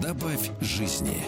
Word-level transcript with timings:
Добавь 0.00 0.50
жизни. 0.60 1.22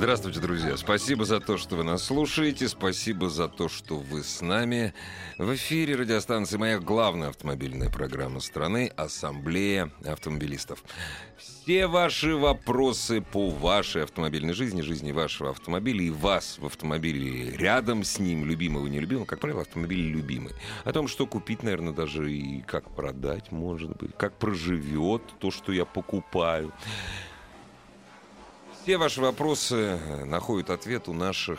Здравствуйте, 0.00 0.40
друзья. 0.40 0.78
Спасибо 0.78 1.26
за 1.26 1.40
то, 1.40 1.58
что 1.58 1.76
вы 1.76 1.84
нас 1.84 2.04
слушаете. 2.04 2.68
Спасибо 2.68 3.28
за 3.28 3.48
то, 3.48 3.68
что 3.68 3.98
вы 3.98 4.24
с 4.24 4.40
нами. 4.40 4.94
В 5.36 5.54
эфире 5.56 5.94
радиостанции 5.94 6.56
«Моя» 6.56 6.78
главная 6.78 7.28
автомобильная 7.28 7.90
программа 7.90 8.40
страны 8.40 8.90
«Ассамблея 8.96 9.92
автомобилистов». 10.06 10.82
Все 11.36 11.86
ваши 11.86 12.34
вопросы 12.34 13.20
по 13.20 13.50
вашей 13.50 14.04
автомобильной 14.04 14.54
жизни, 14.54 14.80
жизни 14.80 15.12
вашего 15.12 15.50
автомобиля 15.50 16.02
и 16.02 16.08
вас 16.08 16.56
в 16.58 16.64
автомобиле 16.64 17.50
рядом 17.58 18.02
с 18.02 18.18
ним, 18.18 18.46
любимого 18.46 18.86
и 18.86 18.90
нелюбимого, 18.90 19.26
как 19.26 19.40
правило, 19.40 19.60
автомобиль 19.60 20.00
любимый. 20.00 20.54
О 20.84 20.92
том, 20.94 21.08
что 21.08 21.26
купить, 21.26 21.62
наверное, 21.62 21.92
даже 21.92 22.32
и 22.32 22.62
как 22.62 22.88
продать, 22.96 23.52
может 23.52 23.94
быть, 23.98 24.12
как 24.16 24.38
проживет 24.38 25.20
то, 25.40 25.50
что 25.50 25.72
я 25.72 25.84
покупаю. 25.84 26.72
Все 28.82 28.96
ваши 28.96 29.20
вопросы 29.20 29.98
э, 30.00 30.24
находят 30.24 30.70
ответ 30.70 31.08
у 31.08 31.12
наших 31.12 31.58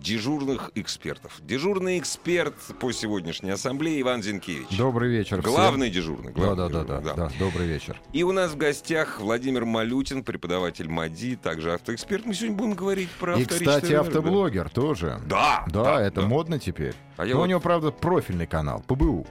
дежурных 0.00 0.70
экспертов. 0.76 1.40
Дежурный 1.42 1.98
эксперт 1.98 2.54
по 2.80 2.92
сегодняшней 2.92 3.50
ассамблее 3.50 4.00
Иван 4.00 4.22
Зинкевич. 4.22 4.68
Добрый 4.78 5.10
вечер. 5.10 5.40
всем. 5.42 5.52
Главный 5.52 5.90
дежурный. 5.90 6.32
Да, 6.32 6.54
главный 6.54 6.56
да, 6.56 6.68
да, 6.68 6.82
дежурный, 6.84 7.02
да, 7.04 7.28
да. 7.28 7.30
Добрый 7.38 7.66
вечер. 7.66 8.00
И 8.12 8.22
у 8.22 8.32
нас 8.32 8.52
в 8.52 8.56
гостях 8.56 9.20
Владимир 9.20 9.64
Малютин, 9.64 10.22
преподаватель 10.24 10.88
МАДИ, 10.88 11.36
также 11.36 11.74
автоэксперт. 11.74 12.24
Мы 12.26 12.34
сегодня 12.34 12.56
будем 12.56 12.74
говорить 12.74 13.10
про 13.20 13.38
И, 13.38 13.44
кстати, 13.44 13.86
рынок, 13.86 14.06
автоблогер 14.06 14.70
тоже. 14.70 15.20
Да, 15.26 15.64
Да, 15.68 15.84
да, 15.84 16.02
это 16.02 16.22
да. 16.22 16.26
модно 16.28 16.58
теперь. 16.58 16.94
А 17.16 17.26
я 17.26 17.34
Но 17.34 17.40
у 17.40 17.42
вот- 17.42 17.48
него, 17.48 17.60
правда, 17.60 17.90
профильный 17.90 18.46
канал, 18.46 18.82
ПБУ. 18.86 19.26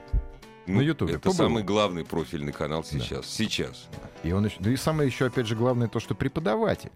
Ну, 0.68 0.78
на 0.78 0.82
Ютубе, 0.82 1.14
Это 1.14 1.30
по-моему. 1.30 1.42
самый 1.42 1.62
главный 1.62 2.04
профильный 2.04 2.52
канал 2.52 2.84
сейчас. 2.84 3.26
Сейчас. 3.26 3.88
И 4.22 4.32
он 4.32 4.44
еще, 4.44 4.56
да 4.60 4.70
и 4.70 4.76
самое 4.76 5.08
еще, 5.08 5.26
опять 5.26 5.46
же, 5.46 5.56
главное 5.56 5.88
то, 5.88 5.98
что 5.98 6.14
преподаватель. 6.14 6.92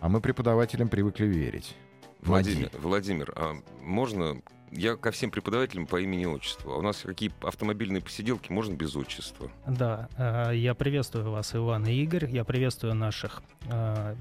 А 0.00 0.08
мы 0.08 0.20
преподавателям 0.20 0.88
привыкли 0.88 1.24
верить. 1.26 1.74
Владимир, 2.22 2.70
Мади. 2.72 2.82
Владимир, 2.82 3.32
а 3.34 3.54
можно... 3.82 4.40
Я 4.72 4.96
ко 4.96 5.12
всем 5.12 5.30
преподавателям 5.30 5.86
по 5.86 6.00
имени 6.00 6.24
и 6.24 6.26
отчеству. 6.26 6.72
А 6.72 6.76
у 6.76 6.82
нас 6.82 6.98
какие 6.98 7.32
автомобильные 7.40 8.02
посиделки, 8.02 8.52
можно 8.52 8.74
без 8.74 8.96
отчества? 8.96 9.50
Да, 9.66 10.08
э, 10.16 10.56
я 10.56 10.74
приветствую 10.74 11.30
вас, 11.30 11.54
Иван 11.54 11.86
и 11.86 11.92
Игорь. 11.92 12.28
Я 12.28 12.44
приветствую 12.44 12.94
наших 12.94 13.42
э, 13.70 14.16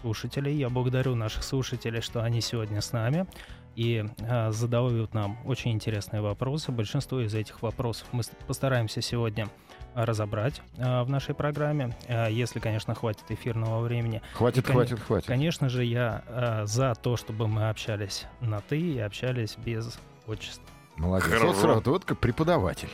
слушателей. 0.00 0.54
Я 0.56 0.68
благодарю 0.68 1.14
наших 1.14 1.44
слушателей, 1.44 2.00
что 2.00 2.22
они 2.22 2.40
сегодня 2.40 2.80
с 2.80 2.92
нами 2.92 3.26
и 3.76 4.04
э, 4.18 4.50
задают 4.52 5.14
нам 5.14 5.38
очень 5.44 5.72
интересные 5.72 6.20
вопросы. 6.22 6.72
Большинство 6.72 7.20
из 7.20 7.34
этих 7.34 7.62
вопросов 7.62 8.06
мы 8.12 8.22
постараемся 8.46 9.00
сегодня 9.02 9.48
разобрать 9.94 10.62
э, 10.78 11.02
в 11.02 11.08
нашей 11.10 11.34
программе, 11.34 11.94
э, 12.08 12.28
если, 12.30 12.60
конечно, 12.60 12.94
хватит 12.94 13.24
эфирного 13.30 13.80
времени. 13.82 14.22
Хватит, 14.34 14.58
И, 14.64 14.66
кон- 14.66 14.72
хватит, 14.76 15.00
хватит. 15.00 15.26
Конечно 15.26 15.68
же, 15.68 15.84
я 15.84 16.22
э, 16.26 16.62
за 16.66 16.94
то, 16.94 17.16
чтобы 17.16 17.46
мы 17.48 17.68
общались 17.68 18.24
на 18.40 18.60
«ты» 18.60 18.80
и 18.80 18.98
общались 18.98 19.56
без 19.56 19.98
отчества. 20.26 20.64
Молодец. 20.96 21.26
Хорошо. 21.28 21.46
Вот 21.48 21.56
сразу, 21.56 21.90
вот 21.90 22.04
как 22.04 22.18
преподаватель. 22.18 22.88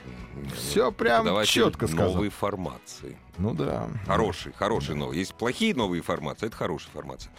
Все 0.56 0.92
прям 0.92 1.22
Преподаватель 1.22 1.50
четко 1.52 1.88
сказал. 1.88 2.12
новой 2.14 2.28
формации. 2.28 3.18
Ну 3.38 3.54
да. 3.54 3.88
Хороший, 4.06 4.52
хороший 4.52 4.94
новый. 4.94 5.18
Есть 5.18 5.34
плохие 5.34 5.74
новые 5.74 6.00
формации, 6.02 6.46
это 6.46 6.56
хорошая 6.56 6.90
формация. 6.92 7.32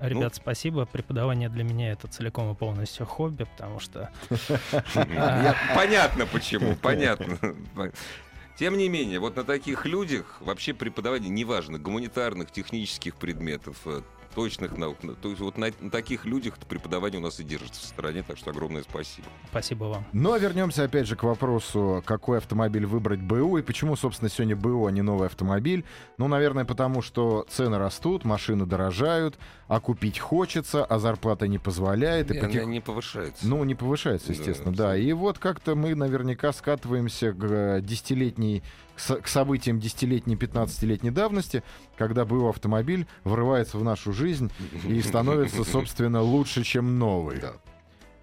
Ребят, 0.00 0.34
спасибо. 0.34 0.86
Преподавание 0.86 1.48
для 1.48 1.64
меня 1.64 1.92
это 1.92 2.08
целиком 2.08 2.52
и 2.52 2.54
полностью 2.54 3.06
хобби, 3.06 3.44
потому 3.44 3.80
что 3.80 4.10
Понятно 5.74 6.26
почему, 6.26 6.74
понятно. 6.76 7.38
Тем 8.58 8.76
не 8.76 8.90
менее, 8.90 9.20
вот 9.20 9.36
на 9.36 9.44
таких 9.44 9.86
людях 9.86 10.36
вообще 10.40 10.74
преподавание, 10.74 11.30
неважно, 11.30 11.78
гуманитарных, 11.78 12.50
технических 12.50 13.16
предметов, 13.16 13.78
э, 13.86 14.02
точных 14.34 14.76
наук, 14.78 15.02
на- 15.02 15.14
то 15.14 15.28
есть 15.28 15.40
вот 15.40 15.58
на, 15.58 15.68
на 15.80 15.90
таких 15.90 16.24
людях 16.24 16.54
преподавание 16.68 17.18
у 17.20 17.22
нас 17.22 17.40
и 17.40 17.44
держится 17.44 17.80
в 17.80 17.84
стороне, 17.84 18.22
так 18.26 18.36
что 18.38 18.50
огромное 18.50 18.82
спасибо. 18.82 19.26
спасибо 19.48 19.84
вам. 19.84 20.04
Но 20.12 20.36
вернемся 20.36 20.84
опять 20.84 21.06
же 21.06 21.16
к 21.16 21.22
вопросу, 21.24 22.02
какой 22.06 22.38
автомобиль 22.38 22.86
выбрать 22.86 23.20
БУ 23.20 23.58
и 23.58 23.62
почему, 23.62 23.96
собственно, 23.96 24.28
сегодня 24.30 24.56
БУ, 24.56 24.86
а 24.86 24.92
не 24.92 25.02
новый 25.02 25.26
автомобиль. 25.26 25.84
Ну, 26.18 26.28
наверное, 26.28 26.64
потому 26.64 27.02
что 27.02 27.44
цены 27.50 27.78
растут, 27.78 28.24
машины 28.24 28.66
дорожают, 28.66 29.38
а 29.68 29.80
купить 29.80 30.18
хочется, 30.18 30.84
а 30.84 30.98
зарплата 30.98 31.48
не 31.48 31.58
позволяет. 31.58 32.30
И 32.30 32.34
Не, 32.34 32.40
потих- 32.40 32.64
не 32.66 32.80
повышается. 32.80 33.46
Ну, 33.46 33.62
не 33.64 33.74
повышается, 33.74 34.28
Да, 34.28 34.32
естественно, 34.34 34.74
да. 34.74 34.96
И 34.96 35.12
вот 35.12 35.38
как-то 35.38 35.74
мы 35.74 35.94
наверняка 35.94 36.52
скатываемся 36.52 37.32
к 37.32 37.44
э, 37.44 37.80
десятилетней, 37.82 38.62
к 39.00 39.02
со- 39.02 39.16
к 39.16 39.28
событиям 39.28 39.80
десятилетней, 39.80 40.36
15-летней 40.36 41.10
давности, 41.10 41.62
когда 41.96 42.26
БУ 42.26 42.48
автомобиль 42.50 43.06
врывается 43.24 43.78
в 43.78 43.84
нашу 43.84 44.12
жизнь 44.12 44.52
и 44.86 45.00
становится, 45.00 45.64
собственно, 45.64 46.20
лучше, 46.20 46.62
чем 46.64 46.98
новый. 46.98 47.40
Да. 47.40 47.54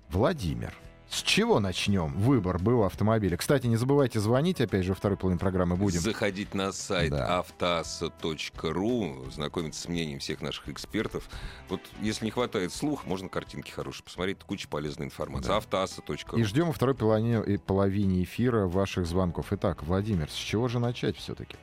Владимир, 0.09 0.73
с 1.09 1.21
чего 1.21 1.59
начнем 1.59 2.13
выбор 2.13 2.59
БУ 2.59 2.83
автомобиля? 2.83 3.37
Кстати, 3.37 3.65
не 3.67 3.77
забывайте 3.77 4.19
звонить, 4.19 4.59
опять 4.59 4.83
же, 4.83 4.89
во 4.91 4.95
второй 4.95 5.17
половине 5.17 5.39
программы 5.39 5.75
будем. 5.77 5.99
Заходить 5.99 6.53
на 6.53 6.71
сайт 6.71 7.11
Да. 7.11 7.39
автоаса.ру, 7.39 9.25
знакомиться 9.31 9.81
с 9.81 9.87
мнением 9.87 10.19
всех 10.19 10.41
наших 10.41 10.69
экспертов. 10.69 11.29
Вот 11.69 11.81
если 12.01 12.25
не 12.25 12.31
хватает 12.31 12.73
слух, 12.73 13.05
можно 13.05 13.29
картинки 13.29 13.71
хорошие 13.71 14.03
посмотреть, 14.03 14.39
куча 14.45 14.67
полезной 14.67 15.05
информации. 15.05 15.47
Да. 15.49 15.57
автоаса.ру. 15.57 16.37
И 16.37 16.43
ждем 16.43 16.67
во 16.67 16.73
второй 16.73 16.95
половине, 16.95 17.57
половине 17.59 18.23
эфира 18.23 18.67
ваших 18.67 19.05
звонков. 19.05 19.47
Итак, 19.51 19.83
Владимир, 19.83 20.29
с 20.29 20.35
чего 20.35 20.67
же 20.67 20.79
начать 20.79 21.17
все-таки? 21.17 21.55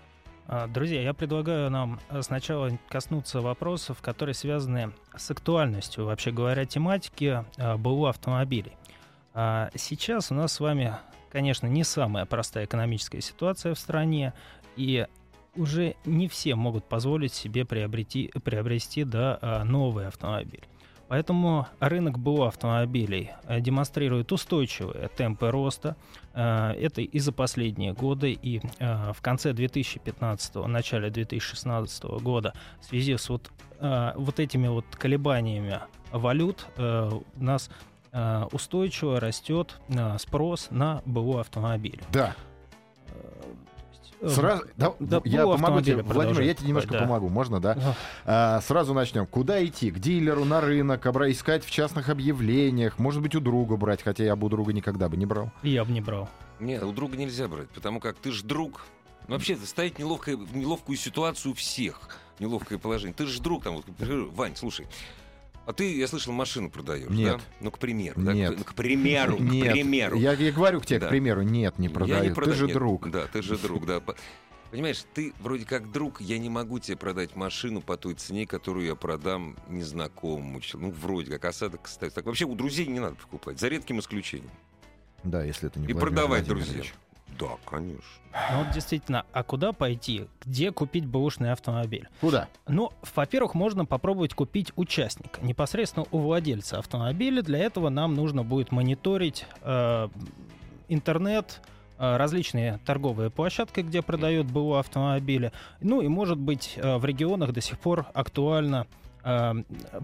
А, 0.46 0.66
Друзья, 0.66 1.00
я 1.02 1.14
предлагаю 1.14 1.70
нам 1.70 2.00
сначала 2.20 2.70
коснуться 2.88 3.40
вопросов, 3.40 3.98
которые 4.02 4.34
связаны 4.34 4.92
с 5.16 5.30
актуальностью, 5.30 6.04
вообще 6.04 6.30
говоря, 6.32 6.66
тематики 6.66 7.44
э, 7.56 7.76
БУ 7.76 8.06
автомобилей. 8.06 8.72
А 9.34 9.70
Сейчас 9.74 10.30
у 10.30 10.34
нас 10.34 10.52
с 10.52 10.60
вами, 10.60 10.94
конечно, 11.30 11.66
не 11.66 11.82
самая 11.82 12.24
простая 12.24 12.66
экономическая 12.66 13.20
ситуация 13.20 13.74
в 13.74 13.78
стране, 13.78 14.32
и 14.76 15.06
уже 15.56 15.96
не 16.04 16.28
все 16.28 16.54
могут 16.54 16.84
позволить 16.84 17.34
себе 17.34 17.64
приобрети, 17.64 18.30
приобрести 18.44 19.04
да, 19.04 19.38
а, 19.40 19.64
новый 19.64 20.06
автомобиль. 20.06 20.64
Поэтому 21.08 21.66
рынок 21.80 22.18
БУ 22.18 22.44
автомобилей 22.44 23.32
э, 23.46 23.60
демонстрирует 23.60 24.32
устойчивые 24.32 25.08
темпы 25.08 25.50
роста. 25.50 25.96
Э, 26.32 26.72
Это 26.72 27.02
и 27.02 27.18
за 27.18 27.30
последние 27.30 27.92
годы, 27.92 28.32
и 28.32 28.62
э, 28.78 29.12
в 29.12 29.20
конце 29.20 29.52
2015 29.52 30.54
начале 30.66 31.10
2016 31.10 32.04
года 32.04 32.54
в 32.80 32.86
связи 32.86 33.16
с 33.16 33.28
вот, 33.28 33.50
вот 33.80 34.40
этими 34.40 34.66
вот 34.68 34.86
колебаниями 34.96 35.80
валют 36.10 36.66
э, 36.76 37.10
у 37.10 37.44
нас 37.44 37.70
устойчиво 38.52 39.18
растет 39.20 39.80
э, 39.88 40.16
спрос 40.18 40.68
на 40.70 41.02
БУ 41.06 41.38
автомобили. 41.38 42.00
Да, 42.12 42.34
Э, 43.08 44.26
э, 44.26 44.28
сразу, 44.28 44.64
да, 44.76 44.92
да, 45.00 45.20
я 45.24 45.42
помогу 45.46 45.80
тебе, 45.82 46.02
Владимир, 46.02 46.40
я 46.42 46.54
тебе 46.54 46.68
немножко 46.68 46.92
Да. 46.92 47.00
помогу, 47.00 47.28
можно, 47.28 47.60
да? 47.60 47.74
э, 47.74 47.92
А, 48.24 48.60
сразу 48.62 48.94
начнем. 48.94 49.26
Куда 49.26 49.64
идти? 49.64 49.90
К 49.90 49.98
дилеру, 49.98 50.44
на 50.44 50.60
рынок, 50.60 51.04
обра- 51.06 51.30
искать 51.30 51.64
в 51.64 51.70
частных 51.70 52.08
объявлениях, 52.08 52.98
может 52.98 53.20
быть, 53.22 53.34
у 53.34 53.40
друга 53.40 53.76
брать, 53.76 54.02
хотя 54.02 54.24
я 54.24 54.36
бы 54.36 54.46
у 54.46 54.50
друга 54.50 54.72
никогда 54.72 55.08
бы 55.08 55.16
не 55.16 55.26
брал. 55.26 55.50
Я 55.62 55.84
бы 55.84 55.92
не 55.92 56.00
брал. 56.00 56.28
Нет, 56.60 56.82
у 56.82 56.92
друга 56.92 57.16
нельзя 57.16 57.48
брать, 57.48 57.68
потому 57.70 58.00
как 58.00 58.16
ты 58.16 58.30
же 58.32 58.44
друг. 58.44 58.86
Вообще, 59.28 59.54
это 59.54 59.66
ставить 59.66 59.98
неловкое, 59.98 60.36
неловкую 60.52 60.96
ситуацию 60.96 61.54
всех. 61.54 62.08
Неловкое 62.38 62.78
положение. 62.78 63.14
Ты 63.14 63.26
же 63.26 63.40
друг 63.40 63.64
там. 63.64 63.76
Вот, 63.76 63.84
Вань, 64.34 64.54
слушай, 64.56 64.86
а 65.66 65.72
ты, 65.72 65.96
я 65.96 66.06
слышал, 66.06 66.32
машину 66.32 66.70
продаешь, 66.70 67.08
Нет. 67.10 67.38
да? 67.38 67.44
Ну, 67.60 67.70
к 67.70 67.78
примеру. 67.78 68.20
да? 68.20 68.32
Нет. 68.34 68.62
К, 68.62 68.68
к 68.70 68.74
примеру, 68.74 69.36
к 69.36 69.40
Нет, 69.40 69.72
примеру. 69.72 70.16
Я, 70.18 70.32
я 70.32 70.52
говорю 70.52 70.80
к 70.80 70.86
тебе, 70.86 71.00
Да. 71.00 71.06
к 71.06 71.10
примеру, 71.10 71.42
нет, 71.42 71.78
не 71.78 71.88
Я 71.88 71.92
продаю. 71.94 72.24
Ты 72.28 72.34
продаю. 72.34 72.56
же 72.56 72.64
Нет, 72.66 72.74
друг. 72.74 73.10
Да, 73.10 73.26
ты 73.26 73.42
же 73.42 73.56
друг, 73.58 73.86
да. 73.86 74.00
По- 74.00 74.16
Понимаешь, 74.70 75.04
ты 75.14 75.32
вроде 75.38 75.64
как 75.64 75.92
друг, 75.92 76.20
я 76.20 76.36
не 76.38 76.50
могу 76.50 76.80
тебе 76.80 76.96
продать 76.96 77.36
машину 77.36 77.80
по 77.80 77.96
той 77.96 78.14
цене, 78.14 78.44
которую 78.44 78.84
я 78.86 78.96
продам 78.96 79.56
незнакомому 79.68 80.60
человеку. 80.60 80.92
Ну, 80.92 81.00
вроде 81.00 81.30
как 81.30 81.44
осадок, 81.44 81.82
кстати. 81.84 82.12
Так 82.12 82.26
вообще 82.26 82.44
у 82.44 82.54
друзей 82.56 82.86
не 82.86 82.98
надо 82.98 83.14
покупать, 83.14 83.60
за 83.60 83.68
редким 83.68 84.00
исключением. 84.00 84.50
Да, 85.22 85.44
если 85.44 85.68
это 85.68 85.78
не 85.78 85.86
И 85.86 85.94
продавать 85.94 86.44
друзьям. 86.46 86.84
Да, 87.38 87.48
конечно. 87.64 88.04
Ну 88.52 88.58
вот 88.64 88.70
действительно, 88.72 89.24
а 89.32 89.42
куда 89.42 89.72
пойти? 89.72 90.26
Где 90.44 90.72
купить 90.72 91.06
бэушный 91.06 91.52
автомобиль? 91.52 92.08
Куда? 92.20 92.48
Ну, 92.66 92.90
во-первых, 93.14 93.54
можно 93.54 93.84
попробовать 93.84 94.34
купить 94.34 94.72
участника, 94.76 95.40
непосредственно 95.42 96.06
у 96.10 96.18
владельца 96.18 96.78
автомобиля. 96.78 97.42
Для 97.42 97.58
этого 97.60 97.88
нам 97.88 98.14
нужно 98.14 98.42
будет 98.42 98.72
мониторить 98.72 99.46
э, 99.62 100.08
интернет, 100.88 101.60
э, 101.98 102.16
различные 102.16 102.78
торговые 102.84 103.30
площадки, 103.30 103.80
где 103.80 104.02
продают 104.02 104.46
БУ 104.46 104.74
автомобили. 104.74 105.52
Ну 105.80 106.00
и, 106.02 106.08
может 106.08 106.38
быть, 106.38 106.74
э, 106.76 106.96
в 106.96 107.04
регионах 107.04 107.52
до 107.52 107.60
сих 107.60 107.78
пор 107.78 108.06
актуально 108.14 108.86
э, 109.22 109.54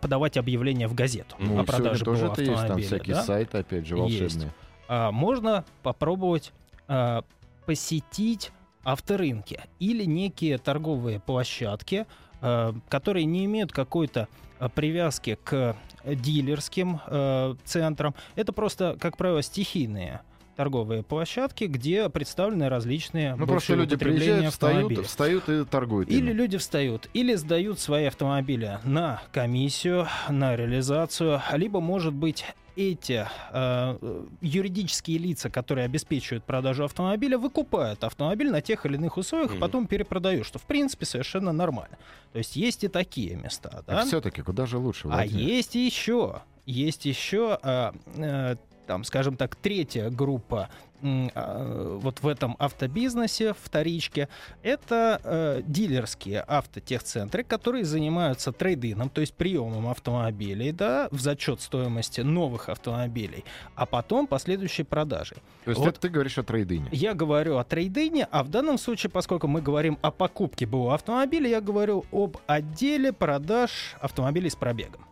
подавать 0.00 0.36
объявление 0.36 0.88
в 0.88 0.94
газету 0.94 1.36
Ну, 1.38 1.60
о 1.60 1.64
продаже 1.64 2.04
тоже 2.04 2.26
БУ 2.26 2.32
это 2.32 2.42
есть, 2.42 2.52
там 2.54 2.60
автомобиля. 2.62 2.86
всякие 2.86 3.14
да? 3.16 3.22
сайты, 3.22 3.58
опять 3.58 3.86
же, 3.86 3.96
Есть. 3.96 4.20
волшебные. 4.20 4.52
А, 4.88 5.12
можно 5.12 5.64
попробовать 5.82 6.52
а, 6.90 7.22
посетить 7.66 8.50
авторынки 8.82 9.60
или 9.78 10.04
некие 10.04 10.58
торговые 10.58 11.20
площадки, 11.20 12.06
а, 12.40 12.74
которые 12.88 13.26
не 13.26 13.44
имеют 13.44 13.72
какой-то 13.72 14.26
а, 14.58 14.68
привязки 14.68 15.38
к 15.44 15.76
дилерским 16.04 17.00
а, 17.06 17.56
центрам. 17.64 18.16
Это 18.34 18.52
просто, 18.52 18.96
как 19.00 19.16
правило, 19.16 19.40
стихийные 19.40 20.22
торговые 20.56 21.02
площадки, 21.02 21.64
где 21.64 22.08
представлены 22.08 22.68
различные 22.68 23.34
Ну, 23.36 23.46
просто 23.46 23.74
люди 23.74 23.96
приезжают, 23.96 24.52
встают, 24.52 25.06
встают 25.06 25.48
и 25.48 25.64
торгуют. 25.64 26.08
ими. 26.10 26.18
Или 26.18 26.32
люди 26.32 26.58
встают, 26.58 27.08
или 27.14 27.34
сдают 27.34 27.78
свои 27.80 28.04
автомобили 28.06 28.78
на 28.84 29.22
комиссию, 29.32 30.06
на 30.28 30.56
реализацию, 30.56 31.40
либо, 31.54 31.80
может 31.80 32.12
быть, 32.12 32.44
эти 32.76 33.26
э, 33.52 34.24
юридические 34.40 35.18
лица, 35.18 35.50
которые 35.50 35.84
обеспечивают 35.84 36.44
продажу 36.44 36.84
автомобиля, 36.84 37.36
выкупают 37.36 38.04
автомобиль 38.04 38.50
на 38.50 38.60
тех 38.62 38.86
или 38.86 38.94
иных 38.94 39.16
условиях, 39.16 39.50
и 39.50 39.54
Мгм. 39.54 39.60
потом 39.60 39.86
перепродают, 39.86 40.46
что 40.46 40.58
в 40.58 40.62
принципе 40.62 41.04
совершенно 41.04 41.52
нормально. 41.52 41.98
То 42.32 42.38
есть 42.38 42.56
есть 42.56 42.84
и 42.84 42.88
такие 42.88 43.34
места. 43.36 43.82
Да? 43.86 43.96
Так 43.96 44.06
все-таки 44.06 44.42
куда 44.42 44.66
же 44.66 44.78
лучше, 44.78 45.08
А 45.08 45.10
Владимир? 45.16 45.42
есть 45.42 45.74
еще, 45.74 46.42
есть 46.64 47.04
еще, 47.06 47.58
а, 47.62 47.92
э, 48.16 48.56
там, 48.90 49.04
скажем 49.04 49.36
так, 49.36 49.54
третья 49.54 50.10
группа 50.10 50.68
а, 51.00 51.98
вот 52.02 52.22
в 52.22 52.26
этом 52.26 52.56
автобизнесе, 52.58 53.54
вторичке, 53.54 54.28
это 54.64 55.20
э, 55.22 55.62
дилерские 55.64 56.44
автотехцентры, 56.46 57.44
которые 57.44 57.84
занимаются 57.84 58.50
трейдином, 58.50 59.08
то 59.08 59.20
есть 59.20 59.34
приемом 59.34 59.88
автомобилей, 59.88 60.72
да, 60.72 61.06
в 61.12 61.20
зачет 61.20 61.60
стоимости 61.60 62.20
новых 62.22 62.68
автомобилей, 62.68 63.44
а 63.76 63.86
потом 63.86 64.26
последующей 64.26 64.82
продажей. 64.82 65.38
То 65.64 65.70
есть 65.70 65.80
вот- 65.80 65.90
это 65.90 66.00
ты 66.00 66.08
говоришь 66.08 66.36
о 66.38 66.42
трейдине. 66.42 66.88
Я 66.90 67.14
говорю 67.14 67.58
о 67.58 67.64
трейдине, 67.64 68.26
а 68.32 68.42
в 68.42 68.48
данном 68.48 68.76
случае, 68.76 69.10
поскольку 69.10 69.46
мы 69.46 69.62
говорим 69.62 69.98
о 70.02 70.10
покупке 70.10 70.66
БУ 70.66 70.90
автомобиля, 70.90 71.48
я 71.48 71.60
говорю 71.60 72.04
об 72.10 72.38
отделе 72.48 73.12
продаж 73.12 73.94
автомобилей 74.00 74.50
с 74.50 74.56
пробегом. 74.56 75.06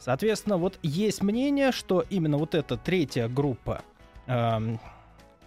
Соответственно, 0.00 0.56
вот 0.56 0.78
есть 0.82 1.22
мнение, 1.22 1.72
что 1.72 2.04
именно 2.10 2.38
вот 2.38 2.54
эта 2.54 2.76
третья 2.76 3.28
группа 3.28 3.82
эм, 4.26 4.80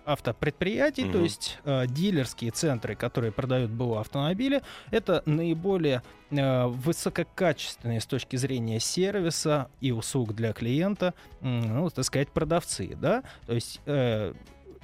автопредприятий, 0.06 1.04
то 1.06 1.18
Мгм. 1.18 1.24
есть 1.24 1.60
э, 1.64 1.88
дилерские 1.88 2.52
центры, 2.52 2.96
которые 2.96 3.32
продают 3.32 3.72
БУ 3.72 3.96
автомобили, 3.96 4.62
это 4.92 5.24
наиболее 5.26 6.04
э, 6.30 6.66
высококачественные 6.68 8.00
с 8.00 8.06
точки 8.06 8.36
зрения 8.36 8.80
сервиса 8.80 9.70
и 9.82 9.92
услуг 9.92 10.34
для 10.34 10.54
клиента, 10.54 11.14
м, 11.42 11.76
ну, 11.80 11.90
так 11.90 12.06
сказать, 12.06 12.30
продавцы, 12.30 12.96
да, 13.00 13.24
то 13.48 13.54
есть 13.54 13.82
э, 13.86 14.34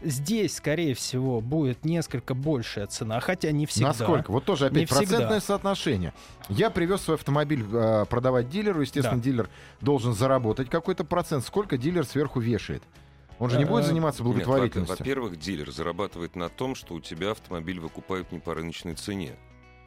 здесь, 0.02 0.56
скорее 0.56 0.94
всего, 0.94 1.42
будет 1.42 1.86
несколько 1.86 2.34
большая 2.34 2.88
цена, 2.88 3.20
хотя 3.20 3.52
не 3.52 3.66
всегда. 3.66 3.88
Насколько? 3.90 4.32
Вот 4.32 4.46
тоже 4.46 4.66
Не 4.66 4.84
опять 4.84 4.90
всегда. 4.90 5.00
процентное 5.08 5.40
соотношение. 5.40 6.14
Я 6.50 6.70
привез 6.70 7.02
свой 7.02 7.16
автомобиль 7.18 7.64
э, 7.72 8.06
продавать 8.10 8.50
дилеру. 8.50 8.82
Естественно, 8.82 9.18
Да. 9.18 9.24
дилер 9.24 9.50
должен 9.82 10.14
заработать 10.14 10.70
какой-то 10.70 11.04
процент. 11.04 11.46
Сколько 11.46 11.78
дилер 11.78 12.06
сверху 12.06 12.40
вешает? 12.40 12.84
Он 13.40 13.50
же 13.50 13.58
не 13.58 13.64
Э, 13.64 13.68
будет 13.68 13.86
заниматься 13.86 14.22
Нет, 14.22 14.28
во- 14.28 14.34
благотворительностью. 14.34 14.98
во-первых, 14.98 15.40
дилер 15.40 15.72
зарабатывает 15.72 16.36
на 16.36 16.50
том, 16.50 16.76
что 16.76 16.94
у 16.96 17.00
тебя 17.00 17.32
автомобиль 17.32 17.80
выкупают 17.80 18.32
не 18.32 18.40
по 18.40 18.54
рыночной 18.54 18.96
цене. 18.96 19.36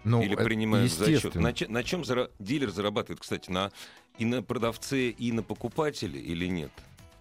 Ну, 0.05 0.21
или 0.23 0.35
э, 0.37 0.45
принимают 0.45 0.91
зачет. 0.91 1.09
естественно. 1.17 1.53
На, 1.69 1.69
на 1.73 1.85
чем 1.85 2.03
зара- 2.03 2.31
дилер 2.39 2.71
зарабатывает, 2.71 3.21
кстати, 3.21 3.51
на 3.51 3.71
и 4.19 4.25
на 4.25 4.43
продавце, 4.43 5.09
и 5.11 5.33
на 5.33 5.43
покупателе, 5.43 6.21
или 6.21 6.47
нет? 6.47 6.71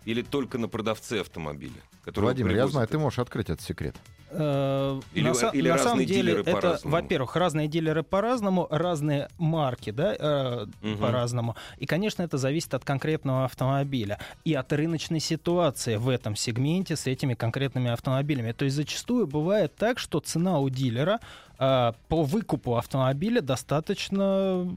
Или 0.05 0.21
только 0.21 0.57
на 0.57 0.67
продавце 0.67 1.21
автомобиля? 1.21 1.81
Владимир, 2.05 2.55
я 2.55 2.67
знаю, 2.67 2.87
ты 2.87 2.97
можешь 2.97 3.19
открыть 3.19 3.49
этот 3.49 3.61
секрет. 3.61 3.95
Э, 4.33 4.99
Или- 5.13 5.27
на, 5.29 5.49
или 5.49 5.69
на 5.69 5.77
самом 5.77 6.05
деле 6.05 6.41
это, 6.45 6.79
во-первых, 6.83 7.35
разные 7.35 7.67
дилеры 7.67 8.01
по-разному, 8.01 8.65
разные 8.71 9.27
марки, 9.37 9.91
да, 9.91 10.15
э, 10.17 10.65
Мгм. 10.81 10.97
по-разному. 10.99 11.55
И, 11.77 11.85
конечно, 11.85 12.23
это 12.23 12.37
зависит 12.37 12.73
от 12.73 12.85
конкретного 12.85 13.43
автомобиля 13.45 14.19
и 14.45 14.53
от 14.53 14.71
рыночной 14.71 15.19
ситуации 15.19 15.97
в 15.97 16.07
этом 16.07 16.35
сегменте 16.37 16.95
с 16.95 17.07
этими 17.07 17.33
конкретными 17.33 17.91
автомобилями. 17.91 18.53
То 18.53 18.63
есть 18.65 18.75
зачастую 18.77 19.27
бывает 19.27 19.75
так, 19.75 19.99
что 19.99 20.19
цена 20.21 20.59
у 20.59 20.69
дилера 20.69 21.19
э, 21.59 21.91
по 22.07 22.23
выкупу 22.23 22.77
автомобиля 22.77 23.41
достаточно 23.41 24.75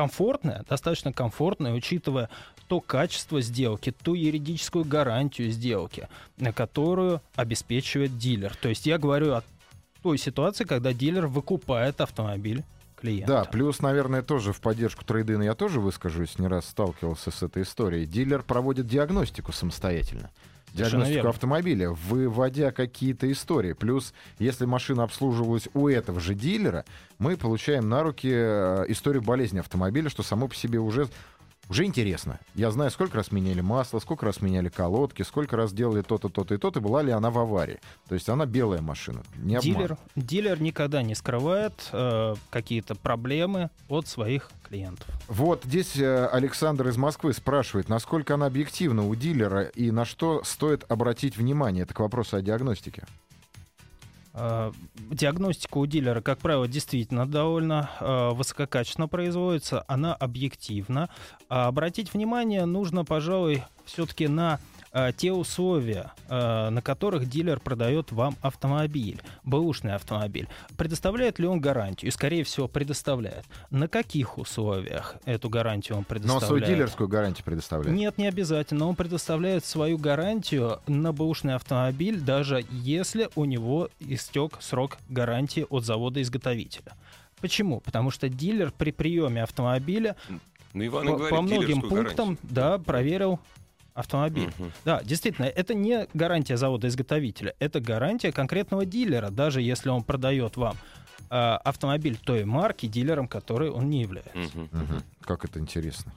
комфортная, 0.00 0.64
достаточно 0.66 1.12
комфортная, 1.12 1.74
учитывая 1.74 2.30
то 2.68 2.80
качество 2.80 3.42
сделки, 3.42 3.90
ту 3.90 4.14
юридическую 4.14 4.84
гарантию 4.86 5.50
сделки, 5.50 6.08
на 6.38 6.54
которую 6.54 7.20
обеспечивает 7.34 8.16
дилер. 8.16 8.56
То 8.62 8.70
есть 8.70 8.86
я 8.86 8.96
говорю 8.96 9.34
о 9.34 9.42
той 10.02 10.16
ситуации, 10.16 10.64
когда 10.64 10.94
дилер 10.94 11.26
выкупает 11.26 12.00
автомобиль 12.00 12.64
клиента. 12.96 13.32
Да, 13.32 13.44
плюс, 13.44 13.80
наверное, 13.82 14.22
тоже 14.22 14.54
в 14.54 14.60
поддержку 14.62 15.04
трейдина 15.04 15.42
я 15.42 15.54
тоже 15.54 15.80
выскажусь, 15.80 16.38
не 16.38 16.46
раз 16.46 16.66
сталкивался 16.66 17.30
с 17.30 17.42
этой 17.42 17.64
историей. 17.64 18.06
Дилер 18.06 18.42
проводит 18.42 18.86
диагностику 18.86 19.52
самостоятельно. 19.52 20.30
Диагностику 20.72 21.28
автомобиля, 21.28 21.90
выводя 21.90 22.70
какие-то 22.70 23.30
истории. 23.30 23.72
Плюс, 23.72 24.12
если 24.38 24.64
машина 24.64 25.02
обслуживалась 25.02 25.68
у 25.74 25.88
этого 25.88 26.20
же 26.20 26.34
дилера, 26.34 26.84
мы 27.18 27.36
получаем 27.36 27.88
на 27.88 28.02
руки 28.02 28.30
э, 28.32 28.84
историю 28.88 29.22
болезни 29.22 29.58
автомобиля, 29.58 30.08
что 30.10 30.22
само 30.22 30.48
по 30.48 30.54
себе 30.54 30.78
уже 30.78 31.08
уже 31.70 31.84
интересно. 31.84 32.40
Я 32.56 32.70
знаю, 32.72 32.90
сколько 32.90 33.16
раз 33.16 33.30
меняли 33.30 33.60
масло, 33.60 34.00
сколько 34.00 34.26
раз 34.26 34.42
меняли 34.42 34.68
колодки, 34.68 35.22
сколько 35.22 35.56
раз 35.56 35.72
делали 35.72 36.02
то-то, 36.02 36.28
то-то 36.28 36.54
и 36.54 36.58
то-то, 36.58 36.80
и 36.80 36.82
была 36.82 37.02
ли 37.02 37.12
она 37.12 37.30
в 37.30 37.38
аварии. 37.38 37.78
То 38.08 38.14
есть 38.16 38.28
она 38.28 38.44
белая 38.44 38.82
машина, 38.82 39.22
не 39.36 39.54
обман. 39.54 39.72
Дилер, 39.72 39.96
дилер 40.16 40.60
никогда 40.60 41.02
не 41.02 41.14
скрывает 41.14 41.88
э, 41.92 42.34
какие-то 42.50 42.96
проблемы 42.96 43.70
от 43.88 44.08
своих 44.08 44.50
клиентов. 44.68 45.06
Вот 45.28 45.62
здесь 45.64 45.96
э, 45.96 46.26
Александр 46.26 46.88
из 46.88 46.96
Москвы 46.96 47.32
спрашивает, 47.32 47.88
насколько 47.88 48.34
она 48.34 48.46
объективна 48.46 49.06
у 49.06 49.14
дилера 49.14 49.62
и 49.62 49.92
на 49.92 50.04
что 50.04 50.42
стоит 50.44 50.84
обратить 50.90 51.36
внимание. 51.36 51.84
Это 51.84 51.94
к 51.94 52.00
вопросу 52.00 52.36
о 52.36 52.42
диагностике. 52.42 53.04
Э, 54.32 54.72
Диагностика 55.10 55.78
у 55.78 55.86
дилера, 55.86 56.20
как 56.20 56.38
правило, 56.38 56.68
действительно 56.68 57.26
довольно 57.26 57.90
э, 58.00 58.30
высококачественно 58.30 59.08
производится, 59.08 59.84
она 59.88 60.14
объективна. 60.14 61.08
А 61.48 61.66
обратить 61.66 62.14
внимание 62.14 62.64
нужно, 62.64 63.04
пожалуй, 63.04 63.64
все-таки 63.84 64.28
на 64.28 64.60
э, 64.92 65.12
те 65.16 65.32
условия, 65.32 66.12
э, 66.28 66.68
на 66.70 66.82
которых 66.82 67.28
дилер 67.28 67.60
продает 67.60 68.12
вам 68.12 68.36
автомобиль, 68.42 69.20
бэушный 69.44 69.94
автомобиль. 69.94 70.48
Предоставляет 70.76 71.38
ли 71.38 71.46
он 71.46 71.60
гарантию? 71.60 72.08
И, 72.08 72.12
скорее 72.12 72.44
всего, 72.44 72.68
предоставляет. 72.68 73.44
На 73.70 73.88
каких 73.88 74.38
условиях 74.38 75.16
эту 75.24 75.48
гарантию 75.48 75.96
он 75.98 76.02
Но 76.02 76.06
предоставляет? 76.08 76.46
свою 76.46 76.64
дилерскую 76.64 77.08
гарантию 77.08 77.44
предоставляет. 77.44 77.96
Нет, 77.96 78.18
не 78.18 78.26
обязательно. 78.26 78.86
Он 78.86 78.96
предоставляет 78.96 79.64
свою 79.64 79.98
гарантию 79.98 80.80
на 80.86 81.12
бэушный 81.12 81.54
автомобиль, 81.54 82.20
даже 82.20 82.64
если 82.70 83.28
у 83.34 83.44
него 83.44 83.88
истек 84.00 84.58
срок 84.60 84.98
гарантии 85.08 85.66
от 85.68 85.84
завода-изготовителя. 85.84 86.92
Почему? 87.40 87.80
Потому 87.80 88.10
что 88.10 88.28
дилер 88.28 88.70
при 88.76 88.90
приеме 88.90 89.42
автомобиля 89.42 90.14
Ну, 90.74 90.86
Иван 90.86 91.06
по, 91.06 91.12
говорит, 91.14 91.30
по 91.36 91.42
многим 91.42 91.80
пунктам 91.80 92.26
гарантию. 92.34 92.38
да, 92.42 92.78
проверил 92.78 93.40
автомобиль. 93.94 94.50
Мгм. 94.58 94.72
Да, 94.84 95.02
действительно, 95.02 95.46
это 95.46 95.74
не 95.74 96.06
гарантия 96.14 96.56
завода-изготовителя, 96.56 97.54
это 97.58 97.80
гарантия 97.80 98.32
конкретного 98.32 98.84
дилера, 98.84 99.30
даже 99.30 99.60
если 99.62 99.88
он 99.88 100.02
продает 100.02 100.56
вам 100.56 100.76
э, 101.30 101.34
автомобиль 101.34 102.16
той 102.16 102.44
марки, 102.44 102.86
дилером 102.86 103.28
которой 103.28 103.70
он 103.70 103.90
не 103.90 104.02
является. 104.02 104.36
Мгм. 104.36 104.68
Мгм. 104.72 105.02
Как 105.22 105.44
это 105.44 105.58
интересно. 105.58 106.12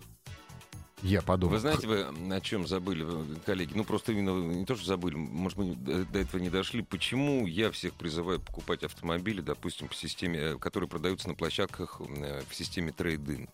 Я 1.04 1.22
подумал. 1.22 1.56
Вы 1.56 1.60
знаете, 1.60 1.86
вы 1.86 2.06
о 2.34 2.40
чем 2.40 2.66
забыли, 2.66 3.06
коллеги? 3.46 3.74
Ну, 3.76 3.84
просто 3.84 4.14
именно 4.14 4.32
вы 4.32 4.56
не 4.56 4.66
то, 4.66 4.78
что 4.78 4.86
забыли, 4.86 5.16
может, 5.16 5.58
мы 5.58 5.76
до 5.76 6.20
этого 6.20 6.40
не 6.40 6.50
дошли. 6.50 6.82
Почему 6.82 7.46
я 7.46 7.72
всех 7.72 7.94
призываю 7.94 8.40
покупать 8.40 8.84
автомобили, 8.84 9.42
допустим, 9.42 9.90
по 9.90 9.96
системе, 9.96 10.40
э, 10.40 10.58
которые 10.58 10.90
продаются 10.90 11.28
на 11.28 11.36
площадках 11.36 12.00
э, 12.00 12.42
в 12.50 12.56
системе 12.56 12.94
трейд-ин? 12.94 13.50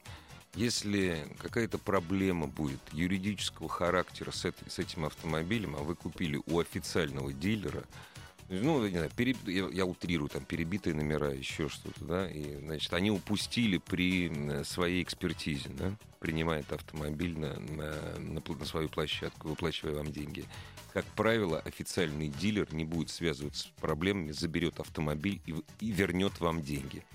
Если 0.55 1.27
какая-то 1.37 1.77
проблема 1.77 2.47
будет 2.47 2.79
юридического 2.91 3.69
характера 3.69 4.31
с, 4.31 4.45
эт- 4.45 4.69
с 4.69 4.79
этим 4.79 5.05
автомобилем, 5.05 5.75
а 5.75 5.79
вы 5.79 5.95
купили 5.95 6.41
у 6.47 6.59
официального 6.59 7.31
дилера, 7.31 7.83
ну, 8.49 8.83
не 8.83 8.97
знаю, 8.97 9.11
переб... 9.15 9.37
я, 9.47 9.67
я 9.69 9.85
утрирую, 9.85 10.27
там, 10.27 10.43
перебитые 10.43 10.95
номера, 10.95 11.31
еще 11.31 11.69
что-то, 11.69 12.03
да, 12.03 12.29
и, 12.29 12.57
значит, 12.57 12.91
они 12.93 13.11
упустили 13.11 13.77
при 13.77 14.63
своей 14.63 15.03
экспертизе, 15.03 15.69
да, 15.69 15.95
принимает 16.19 16.73
автомобиль 16.73 17.37
на, 17.37 17.59
на, 17.59 17.93
на 18.17 18.65
свою 18.65 18.89
площадку, 18.89 19.49
выплачивая 19.49 19.93
вам 19.93 20.11
деньги. 20.11 20.45
Как 20.93 21.05
правило, 21.05 21.59
официальный 21.59 22.29
дилер 22.29 22.73
не 22.73 22.83
будет 22.83 23.11
связываться 23.11 23.65
с 23.65 23.71
проблемами, 23.79 24.31
заберет 24.31 24.79
автомобиль 24.79 25.39
и, 25.45 25.53
и 25.79 25.91
вернет 25.91 26.39
вам 26.39 26.63
деньги. 26.63 27.05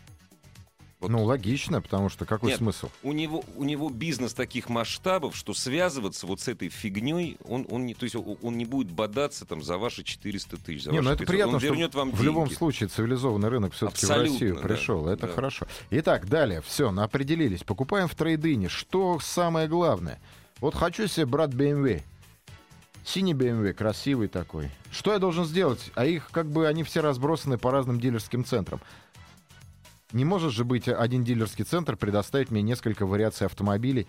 Вот. 1.04 1.10
Ну, 1.10 1.22
логично, 1.22 1.82
потому 1.82 2.08
что 2.08 2.24
какой 2.24 2.50
Нет, 2.50 2.58
смысл? 2.58 2.88
У 3.02 3.12
него, 3.12 3.44
у 3.56 3.64
него 3.64 3.90
бизнес 3.90 4.32
таких 4.32 4.70
масштабов, 4.70 5.36
что 5.36 5.52
связываться 5.52 6.26
вот 6.26 6.40
с 6.40 6.48
этой 6.48 6.70
фигней, 6.70 7.36
он, 7.44 7.66
он, 7.70 7.84
не, 7.84 7.92
то 7.92 8.04
есть 8.04 8.16
он 8.16 8.56
не 8.56 8.64
будет 8.64 8.90
бодаться 8.90 9.44
там 9.44 9.62
за 9.62 9.76
ваши 9.76 10.02
400 10.02 10.56
тысяч. 10.56 10.84
За 10.84 10.92
не, 10.92 11.00
ну 11.02 11.10
это 11.10 11.18
500. 11.18 11.28
приятно, 11.28 11.54
он 11.54 11.60
что 11.60 11.68
вернет 11.68 11.94
вам 11.94 12.08
в 12.08 12.12
деньги. 12.12 12.24
любом 12.24 12.50
случае 12.50 12.88
цивилизованный 12.88 13.48
рынок 13.48 13.74
все-таки 13.74 14.06
в 14.06 14.10
Россию 14.10 14.54
да, 14.54 14.62
пришел. 14.62 15.06
Это 15.06 15.26
да. 15.26 15.32
хорошо. 15.34 15.66
Итак, 15.90 16.26
далее. 16.26 16.62
Все, 16.62 16.90
определились. 16.90 17.64
Покупаем 17.64 18.08
в 18.08 18.14
трейдине. 18.14 18.70
Что 18.70 19.18
самое 19.20 19.68
главное? 19.68 20.20
Вот 20.60 20.74
хочу 20.74 21.06
себе 21.06 21.26
брат 21.26 21.50
BMW. 21.50 22.02
Синий 23.04 23.34
BMW, 23.34 23.74
красивый 23.74 24.28
такой. 24.28 24.70
Что 24.90 25.12
я 25.12 25.18
должен 25.18 25.44
сделать? 25.44 25.90
А 25.94 26.06
их 26.06 26.30
как 26.30 26.50
бы 26.50 26.66
они 26.66 26.82
все 26.82 27.02
разбросаны 27.02 27.58
по 27.58 27.70
разным 27.70 28.00
дилерским 28.00 28.46
центрам. 28.46 28.80
Не 30.14 30.24
может 30.24 30.52
же 30.52 30.64
быть 30.64 30.86
один 30.86 31.24
дилерский 31.24 31.64
центр 31.64 31.96
предоставить 31.96 32.52
мне 32.52 32.62
несколько 32.62 33.04
вариаций 33.04 33.48
автомобилей 33.48 34.06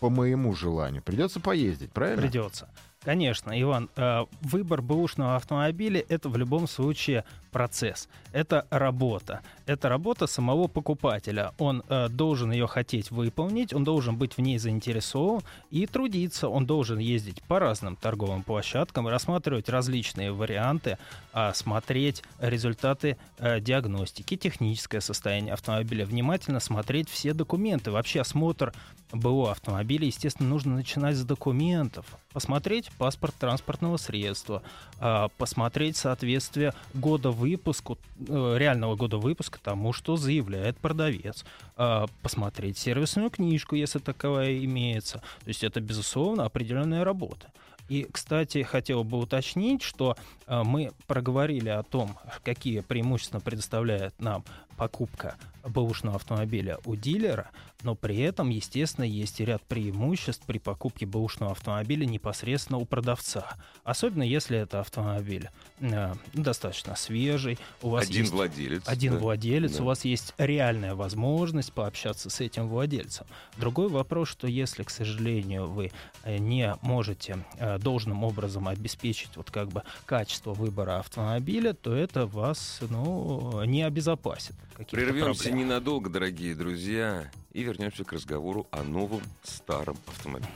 по 0.00 0.08
моему 0.08 0.54
желанию. 0.54 1.02
Придется 1.02 1.38
поездить, 1.38 1.92
правильно? 1.92 2.22
Придется. 2.22 2.70
Конечно, 3.04 3.60
Иван, 3.60 3.90
э, 3.96 4.24
выбор 4.40 4.80
бэушного 4.80 5.36
автомобиля— 5.36 6.02
это 6.08 6.30
в 6.30 6.36
любом 6.38 6.66
случае 6.66 7.24
процесс. 7.54 8.08
Это 8.32 8.66
работа. 8.70 9.42
Это 9.66 9.88
работа 9.88 10.26
самого 10.26 10.66
покупателя. 10.68 11.52
Он 11.58 11.84
э, 11.88 12.08
должен 12.08 12.50
ее 12.50 12.66
хотеть 12.66 13.12
выполнить, 13.12 13.72
он 13.72 13.84
должен 13.84 14.16
быть 14.16 14.36
в 14.36 14.40
ней 14.40 14.58
заинтересован 14.58 15.42
и 15.70 15.86
трудиться. 15.86 16.48
Он 16.48 16.66
должен 16.66 16.98
ездить 16.98 17.42
по 17.42 17.60
разным 17.60 17.94
торговым 17.94 18.42
площадкам, 18.42 19.06
рассматривать 19.06 19.68
различные 19.68 20.32
варианты, 20.32 20.98
а 21.32 21.52
смотреть 21.52 22.24
результаты 22.40 23.18
э, 23.38 23.60
диагностики, 23.60 24.36
техническое 24.36 25.00
состояние 25.00 25.52
автомобиля, 25.52 26.06
внимательно 26.06 26.58
смотреть 26.58 27.08
все 27.08 27.34
документы. 27.34 27.90
Вообще 27.90 28.22
осмотр 28.22 28.72
БУ 29.12 29.46
автомобиля, 29.46 30.06
естественно, 30.06 30.48
нужно 30.48 30.74
начинать 30.74 31.16
с 31.16 31.24
документов. 31.24 32.06
Посмотреть 32.32 32.90
паспорт 32.98 33.34
транспортного 33.36 33.96
средства, 33.96 34.62
а, 34.98 35.28
посмотреть 35.38 35.96
соответствие 35.96 36.72
года 36.94 37.30
выпуску, 37.30 37.98
э, 38.28 38.56
реального 38.58 38.96
года 38.96 39.18
выпуска 39.18 39.58
тому, 39.62 39.92
что 39.92 40.16
заявляет 40.16 40.78
продавец, 40.78 41.44
а, 41.76 42.06
посмотреть 42.22 42.78
сервисную 42.78 43.30
книжку, 43.30 43.74
если 43.74 43.98
таковая 43.98 44.58
имеется. 44.64 45.18
То 45.18 45.48
есть 45.48 45.64
это, 45.64 45.80
безусловно, 45.80 46.44
определенная 46.44 47.04
работа. 47.04 47.52
И, 47.88 48.06
кстати, 48.10 48.62
хотел 48.62 49.04
бы 49.04 49.18
уточнить, 49.18 49.82
что 49.82 50.16
э, 50.46 50.62
мы 50.62 50.92
проговорили 51.06 51.68
о 51.68 51.82
том, 51.82 52.16
какие 52.42 52.80
преимущества 52.80 53.40
предоставляет 53.40 54.18
нам 54.18 54.42
покупка 54.76 55.36
бэушного 55.66 56.16
автомобиля 56.16 56.78
у 56.84 56.96
дилера, 56.96 57.50
но 57.82 57.94
при 57.94 58.18
этом, 58.20 58.50
естественно, 58.50 59.04
есть 59.04 59.40
и 59.40 59.44
ряд 59.44 59.62
преимуществ 59.62 60.44
при 60.46 60.58
покупке 60.58 61.06
бэушного 61.06 61.52
автомобиля 61.52 62.06
непосредственно 62.06 62.78
у 62.78 62.84
продавца. 62.84 63.56
Особенно 63.84 64.22
если 64.22 64.58
это 64.58 64.80
автомобиль 64.80 65.50
э, 65.80 66.14
достаточно 66.32 66.96
свежий, 66.96 67.58
у 67.82 67.90
вас 67.90 68.04
Один 68.04 68.22
есть 68.22 68.32
владелец. 68.32 68.82
один 68.86 69.14
да. 69.14 69.18
владелец, 69.18 69.76
Да. 69.76 69.82
у 69.82 69.86
вас 69.86 70.04
есть 70.04 70.34
реальная 70.38 70.94
возможность 70.94 71.72
пообщаться 71.72 72.30
с 72.30 72.40
этим 72.40 72.68
владельцем. 72.68 73.26
Другой 73.56 73.88
вопрос, 73.88 74.28
что 74.28 74.46
если, 74.46 74.82
к 74.82 74.90
сожалению, 74.90 75.66
вы 75.66 75.92
э, 76.24 76.38
не 76.38 76.74
можете 76.82 77.44
э, 77.58 77.78
должным 77.78 78.24
образом 78.24 78.68
обеспечить 78.68 79.36
вот 79.36 79.50
как 79.50 79.68
бы 79.68 79.82
качество 80.06 80.52
выбора 80.54 80.98
автомобиля, 80.98 81.74
то 81.74 81.94
это 81.94 82.26
вас 82.26 82.80
ну, 82.88 83.62
не 83.64 83.82
обезопасит. 83.82 84.54
Каких-то 84.74 84.96
Прервемся 84.96 85.44
проблем. 85.44 85.66
ненадолго, 85.66 86.10
дорогие 86.10 86.54
друзья, 86.54 87.30
и 87.52 87.62
вернемся 87.62 88.04
к 88.04 88.12
разговору 88.12 88.66
о 88.70 88.82
новом 88.82 89.22
старом 89.42 89.96
автомобиле. 90.06 90.50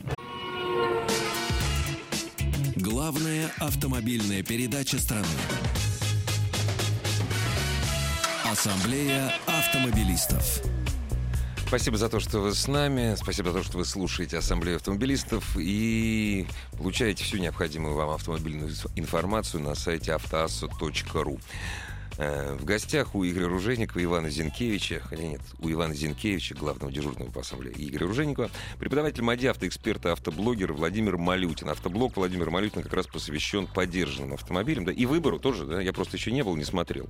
Главная 2.76 3.50
автомобильная 3.58 4.42
передача 4.42 4.98
страны. 4.98 5.26
Ассамблея 8.44 9.32
автомобилистов. 9.46 10.62
Спасибо 11.66 11.98
за 11.98 12.08
то, 12.08 12.18
что 12.18 12.38
вы 12.40 12.54
с 12.54 12.66
нами. 12.66 13.14
Спасибо 13.14 13.52
за 13.52 13.58
то, 13.58 13.64
что 13.64 13.76
вы 13.76 13.84
слушаете 13.84 14.38
Ассамблею 14.38 14.76
автомобилистов 14.76 15.54
и 15.58 16.46
получаете 16.78 17.24
всю 17.24 17.36
необходимую 17.36 17.94
вам 17.94 18.08
автомобильную 18.10 18.72
информацию 18.96 19.62
на 19.62 19.74
сайте 19.74 20.14
автоасса.ру. 20.14 21.38
Э, 22.20 22.56
В 22.58 22.64
гостях 22.64 23.14
у 23.14 23.24
Игоря 23.24 23.46
Ружейникова 23.46 24.00
и 24.00 24.04
Ивана 24.04 24.28
Зинкевича, 24.28 25.00
хотя 25.04 25.22
нет, 25.22 25.40
у 25.60 25.70
Ивана 25.70 25.94
Зинкевича, 25.94 26.56
главного 26.56 26.90
дежурного 26.92 27.30
по 27.30 27.42
ассамблее, 27.42 27.72
и 27.74 27.88
Игоря 27.88 28.06
Ружейникова, 28.08 28.50
преподаватель 28.80 29.22
МАДИ, 29.22 29.46
автоэксперт 29.46 30.04
и 30.06 30.08
автоблогер 30.08 30.72
Владимир 30.72 31.16
Малютин. 31.16 31.68
Автоблог 31.68 32.16
Владимира 32.16 32.50
Малютина 32.50 32.82
как 32.82 32.92
раз 32.94 33.06
посвящен 33.06 33.68
поддержанным 33.68 34.34
автомобилям, 34.34 34.84
да, 34.84 34.90
и 34.92 35.06
выбору 35.06 35.38
тоже, 35.38 35.64
да, 35.64 35.80
я 35.80 35.92
просто 35.92 36.16
еще 36.16 36.32
не 36.32 36.42
был, 36.42 36.56
не 36.56 36.64
смотрел. 36.64 37.08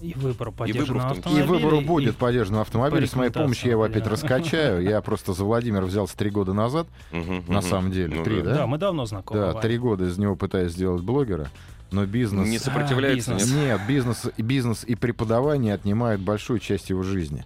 И 0.00 0.12
выбору 0.14 0.52
числе. 0.66 0.74
И 0.74 0.78
автомобиля. 0.80 1.44
выбору 1.46 1.80
и- 1.80 1.84
будет 1.84 2.16
поддержанный 2.16 2.60
автомобиль. 2.62 3.06
С 3.06 3.14
моей 3.14 3.30
помощью 3.30 3.66
я 3.66 3.72
его 3.72 3.82
опять 3.82 4.06
раскачаю. 4.06 4.82
Я 4.82 5.00
просто 5.02 5.32
за 5.32 5.44
Владимир 5.44 5.84
взялся 5.84 6.16
три 6.16 6.30
года 6.30 6.52
назад. 6.54 6.86
На 7.48 7.60
самом 7.62 7.90
деле, 7.92 8.16
Ну 8.16 8.24
три, 8.24 8.40
да? 8.42 8.54
Да, 8.54 8.66
мы 8.66 8.78
давно 8.78 9.04
знакомы. 9.06 9.40
Да, 9.40 9.54
три 9.60 9.78
года 9.78 10.04
из 10.04 10.16
него 10.18 10.34
пытаюсь 10.36 10.72
сделать 10.72 11.02
блогера. 11.02 11.50
Но 11.92 12.04
бизнес... 12.04 12.48
Не 12.48 12.58
сопротивляется, 12.58 13.32
А, 13.32 13.34
бизнес. 13.34 13.54
нет? 13.54 13.78
Нет, 13.78 13.80
бизнес, 13.86 14.26
и 14.36 14.42
бизнес 14.42 14.82
и 14.84 14.96
преподавание 14.96 15.72
отнимают 15.74 16.20
большую 16.20 16.58
часть 16.58 16.90
его 16.90 17.02
жизни. 17.04 17.44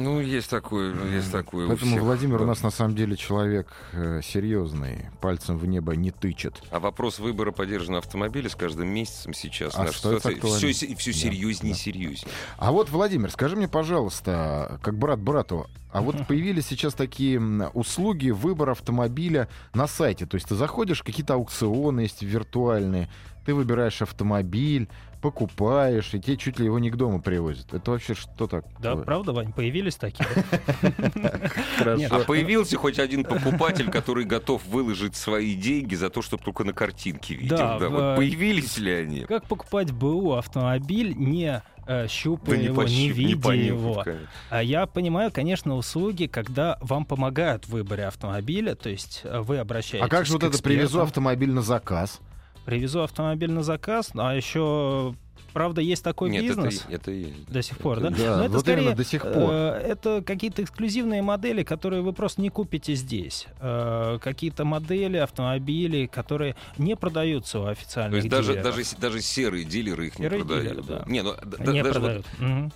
Ну, 0.00 0.20
есть 0.20 0.48
такое, 0.48 0.94
есть 1.12 1.32
такое 1.32 1.66
у 1.66 1.68
Поэтому 1.70 1.90
всех. 1.92 2.02
Владимир 2.04 2.38
Да. 2.38 2.44
у 2.44 2.46
нас 2.46 2.62
на 2.62 2.70
самом 2.70 2.94
деле 2.94 3.16
человек 3.16 3.66
э, 3.92 4.20
серьезный, 4.22 5.06
пальцем 5.20 5.58
в 5.58 5.66
небо 5.66 5.96
не 5.96 6.12
тычет. 6.12 6.62
А 6.70 6.78
вопрос 6.78 7.18
выбора 7.18 7.50
поддержанного 7.50 7.98
автомобиля 7.98 8.48
с 8.48 8.54
каждым 8.54 8.88
месяцем 8.88 9.34
сейчас 9.34 9.74
А 9.74 9.82
наша 9.84 9.94
что 9.98 10.12
это 10.12 10.30
ситуация 10.30 10.72
все, 10.72 10.94
все 10.94 11.12
Да, 11.12 11.18
серьезнее 11.18 11.72
и 11.72 11.74
да. 11.74 11.80
серьезнее. 11.80 12.32
А 12.58 12.70
вот, 12.72 12.90
Владимир, 12.90 13.30
скажи 13.30 13.56
мне, 13.56 13.66
пожалуйста, 13.68 14.78
как 14.82 14.96
брат 14.96 15.20
брату, 15.20 15.66
а 15.92 16.00
вот 16.02 16.26
появились 16.28 16.66
сейчас 16.66 16.94
такие 16.94 17.40
услуги 17.74 18.30
выбора 18.30 18.72
автомобиля 18.72 19.48
на 19.74 19.88
сайте. 19.88 20.26
То 20.26 20.36
есть 20.36 20.48
ты 20.48 20.54
заходишь, 20.54 21.02
какие-то 21.02 21.34
аукционы 21.34 22.02
есть 22.02 22.22
виртуальные, 22.22 23.10
ты 23.50 23.54
выбираешь 23.54 24.00
автомобиль, 24.00 24.88
покупаешь, 25.20 26.14
и 26.14 26.20
тебе 26.20 26.36
чуть 26.36 26.60
ли 26.60 26.66
его 26.66 26.78
не 26.78 26.88
к 26.88 26.94
дому 26.96 27.20
привозят. 27.20 27.74
Это 27.74 27.90
вообще 27.90 28.14
что 28.14 28.46
такое? 28.46 28.72
Да, 28.78 28.94
правда, 28.94 29.32
Вань, 29.32 29.52
появились 29.52 29.96
такие? 29.96 30.28
А 32.10 32.20
появился 32.20 32.76
хоть 32.76 32.98
один 33.00 33.24
покупатель, 33.24 33.90
который 33.90 34.24
готов 34.24 34.64
выложить 34.66 35.16
свои 35.16 35.54
деньги 35.56 35.96
за 35.96 36.10
то, 36.10 36.22
чтобы 36.22 36.44
только 36.44 36.62
на 36.62 36.72
картинке 36.72 37.34
видел. 37.34 37.78
Вот 37.90 38.16
появились 38.16 38.78
ли 38.78 38.92
они? 38.92 39.20
Как 39.22 39.46
покупать 39.48 39.90
БУ 39.90 40.34
автомобиль, 40.34 41.14
не 41.16 41.60
э, 41.86 42.06
щупая 42.06 42.54
Да 42.56 42.62
не 42.62 42.64
его, 42.66 42.82
не 42.84 42.88
пощуп- 42.88 42.96
не 42.98 43.08
видя 43.12 43.42
понюхать, 43.42 43.66
его? 43.66 44.02
конечно. 44.04 44.28
А 44.50 44.62
я 44.62 44.86
понимаю, 44.86 45.32
конечно, 45.32 45.74
услуги, 45.74 46.26
когда 46.26 46.78
вам 46.80 47.04
помогают 47.04 47.64
в 47.64 47.70
выборе 47.70 48.06
автомобиля, 48.06 48.76
то 48.76 48.88
есть 48.88 49.22
э, 49.24 49.40
вы 49.40 49.58
обращаетесь 49.58 50.06
А 50.06 50.08
как 50.08 50.24
же 50.26 50.34
вот 50.34 50.44
это 50.44 50.62
привезу 50.62 51.00
автомобиль 51.00 51.50
на 51.50 51.62
заказ? 51.62 52.20
Привезу 52.64 53.00
автомобиль 53.00 53.50
на 53.50 53.62
заказ, 53.62 54.10
а 54.14 54.34
еще, 54.34 55.14
правда, 55.52 55.80
есть 55.80 56.04
такой 56.04 56.30
Нет, 56.30 56.42
бизнес. 56.44 56.82
это, 56.84 56.94
это 56.94 57.10
есть. 57.10 57.46
До 57.50 57.62
сих 57.62 57.78
пор, 57.78 57.98
Это- 57.98 58.10
да? 58.10 58.16
Да, 58.16 58.36
Но 58.36 58.42
это 58.44 58.52
вот 58.52 58.60
скорее, 58.60 58.82
именно 58.82 58.96
до 58.96 59.04
сих 59.04 59.22
пор. 59.22 59.50
э, 59.50 59.82
это 59.88 60.22
какие-то 60.24 60.62
эксклюзивные 60.62 61.22
модели, 61.22 61.62
которые 61.64 62.02
вы 62.02 62.12
просто 62.12 62.42
не 62.42 62.50
купите 62.50 62.94
здесь. 62.94 63.46
Э, 63.60 64.18
какие-то 64.22 64.64
модели, 64.64 65.16
автомобили, 65.16 66.06
которые 66.06 66.54
не 66.78 66.96
продаются 66.96 67.58
у 67.60 67.64
То 67.64 67.70
официальных 67.70 68.16
есть 68.18 68.28
даже, 68.28 68.52
дилеров. 68.52 68.64
даже, 68.76 68.96
даже 68.98 69.20
серые 69.22 69.64
дилеры 69.64 70.06
их 70.08 70.18
не 70.18 70.26
Серые 70.26 70.40
продают. 70.44 70.64
дилеры, 70.68 70.82
да. 70.86 71.04
Не, 71.10 71.22
ну, 71.22 71.34
да- 71.42 71.72
не 71.72 71.82
даже 71.82 71.98
вот 72.00 72.02
продают. 72.02 72.26
Мгм. 72.38 72.72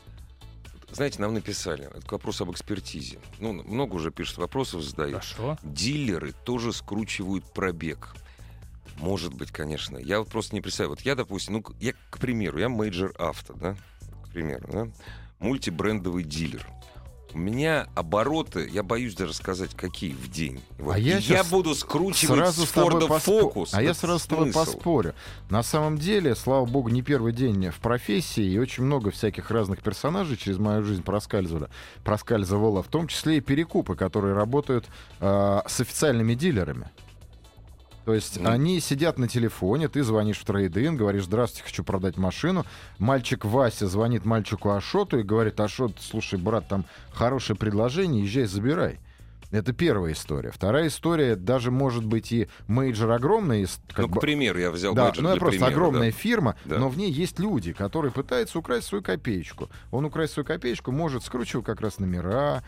знаете, 0.90 1.20
нам 1.20 1.34
написали, 1.34 1.84
это 1.94 2.06
вопрос 2.10 2.40
об 2.40 2.50
экспертизе. 2.50 3.18
Ну, 3.38 3.52
много 3.52 3.94
уже 3.96 4.10
пишут, 4.10 4.38
вопросов 4.38 4.82
задают. 4.82 5.22
Хорошо. 5.24 5.58
Дилеры 5.62 6.32
тоже 6.44 6.72
скручивают 6.72 7.44
пробег. 7.52 8.14
Может 8.98 9.34
быть, 9.34 9.50
конечно. 9.50 9.98
Я 9.98 10.20
вот 10.20 10.28
просто 10.28 10.54
не 10.54 10.60
представляю. 10.60 10.90
Вот 10.90 11.00
я, 11.00 11.14
допустим, 11.14 11.54
ну, 11.54 11.64
я, 11.80 11.92
к 12.10 12.18
примеру, 12.18 12.58
я 12.58 12.68
Major 12.68 13.12
Auto, 13.18 13.54
да, 13.54 13.76
к 14.24 14.28
примеру, 14.32 14.68
да, 14.72 14.88
мультибрендовый 15.38 16.24
дилер. 16.24 16.66
У 17.32 17.38
меня 17.38 17.88
обороты, 17.96 18.68
я 18.72 18.84
боюсь 18.84 19.16
даже 19.16 19.34
сказать, 19.34 19.74
какие 19.74 20.12
в 20.12 20.30
день. 20.30 20.62
Вот. 20.78 20.94
А 20.94 20.98
я 21.00 21.20
щас 21.20 21.50
буду 21.50 21.74
скручивать 21.74 22.38
Сразу 22.38 22.64
с 22.64 22.70
Форда 22.70 23.06
поспо- 23.06 23.40
Фокус. 23.40 23.74
А 23.74 23.82
я 23.82 23.92
сразу 23.92 24.20
с 24.20 24.26
тобой 24.26 24.52
смысл. 24.52 24.72
поспорю. 24.72 25.14
На 25.50 25.64
самом 25.64 25.98
деле, 25.98 26.36
слава 26.36 26.64
богу, 26.64 26.90
не 26.90 27.02
первый 27.02 27.32
день 27.32 27.70
в 27.70 27.80
профессии, 27.80 28.44
и 28.44 28.56
очень 28.56 28.84
много 28.84 29.10
всяких 29.10 29.50
разных 29.50 29.82
персонажей 29.82 30.36
через 30.36 30.58
мою 30.58 30.84
жизнь 30.84 31.02
проскальзывали, 31.02 31.70
проскальзывало, 32.04 32.84
в 32.84 32.88
том 32.88 33.08
числе 33.08 33.38
и 33.38 33.40
перекупы, 33.40 33.96
которые 33.96 34.34
работают 34.34 34.86
э, 35.18 35.60
с 35.66 35.80
официальными 35.80 36.34
дилерами. 36.34 36.88
То 38.04 38.14
есть 38.14 38.38
Ну. 38.40 38.50
они 38.50 38.80
сидят 38.80 39.18
на 39.18 39.28
телефоне, 39.28 39.88
ты 39.88 40.02
звонишь 40.02 40.38
в 40.38 40.44
трейдинг, 40.44 40.98
говоришь, 40.98 41.24
здравствуйте, 41.24 41.64
хочу 41.64 41.84
продать 41.84 42.16
машину. 42.18 42.66
Мальчик 42.98 43.44
Вася 43.44 43.86
звонит 43.86 44.24
мальчику 44.24 44.70
Ашоту 44.70 45.18
и 45.18 45.22
говорит, 45.22 45.58
Ашот, 45.60 45.96
слушай, 46.00 46.38
брат, 46.38 46.68
там 46.68 46.84
хорошее 47.12 47.56
предложение, 47.58 48.22
езжай, 48.24 48.44
забирай. 48.44 48.98
Это 49.50 49.72
первая 49.72 50.14
история. 50.14 50.50
Вторая 50.50 50.88
история, 50.88 51.36
даже 51.36 51.70
может 51.70 52.04
быть 52.04 52.32
и 52.32 52.48
Major 52.66 53.12
огромный, 53.12 53.66
как 53.94 54.08
Ну, 54.08 54.14
к 54.16 54.20
примеру, 54.20 54.58
я 54.58 54.70
взял 54.72 54.94
да, 54.94 55.04
бейджик 55.06 55.22
ну 55.22 55.28
это 55.30 55.38
просто 55.38 55.58
примера, 55.60 55.72
огромная 55.72 56.10
да. 56.10 56.16
фирма, 56.18 56.56
Да. 56.64 56.78
но 56.78 56.88
в 56.88 56.98
ней 56.98 57.12
есть 57.12 57.38
люди, 57.38 57.72
которые 57.72 58.10
пытаются 58.10 58.58
украсть 58.58 58.88
свою 58.88 59.04
копеечку. 59.04 59.70
Он 59.92 60.06
украсть 60.06 60.32
свою 60.32 60.44
копеечку 60.44 60.90
может, 60.90 61.22
скручивать 61.22 61.64
как 61.64 61.80
раз 61.82 62.00
номера, 62.00 62.64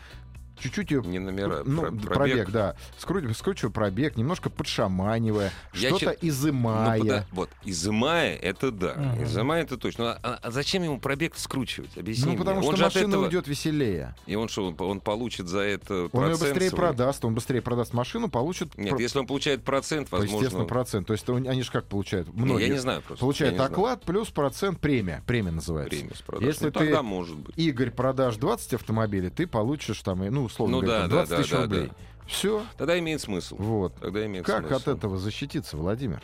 чуть-чуть 0.59 0.91
ее 0.91 1.01
Не 1.01 1.19
номера, 1.19 1.61
ну, 1.65 1.81
про- 1.81 1.91
пробег. 1.91 2.13
пробег. 2.13 2.49
да. 2.51 2.75
Скручивая, 2.97 3.33
скручивая 3.33 3.71
пробег, 3.71 4.15
немножко 4.17 4.49
подшаманивая, 4.49 5.51
Я 5.73 5.89
что-то 5.89 6.11
чит- 6.13 6.23
Ну, 6.23 6.29
изымая. 6.29 6.99
пода- 6.99 7.25
вот, 7.31 7.49
изымая, 7.65 8.35
это 8.35 8.71
да. 8.71 8.93
Мгм. 8.95 9.23
Изымая, 9.23 9.63
это 9.63 9.77
точно. 9.77 10.19
А, 10.23 10.39
а 10.41 10.51
зачем 10.51 10.83
ему 10.83 10.99
пробег 10.99 11.33
скручивать? 11.35 11.97
Объясни 11.97 12.25
Ну, 12.25 12.29
мне. 12.31 12.39
потому 12.39 12.59
он 12.59 12.75
что 12.75 12.85
от 12.85 12.93
машина 12.93 13.09
этого... 13.09 13.23
уйдет 13.25 13.47
веселее. 13.47 14.15
И 14.25 14.35
он 14.35 14.47
что, 14.49 14.67
он, 14.67 14.75
он 14.79 14.99
получит 15.01 15.47
за 15.47 15.59
это 15.59 15.93
Он 15.93 15.99
ее 16.03 16.09
процент 16.09 16.39
быстрее 16.39 16.69
свой? 16.69 16.79
продаст, 16.79 17.25
он 17.25 17.33
быстрее 17.35 17.61
продаст 17.61 17.93
машину, 17.93 18.29
получит, 18.29 18.77
Нет, 18.77 18.91
про- 18.91 18.99
если 19.01 19.19
он 19.19 19.27
получает 19.27 19.63
процент, 19.63 20.11
возможно... 20.11 20.35
естественно, 20.37 20.65
процент. 20.65 21.07
То 21.07 21.13
есть 21.13 21.27
он- 21.29 21.47
они 21.47 21.61
же 21.61 21.71
как 21.71 21.85
получают? 21.85 22.33
Не, 22.33 22.41
Многие 22.43 22.67
я 22.67 22.73
не 22.73 22.79
знаю 22.79 23.01
просто. 23.01 23.19
получают 23.21 23.53
не 23.53 23.57
знаю. 23.57 23.71
оклад 23.71 24.03
плюс 24.03 24.29
процент 24.29 24.79
премия. 24.79 25.23
Премия 25.25 25.51
называется. 25.51 25.89
Премию 25.95 26.15
с 26.15 26.21
продаж. 26.21 26.47
Если 26.47 26.65
Ну, 26.65 26.71
ты- 26.71 26.79
тогда 26.79 27.03
может 27.03 27.37
быть. 27.37 27.57
Игорь, 27.57 27.91
продашь 27.91 28.37
20 28.37 28.73
автомобилей, 28.73 29.29
ты 29.29 29.47
получишь 29.47 30.01
там, 30.01 30.19
ну, 30.25 30.46
условно 30.47 30.77
Ну 30.77 30.81
говоря, 30.83 31.07
да, 31.07 31.07
там 31.07 31.09
да, 31.09 31.15
20 31.25 31.29
да, 31.29 31.37
тысяч 31.37 31.51
да, 31.51 31.61
рублей. 31.61 31.87
да. 31.87 31.93
Все. 32.27 32.65
Тогда 32.77 32.99
имеет 32.99 33.21
смысл. 33.21 33.55
Вот. 33.57 33.93
Тогда 34.01 34.25
имеет 34.25 34.45
Как 34.45 34.67
смысл. 34.67 34.75
от 34.89 34.97
этого 34.97 35.17
защититься, 35.17 35.77
Владимир? 35.77 36.21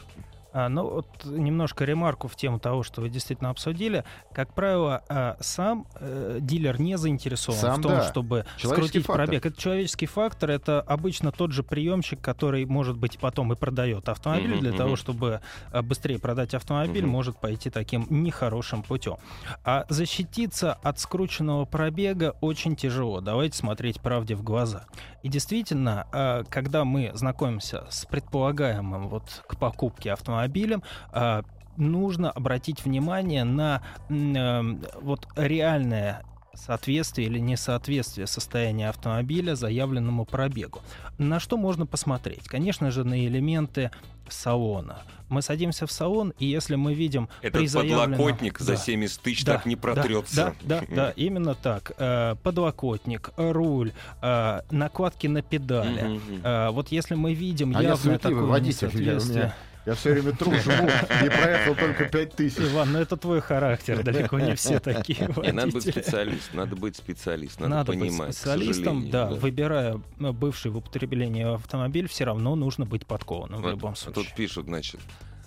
А, 0.54 0.70
ну, 0.70 0.88
вот 0.88 1.08
немножко 1.26 1.84
ремарку 1.84 2.28
в 2.28 2.36
тему 2.36 2.60
того, 2.60 2.84
что 2.84 3.02
вы 3.02 3.10
действительно 3.10 3.50
обсудили. 3.50 4.04
Как 4.34 4.54
правило, 4.54 5.04
а, 5.10 5.36
сам 5.40 5.88
э, 5.96 6.38
дилер 6.42 6.80
не 6.80 6.96
заинтересован 6.98 7.60
Сам, 7.60 7.80
в 7.80 7.82
том, 7.84 7.92
да. 7.94 8.04
чтобы 8.04 8.46
скрутить 8.58 9.06
фактор. 9.06 9.26
пробег. 9.26 9.46
Это 9.48 9.60
человеческий 9.60 10.06
фактор. 10.06 10.52
Это 10.52 10.80
обычно 10.82 11.32
тот 11.32 11.52
же 11.52 11.64
приемщик, 11.64 12.22
который, 12.22 12.66
может 12.66 12.98
быть, 12.98 13.18
потом 13.20 13.52
и 13.52 13.56
продает 13.56 14.08
автомобиль. 14.10 14.52
Мгм, 14.52 14.60
Для 14.62 14.70
мгм. 14.70 14.78
того, 14.78 14.96
чтобы 14.96 15.42
а, 15.72 15.82
быстрее 15.82 16.20
продать 16.20 16.54
автомобиль, 16.54 17.04
Мгм. 17.04 17.12
может 17.12 17.38
пойти 17.38 17.70
таким 17.72 18.06
нехорошим 18.10 18.84
путем. 18.84 19.18
А 19.66 19.86
защититься 19.90 20.74
от 20.74 21.00
скрученного 21.00 21.66
пробега 21.66 22.36
очень 22.42 22.76
тяжело. 22.76 23.22
Давайте 23.22 23.58
смотреть 23.58 24.00
правде 24.02 24.36
в 24.36 24.44
глаза. 24.44 24.86
И 25.24 25.30
действительно, 25.30 26.44
когда 26.50 26.84
мы 26.86 27.12
знакомимся 27.16 27.86
с 27.90 28.06
предполагаемым 28.06 29.08
вот 29.08 29.44
к 29.48 29.58
покупке 29.58 30.12
автомобилем, 30.48 30.84
а, 31.12 31.44
нужно 31.78 32.30
обратить 32.32 32.84
внимание 32.86 33.44
на 33.44 33.82
эм, 34.10 34.82
вот 35.02 35.28
реальное 35.36 36.22
соответствие 36.54 37.28
или 37.28 37.40
несоответствие 37.40 38.28
состояния 38.28 38.90
автомобиля 38.90 39.56
заявленному 39.56 40.24
пробегу. 40.26 40.82
На 41.18 41.40
что 41.40 41.58
можно 41.58 41.88
посмотреть? 41.88 42.44
Конечно 42.48 42.92
же, 42.92 43.04
на 43.04 43.26
элементы 43.26 43.90
салона. 44.30 45.00
Мы 45.30 45.42
садимся 45.42 45.88
в 45.88 45.92
салон, 45.92 46.32
и 46.38 46.46
если 46.46 46.76
мы 46.76 46.94
видим 46.94 47.28
при 47.42 47.48
Этот 47.50 47.70
заявленном- 47.70 48.12
подлокотник 48.20 48.60
за 48.60 48.74
Да. 48.74 48.78
70 48.78 49.22
тысяч 49.22 49.44
Да, 49.46 49.54
так 49.54 49.66
не 49.66 49.76
протрется. 49.76 50.54
Да, 50.62 50.82
да, 50.82 50.96
да, 50.96 51.10
именно 51.16 51.56
так. 51.56 51.94
Э, 51.98 52.36
Подлокотник, 52.44 53.32
руль, 53.36 53.92
э, 54.22 54.60
накладки 54.70 55.26
на 55.26 55.42
педали. 55.42 56.22
Э, 56.44 56.70
Вот 56.70 56.90
если 56.92 57.16
мы 57.16 57.34
видим 57.34 57.76
А 57.76 57.82
я 57.82 57.96
такое 57.96 58.44
водитель, 58.44 58.90
я- 58.90 59.14
у 59.14 59.16
несоответствие... 59.16 59.38
меня- 59.46 59.56
Я 59.86 59.96
все 59.96 60.14
время 60.14 60.32
тру, 60.32 60.52
жму 60.52 60.88
и 61.26 61.30
проехал 61.30 61.76
только 61.76 62.06
5 62.06 62.36
тысяч. 62.36 62.60
Иван, 62.60 62.94
ну 62.94 63.00
это 63.00 63.18
твой 63.18 63.42
характер, 63.42 64.02
далеко 64.04 64.40
не 64.40 64.56
все 64.56 64.80
такие 64.80 65.28
Не, 65.44 65.52
надо 65.52 65.74
быть 65.74 65.86
водители. 65.86 65.92
специалистом, 65.92 66.58
надо 66.58 66.76
быть 66.78 66.96
специалистом, 66.96 67.70
надо, 67.70 67.76
Надо 67.76 67.92
быть 67.92 68.00
понимать. 68.00 68.30
к 68.30 68.34
специалистом, 68.34 68.84
сожалению, 68.84 69.12
да, 69.12 69.28
выбирая 69.28 70.02
э, 70.20 70.32
бывший 70.32 70.72
в 70.72 70.78
употреблении 70.78 71.54
автомобиль, 71.56 72.08
все 72.08 72.24
равно 72.24 72.56
нужно 72.56 72.86
быть 72.86 73.06
подкованным 73.06 73.60
в 73.60 73.64
Вот, 73.64 73.72
любом 73.72 73.92
а 73.92 73.96
случае. 73.96 74.24
Тут 74.24 74.36
пишут, 74.36 74.66
значит, 74.68 75.02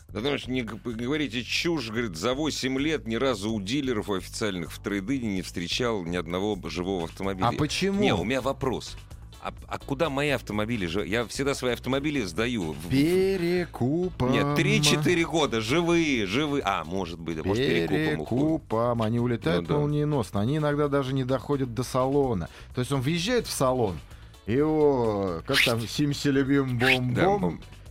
да 0.09 0.21
потому 0.21 0.39
что 0.39 0.51
не 0.51 0.63
говорите 0.63 1.43
чушь, 1.43 1.89
говорит, 1.89 2.17
за 2.17 2.35
8 2.35 2.79
лет 2.79 3.07
ни 3.07 3.17
разу 3.17 3.53
у 3.53 3.61
дилеров 3.61 4.11
официальных 4.11 4.71
в 4.71 4.79
трейдине 4.81 5.37
не 5.37 5.43
встречал 5.43 6.05
ни 6.05 6.17
одного 6.17 6.59
живого 6.69 7.05
автомобиля. 7.05 7.49
А 7.49 7.53
почему? 7.53 8.01
Не, 8.01 8.15
у 8.15 8.25
меня 8.25 8.43
вопрос. 8.43 8.97
А, 9.43 9.53
а 9.69 9.79
куда 9.79 10.11
мои 10.11 10.31
автомобили? 10.31 10.89
Я 11.07 11.25
всегда 11.27 11.55
свои 11.55 11.75
автомобили 11.75 12.23
сдаю. 12.23 12.75
Перекупом. 12.91 14.33
Нет, 14.33 14.45
3-4 14.59 15.23
года, 15.25 15.61
живые, 15.61 16.27
живые. 16.27 16.63
А, 16.65 16.85
может 16.85 17.21
быть, 17.21 17.37
да, 17.37 17.45
может, 17.45 17.65
перекупом. 17.65 17.97
Перекупом. 18.27 19.03
Они 19.03 19.21
улетают 19.21 19.69
Ну 19.69 19.75
да. 19.75 19.81
молниеносно. 19.81 20.41
Они 20.41 20.57
иногда 20.57 20.89
даже 20.89 21.15
не 21.15 21.25
доходят 21.25 21.75
до 21.75 21.83
салона. 21.83 22.49
То 22.75 22.81
есть 22.81 22.91
он 22.93 23.01
въезжает 23.01 23.47
в 23.47 23.51
салон, 23.53 23.99
и 24.47 24.53
его, 24.53 25.43
как 25.47 25.59
там, 25.65 25.81
сим-селебим 25.87 26.79
бом 26.79 27.15
Да, 27.15 27.39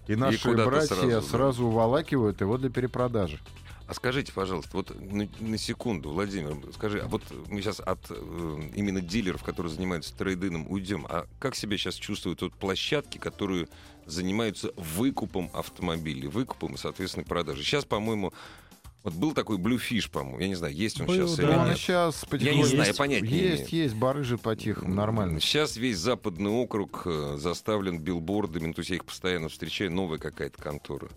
и 0.07 0.15
наши 0.15 0.41
куда-то 0.49 0.69
братья 0.69 0.95
сразу, 0.95 1.27
сразу, 1.27 1.61
да. 1.63 1.67
уволакивают 1.69 2.41
его 2.41 2.57
для 2.57 2.69
перепродажи. 2.69 3.39
А 3.87 3.93
скажите, 3.93 4.31
пожалуйста, 4.33 4.71
вот 4.73 4.99
на, 4.99 5.27
на 5.39 5.57
секунду, 5.57 6.09
Владимир, 6.09 6.57
скажи, 6.73 6.99
а 6.99 7.07
вот 7.07 7.21
мы 7.47 7.61
сейчас 7.61 7.79
от 7.79 7.99
э, 8.09 8.69
именно 8.73 8.99
дилеров, 8.99 9.43
которые 9.43 9.71
занимаются 9.71 10.15
трейдином, 10.15 10.65
уйдем. 10.71 11.05
А 11.07 11.27
как 11.39 11.55
себя 11.55 11.77
сейчас 11.77 11.95
чувствуют 11.95 12.41
вот 12.41 12.53
площадки, 12.53 13.19
которые 13.19 13.67
занимаются 14.07 14.71
выкупом 14.75 15.51
автомобилей, 15.53 16.27
выкупом 16.27 16.73
и, 16.73 16.77
соответственно, 16.77 17.25
продажей? 17.25 17.63
Сейчас, 17.63 17.85
по-моему, 17.85 18.33
вот 19.05 19.13
был 19.13 19.33
такой 19.33 19.57
Bluefish, 19.57 20.09
по-моему, 20.09 20.39
я 20.39 20.47
не 20.47 20.55
знаю, 20.55 20.73
есть 20.73 20.99
он 20.99 21.05
Был, 21.05 21.13
сейчас 21.13 21.35
да. 21.35 21.43
или 21.43 21.51
он 21.51 21.67
нет. 21.67 21.77
сейчас 21.77 22.25
потихоньку... 22.25 22.57
не 22.57 22.65
знаю, 22.65 22.87
есть, 22.87 22.97
понятия 22.97 23.27
не 23.27 23.37
Есть, 23.37 23.71
есть, 23.71 23.93
барыжит 23.93 24.41
по-тихому, 24.41 24.91
нормально. 24.95 25.39
Сейчас 25.39 25.77
весь 25.77 25.99
западный 25.99 26.49
округ 26.49 27.03
э, 27.05 27.37
заставлен 27.37 27.99
билбордами, 27.99 28.73
то 28.73 28.79
есть 28.79 28.89
я 28.89 28.95
их 28.95 29.05
постоянно 29.05 29.49
встречаю, 29.49 29.91
новая 29.91 30.17
какая-то 30.17 30.59
контора. 30.59 31.07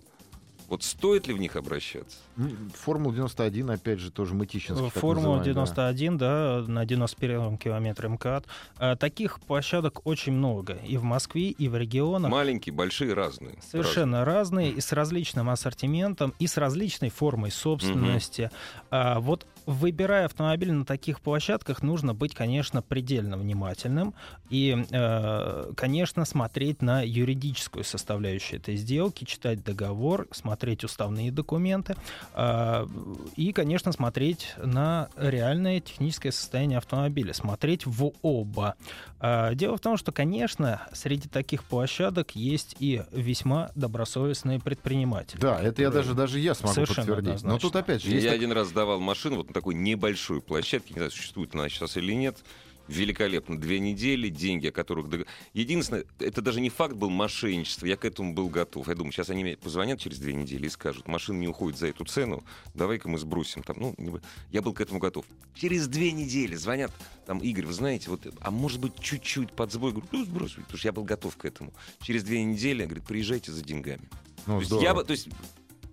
Вот 0.68 0.82
стоит 0.82 1.26
ли 1.26 1.32
в 1.34 1.38
них 1.38 1.56
обращаться? 1.56 2.18
М, 2.36 2.70
Формула 2.74 3.14
91, 3.14 3.70
опять 3.70 3.98
же, 4.00 4.10
тоже 4.10 4.34
мытищинский. 4.34 4.90
так 4.90 5.00
Формула 5.00 5.38
называемый, 5.38 5.44
да. 5.54 5.92
91, 5.92 6.18
да, 6.18 6.64
на 6.66 6.84
91 6.84 7.56
километре 7.56 8.08
МКАД. 8.10 8.44
А, 8.78 8.94
Таких 8.96 9.40
площадок 9.40 10.06
очень 10.06 10.32
много. 10.32 10.74
И 10.86 10.98
в 10.98 11.02
Москве, 11.04 11.48
и 11.50 11.68
в 11.68 11.76
регионах. 11.76 12.30
Маленькие, 12.30 12.74
большие, 12.74 13.14
разные. 13.14 13.58
Совершенно 13.66 14.24
разные, 14.26 14.70
и 14.70 14.80
с 14.80 14.92
различным 14.92 15.48
ассортиментом, 15.48 16.34
и 16.38 16.46
с 16.46 16.58
различной 16.58 17.08
формой 17.08 17.50
собственности. 17.50 18.50
А, 18.90 19.20
вот 19.20 19.46
выбирая 19.68 20.24
автомобиль 20.24 20.72
на 20.72 20.86
таких 20.86 21.20
площадках, 21.20 21.82
нужно 21.82 22.14
быть, 22.14 22.34
конечно, 22.34 22.80
предельно 22.80 23.36
внимательным 23.36 24.14
и, 24.48 24.82
э, 24.90 25.72
конечно, 25.76 26.24
смотреть 26.24 26.80
на 26.80 27.02
юридическую 27.06 27.84
составляющую 27.84 28.60
этой 28.60 28.76
сделки, 28.76 29.24
читать 29.24 29.62
договор, 29.62 30.26
смотреть 30.30 30.84
уставные 30.84 31.30
документы 31.30 31.96
а, 32.32 32.88
и, 33.36 33.52
конечно, 33.52 33.92
смотреть 33.92 34.54
на 34.56 35.10
реальное 35.16 35.80
техническое 35.80 36.32
состояние 36.32 36.78
автомобиля, 36.78 37.34
смотреть 37.34 37.84
в 37.84 38.12
оба. 38.22 38.74
А, 39.20 39.52
Дело 39.52 39.76
в 39.76 39.80
том, 39.80 39.98
что, 39.98 40.12
конечно, 40.12 40.80
среди 40.94 41.28
таких 41.28 41.62
площадок 41.64 42.34
есть 42.34 42.74
и 42.78 43.02
весьма 43.12 43.70
добросовестные 43.74 44.60
предприниматели. 44.60 45.38
Да, 45.38 45.60
это 45.60 45.82
я 45.82 45.90
даже, 45.90 46.14
даже 46.14 46.38
я 46.38 46.54
смогу 46.54 46.86
подтвердить. 46.86 47.42
Но 47.42 47.58
тут 47.58 47.76
однозначно. 47.76 47.80
опять 47.80 48.02
же 48.02 48.08
Я 48.08 48.14
есть... 48.14 48.26
так- 48.28 48.36
один 48.36 48.52
раз 48.52 48.68
сдавал 48.68 48.98
машину 48.98 49.36
вот 49.36 49.48
на 49.54 49.57
такой 49.58 49.74
небольшой 49.74 50.40
площадке, 50.40 50.94
не 50.94 50.98
знаю, 50.98 51.10
существует 51.10 51.52
она 51.54 51.68
сейчас 51.68 51.96
или 51.96 52.12
нет. 52.12 52.38
Великолепно. 52.86 53.58
Две 53.58 53.80
недели, 53.80 54.30
деньги, 54.30 54.68
о 54.68 54.72
которых... 54.72 55.08
дог- 55.10 55.26
Единственное, 55.52 56.04
это 56.20 56.40
даже 56.40 56.60
не 56.60 56.70
факт 56.70 56.94
был 56.94 57.10
мошенничества, 57.10 57.84
я 57.84 57.96
к 57.96 58.04
этому 58.06 58.32
был 58.32 58.48
готов. 58.48 58.88
Я 58.88 58.94
думаю, 58.94 59.12
сейчас 59.12 59.28
они 59.28 59.42
мне 59.42 59.56
позвонят 59.58 60.00
через 60.00 60.18
две 60.18 60.32
недели 60.32 60.66
и 60.66 60.68
скажут, 60.70 61.06
машина 61.06 61.38
не 61.38 61.48
уходит 61.48 61.78
за 61.78 61.88
эту 61.88 62.04
цену, 62.06 62.44
давай-ка 62.74 63.08
мы 63.08 63.18
сбросим. 63.18 63.62
Там, 63.62 63.76
ну, 63.78 63.94
не 63.98 64.10
я 64.52 64.62
был 64.62 64.72
к 64.72 64.80
этому 64.80 65.00
готов. 65.00 65.26
Через 65.54 65.86
две 65.88 66.12
недели 66.12 66.54
звонят, 66.54 66.90
там, 67.26 67.40
Игорь, 67.40 67.66
вы 67.66 67.74
знаете, 67.74 68.08
вот, 68.08 68.26
а 68.40 68.50
может 68.50 68.80
быть, 68.80 68.98
чуть-чуть 68.98 69.52
под 69.52 69.70
сбой? 69.70 69.90
Говорю, 69.90 70.08
ну, 70.12 70.24
сбросывай, 70.24 70.62
потому 70.64 70.78
что 70.78 70.88
я 70.88 70.92
был 70.92 71.04
готов 71.04 71.36
к 71.36 71.44
этому. 71.44 71.74
Через 72.00 72.22
две 72.22 72.42
недели, 72.42 72.84
говорит, 72.84 73.04
приезжайте 73.04 73.52
за 73.52 73.62
деньгами. 73.62 74.08
Ну, 74.46 74.60
то, 74.62 74.66
есть 74.76 74.82
я 74.82 74.94
бы, 74.94 75.04
то 75.04 75.10
есть 75.12 75.28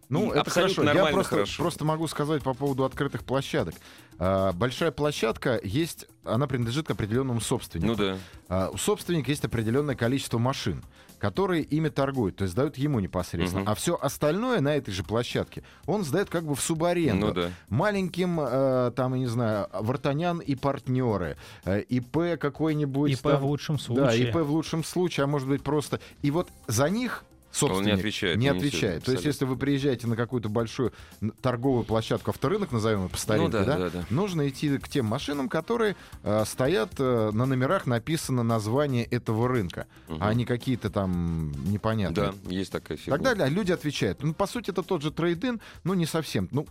Ну, 0.10 0.28
И 0.28 0.30
это 0.32 0.42
абсолютно 0.42 0.86
хорошо. 0.86 1.06
Я 1.08 1.14
просто, 1.14 1.30
хорошо. 1.36 1.64
просто 1.64 1.86
могу 1.86 2.08
сказать 2.08 2.44
по 2.44 2.54
поводу 2.54 2.84
открытых 2.86 3.24
площадок. 3.24 3.76
А, 4.20 4.52
большая 4.54 4.92
площадка 4.92 5.60
есть, 5.64 6.06
она 6.24 6.48
принадлежит 6.48 6.88
к 6.88 6.92
определенному 6.92 7.42
собственнику. 7.42 7.88
Ну 7.88 7.96
да. 7.96 8.18
А, 8.48 8.70
у 8.70 8.78
собственника 8.78 9.32
есть 9.32 9.44
определенное 9.44 9.96
количество 9.96 10.38
машин, 10.38 10.84
которые 11.18 11.64
ими 11.64 11.90
торгуют, 11.90 12.36
то 12.38 12.44
есть 12.44 12.56
дают 12.56 12.78
ему 12.78 13.00
непосредственно. 13.00 13.64
Мгм. 13.64 13.72
А 13.72 13.76
все 13.76 13.98
остальное 14.00 14.62
на 14.62 14.76
этой 14.76 14.92
же 14.92 15.04
площадке 15.04 15.64
он 15.88 16.04
сдает 16.04 16.30
как 16.30 16.46
бы 16.46 16.56
в 16.56 16.62
субаренду. 16.62 17.28
Ну 17.28 17.34
да. 17.34 17.50
Маленьким, 17.70 18.40
э, 18.40 18.92
там, 18.96 19.14
я 19.16 19.20
не 19.20 19.28
знаю, 19.28 19.68
Вартанян 19.74 20.40
и 20.40 20.56
партнеры, 20.56 21.38
э, 21.66 21.82
ИП 21.82 22.38
какой-нибудь. 22.40 23.12
ИП 23.12 23.22
там- 23.24 23.42
в 23.42 23.46
лучшем 23.46 23.78
Да, 23.78 23.82
случае. 23.82 24.30
ИП 24.30 24.36
в 24.36 24.52
лучшем 24.52 24.84
случае, 24.84 25.24
а 25.24 25.28
может 25.28 25.48
быть 25.48 25.64
просто... 25.64 26.00
И 26.22 26.32
вот 26.32 26.50
за 26.68 26.90
них 26.90 27.26
собственник 27.56 27.86
не 27.86 27.92
отвечает, 27.92 28.38
не 28.38 28.48
отвечает. 28.48 29.04
То 29.04 29.12
есть, 29.12 29.26
если 29.26 29.46
вы 29.46 29.56
приезжаете 29.58 30.08
на 30.08 30.16
какую-то 30.16 30.50
большую 30.50 30.94
торговую 31.42 31.84
площадку, 31.86 32.32
авторынок, 32.32 32.72
назовем 32.72 33.00
его 33.00 33.10
по 33.10 33.18
старинке, 33.18 33.46
Ну 33.60 33.66
да, 33.66 33.66
да, 33.66 33.78
да, 33.78 33.90
да. 33.90 34.06
нужно 34.10 34.48
идти 34.50 34.78
к 34.78 34.88
тем 34.90 35.06
машинам, 35.06 35.50
которые 35.50 35.96
э, 36.24 36.44
стоят, 36.46 36.94
э, 37.00 37.32
на 37.32 37.46
номерах 37.46 37.86
написано 37.86 38.44
название 38.44 39.06
этого 39.06 39.48
рынка, 39.48 39.88
Мгм. 40.08 40.18
а 40.22 40.34
не 40.34 40.46
какие-то 40.46 40.90
там 40.90 41.52
непонятные. 41.72 42.32
Да, 42.32 42.50
есть 42.50 42.72
такая 42.72 42.98
фигня. 42.98 43.14
Тогда 43.16 43.36
да, 43.36 43.48
люди 43.48 43.72
отвечают. 43.72 44.22
Ну, 44.24 44.34
по 44.34 44.48
сути, 44.48 44.72
это 44.72 44.84
тот 44.84 45.02
же 45.02 45.12
трейдин, 45.12 45.62
но 45.84 45.96
не 45.96 46.06
совсем. 46.06 46.50
Ну, 46.52 46.68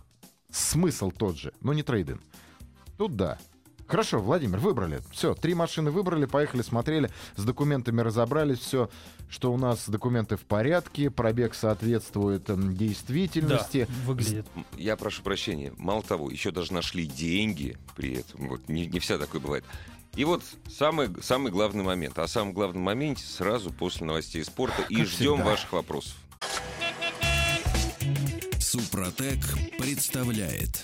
смысл 0.51 1.11
тот 1.11 1.37
же, 1.37 1.53
но 1.61 1.73
не 1.73 1.83
трейдин. 1.83 2.19
Тут 2.97 3.15
да. 3.15 3.37
Хорошо, 3.87 4.19
Владимир, 4.19 4.57
выбрали. 4.59 5.01
Все, 5.11 5.35
три 5.35 5.53
машины 5.53 5.91
выбрали, 5.91 6.25
поехали, 6.25 6.63
смотрели, 6.63 7.11
с 7.35 7.43
документами 7.43 8.01
разобрались, 8.01 8.57
все, 8.59 8.89
что 9.29 9.53
у 9.53 9.57
нас 9.57 9.87
документы 9.87 10.37
в 10.37 10.41
порядке, 10.41 11.11
пробег 11.11 11.53
соответствует 11.53 12.49
м, 12.49 12.71
Да, 12.71 12.73
действительности. 12.79 13.87
выглядит. 14.05 14.47
Я 14.75 14.95
прошу 14.95 15.21
прощения. 15.21 15.71
Мало 15.77 16.01
того, 16.01 16.31
еще 16.31 16.49
даже 16.51 16.73
нашли 16.73 17.05
деньги 17.05 17.77
при 17.95 18.15
этом. 18.21 18.47
Вот 18.47 18.67
не, 18.69 18.87
не 18.87 18.99
вся 18.99 19.19
такое 19.19 19.39
бывает. 19.39 19.63
И 20.15 20.23
вот 20.23 20.41
самый, 20.67 21.09
самый 21.21 21.51
главный 21.51 21.83
момент. 21.83 22.17
О 22.17 22.27
самом 22.27 22.53
главном 22.53 22.81
моменте 22.81 23.23
сразу 23.23 23.69
после 23.71 24.07
новостей 24.07 24.43
спорта. 24.45 24.81
И 24.89 24.95
Как 24.95 25.05
ждем 25.07 25.35
всегда. 25.35 25.43
ваших 25.51 25.73
вопросов. 25.73 26.15
Супротек 28.59 29.39
представляет 29.77 30.83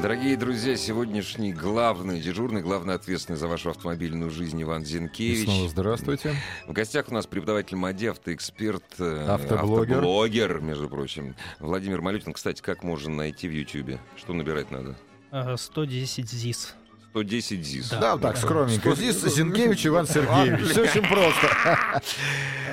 Дорогие 0.00 0.36
друзья, 0.36 0.76
сегодняшний 0.76 1.52
главный, 1.52 2.20
дежурный, 2.20 2.60
главный 2.60 2.94
ответственный 2.94 3.38
за 3.38 3.48
вашу 3.48 3.70
автомобильную 3.70 4.30
жизнь 4.30 4.62
Иван 4.62 4.82
И 4.82 4.84
Зинкевич. 4.84 5.44
снова 5.44 5.68
здравствуйте. 5.68 6.34
В 6.68 6.72
гостях 6.72 7.08
у 7.08 7.14
нас 7.14 7.26
преподаватель 7.26 7.76
МАДИ, 7.76 8.06
автоэксперт, 8.06 8.84
э, 8.98 9.26
Автоблогер. 9.26 9.94
автоблогер, 9.94 10.60
между 10.60 10.88
прочим. 10.90 11.34
Владимир 11.60 12.02
Малютин, 12.02 12.34
кстати, 12.34 12.60
как 12.60 12.82
можно 12.84 13.14
найти 13.14 13.48
в 13.48 13.52
Ютьюбе? 13.52 13.98
Что 14.16 14.34
набирать 14.34 14.70
надо? 14.70 14.96
Э, 15.32 15.56
110 15.56 16.28
ЗИС. 16.30 16.74
110 17.16 17.64
ЗИС. 17.64 17.88
Да. 17.90 18.00
Да, 18.00 18.12
вот 18.12 18.22
так, 18.22 18.36
скромненько. 18.36 18.94
Здесь 18.94 19.16
Зинкевич 19.22 19.86
Иван 19.86 20.06
Сергеевич. 20.06 20.70
Все 20.70 20.82
очень 20.82 21.02
просто. 21.02 22.02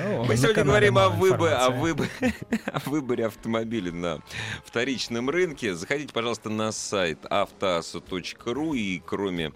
Мы 0.28 0.36
сегодня 0.36 0.64
говорим 0.64 0.98
о, 0.98 1.08
выборе, 1.08 1.54
о, 1.54 1.70
выборе, 1.70 2.10
о 2.66 2.78
выборе 2.90 3.26
автомобиля 3.26 3.90
на 3.92 4.20
вторичном 4.64 5.30
рынке. 5.30 5.74
Заходите, 5.74 6.12
пожалуйста, 6.12 6.50
на 6.50 6.72
сайт 6.72 7.24
автоаса.ру 7.24 8.74
и 8.74 9.00
кроме 9.04 9.52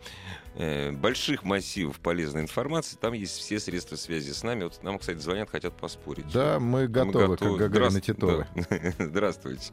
э, 0.55 0.93
больших 0.93 1.45
массивов 1.45 2.01
полезной 2.01 2.43
информации, 2.43 2.97
там 2.99 3.13
есть 3.13 3.37
все 3.37 3.61
средства 3.61 3.97
связи 3.97 4.33
с 4.33 4.43
нами. 4.43 4.65
Вот 4.65 4.83
нам, 4.83 4.99
кстати, 4.99 5.19
звонят, 5.19 5.51
хотят 5.51 5.77
поспорить. 5.77 6.33
Да, 6.33 6.59
мы 6.59 6.83
Мы 6.83 6.89
готовы, 6.89 7.37
как 7.37 7.57
Гагарин 7.59 7.99
и 7.99 8.01
Здравствуйте. 8.01 8.15
Титовы. 8.15 8.47
Да. 8.55 9.05
Здравствуйте. 9.05 9.73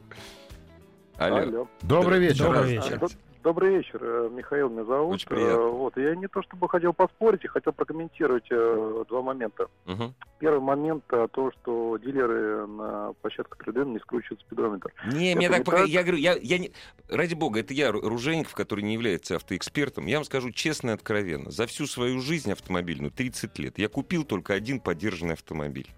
Алло. 1.16 1.36
Алло. 1.38 1.68
Добрый 1.80 2.20
вечер. 2.20 2.44
Добрый 2.44 2.72
вечер. 2.74 3.00
Добрый 3.42 3.76
вечер, 3.76 4.00
э, 4.02 4.28
Михаил 4.32 4.68
меня 4.68 4.84
зовут. 4.84 5.14
Очень 5.14 5.28
приятно. 5.28 5.52
Э, 5.52 5.70
Вот, 5.70 5.96
я 5.96 6.16
не 6.16 6.26
то 6.26 6.42
чтобы 6.42 6.68
хотел 6.68 6.92
поспорить, 6.92 7.44
я 7.44 7.50
хотел 7.50 7.72
прокомментировать 7.72 8.46
э, 8.50 9.04
два 9.08 9.22
момента. 9.22 9.68
Мгм. 9.84 10.14
Первый 10.40 10.60
момент 10.60 11.04
то, 11.06 11.52
что 11.52 11.96
дилеры 11.98 12.66
на 12.66 13.12
площадках 13.22 13.58
3D 13.66 13.84
не 13.86 13.98
скручивают 14.00 14.40
спидометр. 14.40 14.92
Не, 15.12 15.30
Это 15.30 15.36
мне 15.38 15.48
не 15.48 15.48
так 15.48 15.64
пока... 15.64 15.78
так? 15.78 15.86
Я 15.88 16.02
говорю, 16.02 16.18
я, 16.18 16.34
я 16.34 16.58
не... 16.58 16.72
Ради 17.08 17.34
бога, 17.34 17.60
это 17.60 17.72
я, 17.72 17.90
Ру- 17.90 18.00
Ружейников, 18.00 18.54
который 18.54 18.82
не 18.82 18.94
является 18.94 19.36
автоэкспертом. 19.36 20.06
Я 20.06 20.16
вам 20.16 20.24
скажу 20.24 20.50
честно 20.50 20.90
и 20.90 20.94
откровенно. 20.94 21.50
За 21.52 21.66
всю 21.66 21.86
свою 21.86 22.18
жизнь 22.20 22.50
автомобильную, 22.50 23.12
30 23.12 23.58
лет, 23.60 23.78
я 23.78 23.88
купил 23.88 24.24
только 24.24 24.54
один 24.54 24.80
поддержанный 24.80 25.34
автомобиль. 25.34 25.88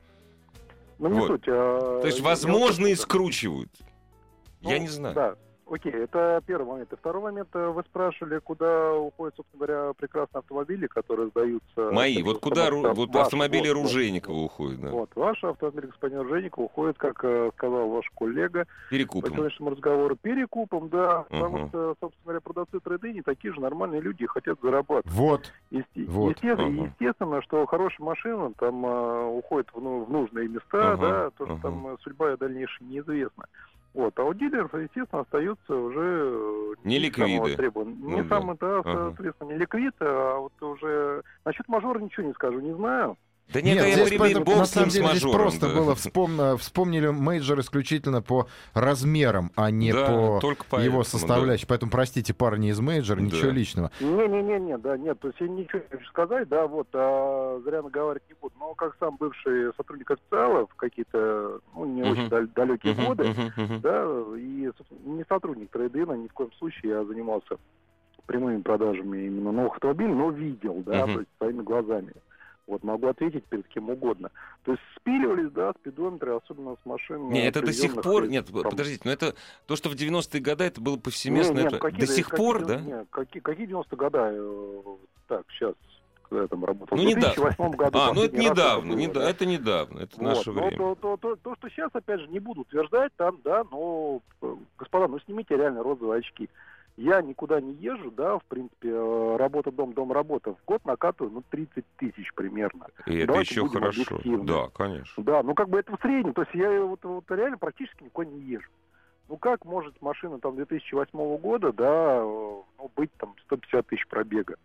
Ну, 0.99 1.09
не 1.09 1.19
Вот. 1.21 1.29
суть. 1.29 1.45
а, 1.49 2.01
То 2.03 2.07
есть, 2.07 2.19
я- 2.19 2.25
возможно, 2.25 2.87
я 2.87 2.93
и 2.93 2.97
скручивают. 2.97 3.71
Я 4.61 4.77
Ну, 4.77 4.83
не 4.83 4.89
знаю. 4.89 5.15
Да, 5.15 5.37
окей, 5.71 5.93
это 5.93 6.43
первый 6.47 6.67
момент. 6.67 6.93
И 6.93 6.97
второй 6.97 7.23
момент, 7.23 7.49
э, 7.55 7.69
вы 7.69 7.83
спрашивали, 7.83 8.39
куда 8.39 8.95
уходят, 8.95 9.37
собственно 9.37 9.67
говоря, 9.67 9.93
прекрасные 9.95 10.41
автомобили, 10.41 10.87
которые 10.87 11.29
сдаются... 11.29 11.91
Мои. 11.93 12.23
Вот 12.23 12.41
куда 12.41 12.69
ру- 12.69 12.93
вот 12.95 13.09
ваши, 13.11 13.21
автомобили 13.27 13.69
вот, 13.73 13.83
Ружейникова 13.83 14.35
вот. 14.35 14.45
уходят, 14.47 14.81
да. 14.81 14.91
Вот, 14.91 15.11
ваш 15.15 15.45
автомобиль, 15.45 15.87
господин 15.87 16.21
Ружейников, 16.21 16.65
уходит, 16.65 16.99
как 16.99 17.23
э, 17.25 17.51
сказал 17.57 17.89
ваш 17.89 18.09
коллега, 18.17 18.65
по 18.65 18.91
Перекупом. 18.91 19.33
сегодняшнему 19.35 19.71
разговору, 19.71 20.17
перекупом, 20.17 20.89
да, 20.89 21.23
потому 21.31 21.59
Мгм. 21.59 21.69
что, 21.69 21.95
собственно 22.01 22.23
говоря, 22.25 22.41
продавцы 22.41 22.81
трейды 22.81 23.13
не 23.13 23.23
такие 23.23 23.53
же 23.55 23.61
нормальные 23.61 24.01
люди 24.01 24.27
хотят 24.27 24.59
зарабатывать. 24.63 25.07
Вот. 25.17 25.53
Есте- 25.71 26.07
Вот. 26.09 26.31
Естественно, 26.31 26.83
Ага. 26.83 26.93
естественно, 26.99 27.43
что 27.43 27.67
хорошая 27.67 28.05
машина 28.05 28.53
там 28.59 28.85
э, 28.87 29.25
уходит 29.27 29.69
в, 29.73 29.81
ну- 29.81 30.05
в 30.05 30.11
нужные 30.11 30.49
места, 30.49 30.93
Ага, 30.93 30.97
да, 30.97 31.31
то, 31.31 31.45
что 31.45 31.55
ага. 31.55 31.63
там 31.63 31.97
судьба 32.03 32.37
дальнейшая 32.37 32.89
неизвестна. 32.89 33.45
Вот, 33.99 34.17
а 34.17 34.23
у 34.23 34.33
дилеров, 34.33 34.73
естественно, 34.75 35.23
остаются 35.23 35.75
уже 35.75 36.31
э, 36.33 36.75
Не 36.85 37.11
самого 37.11 37.49
ликвиды. 37.49 37.73
Ну 37.85 38.11
не 38.11 38.23
да. 38.23 38.29
самый, 38.29 38.57
да, 38.57 38.81
соответственно, 38.85 39.49
не 39.49 39.59
ликвид, 39.59 39.95
а 39.99 40.39
вот 40.39 40.63
уже... 40.63 41.25
Насчет 41.45 41.67
мейджора 41.67 41.99
ничего 41.99 42.29
не 42.29 42.33
скажу, 42.33 42.61
не 42.61 42.73
знаю. 42.75 43.17
Да 43.53 43.63
нет, 43.63 43.77
Нет, 43.77 43.87
я 43.87 43.93
здесь 43.95 44.09
при- 44.11 44.19
поэтому, 44.19 44.45
бог 44.45 44.57
на 44.59 44.67
самом 44.67 44.91
деле 44.91 45.07
здесь 45.09 45.23
просто 45.23 45.69
да. 45.69 45.75
было 45.75 45.95
вспом- 45.95 46.59
вспомнили 46.59 47.09
Major 47.09 47.61
исключительно 47.61 48.21
по 48.21 48.47
размерам, 48.75 49.51
а 49.57 49.71
не 49.71 49.91
Да, 49.91 50.05
по 50.07 50.39
только 50.43 50.65
его 50.65 50.69
поэтому, 50.71 51.05
составляющей. 51.05 51.67
Поэтому 51.67 51.91
простите, 51.91 52.35
парни 52.35 52.69
из 52.69 52.79
мейджора, 52.81 53.21
ничего 53.21 53.49
Да. 53.49 53.55
личного. 53.57 53.91
Не-не-не, 54.01 54.77
да, 54.77 54.99
нет, 54.99 55.19
то 55.21 55.29
есть 55.29 55.41
я 55.41 55.49
ничего 55.49 55.79
не 55.81 55.89
хочу 55.89 56.05
сказать, 56.09 56.47
да, 56.49 56.67
вот, 56.67 56.89
а 56.93 57.59
зря 57.65 57.81
наговаривать 57.81 58.23
не 58.29 58.35
буду. 58.39 58.55
Но 58.61 58.75
как 58.75 58.95
сам 59.01 59.17
бывший 59.17 59.73
сотрудник 59.79 60.11
официала 60.11 60.67
в 60.67 60.75
какие-то, 60.75 61.61
ну, 61.75 61.87
не 61.87 62.03
Мгм. 62.03 62.11
очень 62.13 62.29
дал- 62.29 62.47
далекие 62.55 62.93
Мгм, 62.93 63.07
годы, 63.07 63.35
мгм. 63.57 63.81
да, 63.81 64.05
и 64.37 64.71
не 65.07 65.25
сотрудник 65.27 65.71
трейдина, 65.71 66.13
ни 66.13 66.29
в 66.29 66.35
коем 66.35 66.53
случае 66.59 66.93
я 66.93 67.05
занимался 67.07 67.57
прямыми 68.27 68.61
продажами 68.61 69.25
именно 69.27 69.53
новых 69.53 69.73
автомобилей, 69.75 70.13
но 70.13 70.29
видел, 70.31 70.83
да, 70.85 71.07
Мгм. 71.07 71.15
то 71.15 71.21
есть 71.21 71.31
своими 71.39 71.63
глазами. 71.63 72.13
Вот, 72.69 72.85
могу 72.85 73.07
ответить 73.09 73.45
перед 73.47 73.67
кем 73.69 73.89
угодно. 73.89 74.31
То 74.65 74.73
есть 74.73 74.85
спиливались, 74.95 75.51
да, 75.53 75.73
спидометры, 75.81 76.37
особенно 76.37 76.77
с 76.83 76.87
машин. 76.87 77.31
Не, 77.31 77.45
э, 77.45 77.49
это 77.49 77.63
до 77.63 77.73
сих 77.73 77.95
пор... 78.03 78.29
Нет, 78.29 78.47
там- 78.53 78.63
подождите, 78.63 79.01
но 79.07 79.11
это 79.11 79.35
то, 79.67 79.75
что 79.75 79.89
в 79.89 79.95
90-е 79.95 80.41
годы 80.43 80.65
это 80.65 80.79
было 80.79 80.99
повсеместно. 80.99 81.55
Не, 81.55 81.61
не, 81.63 81.67
это 81.69 81.79
какие- 81.79 82.01
до 82.01 82.07
сих 82.07 82.29
какие 82.29 82.45
пор, 82.47 82.67
да? 82.67 82.77
не, 82.77 83.05
какие, 83.07 83.41
какие 83.41 83.67
90 83.67 83.97
года? 83.97 84.29
э, 84.33 84.83
Так, 85.29 85.47
сейчас, 85.51 85.75
когда 86.29 86.43
я 86.43 86.49
там 86.49 86.63
работал. 86.63 86.95
Ну, 86.95 87.05
в 87.05 87.07
недавно. 87.07 87.35
2008 87.37 87.71
году. 87.77 87.99
А, 87.99 88.13
ну 88.13 88.23
это 88.23 88.37
недавно, 88.37 88.93
было, 88.93 88.99
неда- 89.01 89.13
да. 89.15 89.31
это 89.31 89.47
недавно, 89.47 89.99
это 90.01 90.17
Вот, 90.19 90.25
наше 90.27 90.51
время. 90.51 90.77
То, 90.77 90.95
то, 90.95 91.17
то, 91.17 91.37
то, 91.37 91.57
что 91.57 91.69
сейчас, 91.71 91.89
опять 91.95 92.21
же, 92.21 92.27
не 92.29 92.39
буду 92.39 92.61
утверждать 92.63 93.13
там, 93.17 93.39
да, 93.45 93.65
но, 93.71 94.21
э, 94.43 94.57
господа, 94.77 95.09
ну 95.09 95.19
снимите 95.21 95.57
реально 95.57 95.83
розовые 95.83 96.19
очки. 96.19 96.51
Я 97.01 97.23
никуда 97.23 97.61
не 97.61 97.75
езжу, 97.75 98.11
да, 98.11 98.39
в 98.39 98.45
принципе, 98.47 98.89
э, 98.91 99.37
работа, 99.37 99.71
дом, 99.71 99.93
дом, 99.93 100.11
работа. 100.11 100.55
В 100.55 100.65
год 100.67 100.85
накатываю, 100.85 101.33
ну, 101.33 101.43
30 101.49 101.85
тысяч 101.97 102.35
примерно. 102.35 102.48
И 103.11 103.19
это 103.19 103.27
давайте 103.29 103.51
еще 103.51 103.63
будем 103.63 103.81
хорошо. 103.81 104.03
объективны. 104.03 104.45
Да, 104.47 104.69
конечно. 104.75 105.23
Да, 105.25 105.43
ну 105.43 105.55
как 105.55 105.69
бы 105.69 105.79
это 105.79 105.97
в 105.97 106.01
среднем. 106.01 106.35
То 106.35 106.43
есть 106.43 106.55
я 106.55 106.83
вот, 106.83 107.01
вот 107.05 107.25
реально 107.31 107.59
практически 107.59 108.03
никуда 108.05 108.31
не 108.31 108.41
езжу. 108.41 108.69
Ну 109.29 109.37
как 109.37 109.65
может 109.65 110.01
машина 110.01 110.39
там 110.39 110.57
2008 110.57 111.11
года, 111.39 111.73
да, 111.73 112.21
ну, 112.23 112.65
быть 112.97 113.11
там 113.19 113.35
150 113.47 113.87
тысяч 113.87 114.07
пробега? 114.09 114.57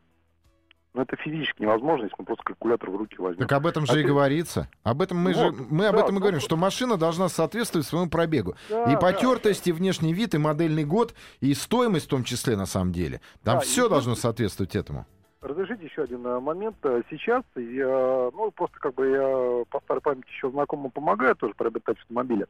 Ну 0.93 1.01
это 1.01 1.15
физически 1.15 1.63
невозможно, 1.63 2.03
если 2.03 2.15
мы 2.19 2.25
просто 2.25 2.43
калькулятор 2.43 2.91
в 2.91 2.95
руки 2.95 3.15
возьмем. 3.17 3.39
Так 3.47 3.51
об 3.57 3.65
этом 3.65 3.87
же 3.87 3.93
А 3.93 3.97
и 3.97 4.03
ты- 4.03 4.07
говорится. 4.07 4.69
Об 4.83 5.01
этом 5.01 5.17
мы 5.17 5.33
же 5.33 5.49
Вот, 5.49 5.71
мы 5.71 5.87
об 5.87 5.95
да, 5.95 6.01
этом 6.03 6.11
и 6.11 6.13
ну 6.13 6.19
говорим, 6.21 6.39
что 6.39 6.55
машина 6.55 6.97
должна 6.97 7.29
соответствовать 7.29 7.87
своему 7.87 8.09
пробегу. 8.11 8.53
Да, 8.69 8.83
и 8.83 8.93
да, 8.93 8.99
потертость, 8.99 9.67
и 9.67 9.71
внешний 9.71 10.13
вид, 10.13 10.35
и 10.35 10.37
модельный 10.37 10.85
год, 10.85 11.15
и 11.41 11.53
стоимость 11.55 12.05
в 12.05 12.09
том 12.09 12.23
числе, 12.23 12.55
на 12.55 12.67
самом 12.67 12.91
деле. 12.93 13.21
Там 13.43 13.55
Да, 13.55 13.59
все 13.61 13.87
и 13.87 13.89
должно 13.89 14.13
соответствовать 14.13 14.75
этому. 14.75 15.07
Разрешите 15.43 15.85
еще 15.85 16.03
один 16.03 16.25
э, 16.25 16.39
момент. 16.39 16.77
Э, 16.83 17.01
Сейчас 17.09 17.43
я, 17.55 18.29
ну, 18.33 18.49
просто 18.51 18.79
как 18.79 18.95
бы 18.95 19.09
я 19.09 19.65
по 19.69 19.81
старой 19.81 19.99
памяти 19.99 20.27
еще 20.29 20.49
знакомым 20.49 20.89
помогаю 20.89 21.35
тоже 21.35 21.53
приобретать 21.53 21.97
автомобили. 21.99 22.45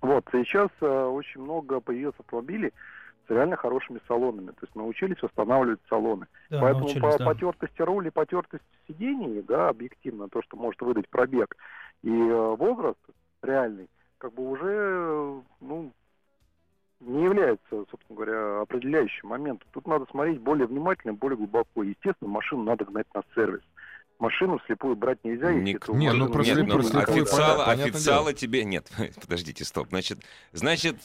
Вот, 0.00 0.24
сейчас 0.32 0.68
э, 0.80 0.86
очень 0.86 1.42
много 1.42 1.78
появилось 1.78 2.16
автомобилей 2.18 2.72
с 3.28 3.30
реально 3.30 3.56
хорошими 3.56 4.00
салонами. 4.08 4.48
То 4.48 4.62
есть 4.62 4.74
научились 4.74 5.22
восстанавливать 5.22 5.78
салоны. 5.88 6.26
Да, 6.50 6.60
Поэтому 6.60 6.88
по 7.00 7.16
да. 7.16 7.24
потертости 7.24 7.80
руля, 7.82 8.10
потертости 8.10 8.66
сидений, 8.88 9.40
да, 9.42 9.68
объективно, 9.68 10.28
то, 10.28 10.42
что 10.42 10.56
может 10.56 10.82
выдать 10.82 11.08
пробег, 11.08 11.56
и 12.02 12.10
э, 12.10 12.56
возраст 12.56 12.98
реальный, 13.42 13.88
как 14.18 14.34
бы 14.34 14.50
уже, 14.50 15.40
ну, 15.60 15.92
не 17.06 17.24
является, 17.24 17.84
собственно 17.90 18.16
говоря, 18.16 18.60
определяющим 18.60 19.28
моментом. 19.28 19.68
Тут 19.72 19.86
надо 19.86 20.06
смотреть 20.10 20.40
более 20.40 20.66
внимательно, 20.66 21.14
более 21.14 21.36
глубоко. 21.36 21.82
Естественно, 21.82 22.30
машину 22.30 22.64
надо 22.64 22.84
гнать 22.84 23.06
на 23.14 23.22
сервис. 23.34 23.60
Машину 24.18 24.58
вслепую 24.58 24.94
брать 24.96 25.18
нельзя, 25.24 25.50
если 25.50 25.64
Ник- 25.64 25.82
это 25.82 25.92
у 25.92 25.96
Не, 25.96 26.12
ну, 26.12 26.28
машины 26.28 26.32
про 26.32 26.42
Нет, 26.44 26.56
слепую- 26.56 26.66
ну, 26.66 26.72
про 26.74 26.82
слепую 26.82 27.22
официала, 27.22 27.64
понятно, 27.64 27.84
официала 27.84 28.32
тебе... 28.32 28.64
Нет, 28.64 28.90
подождите, 29.20 29.64
стоп. 29.64 29.88
Значит, 29.88 30.18
значит, 30.52 30.96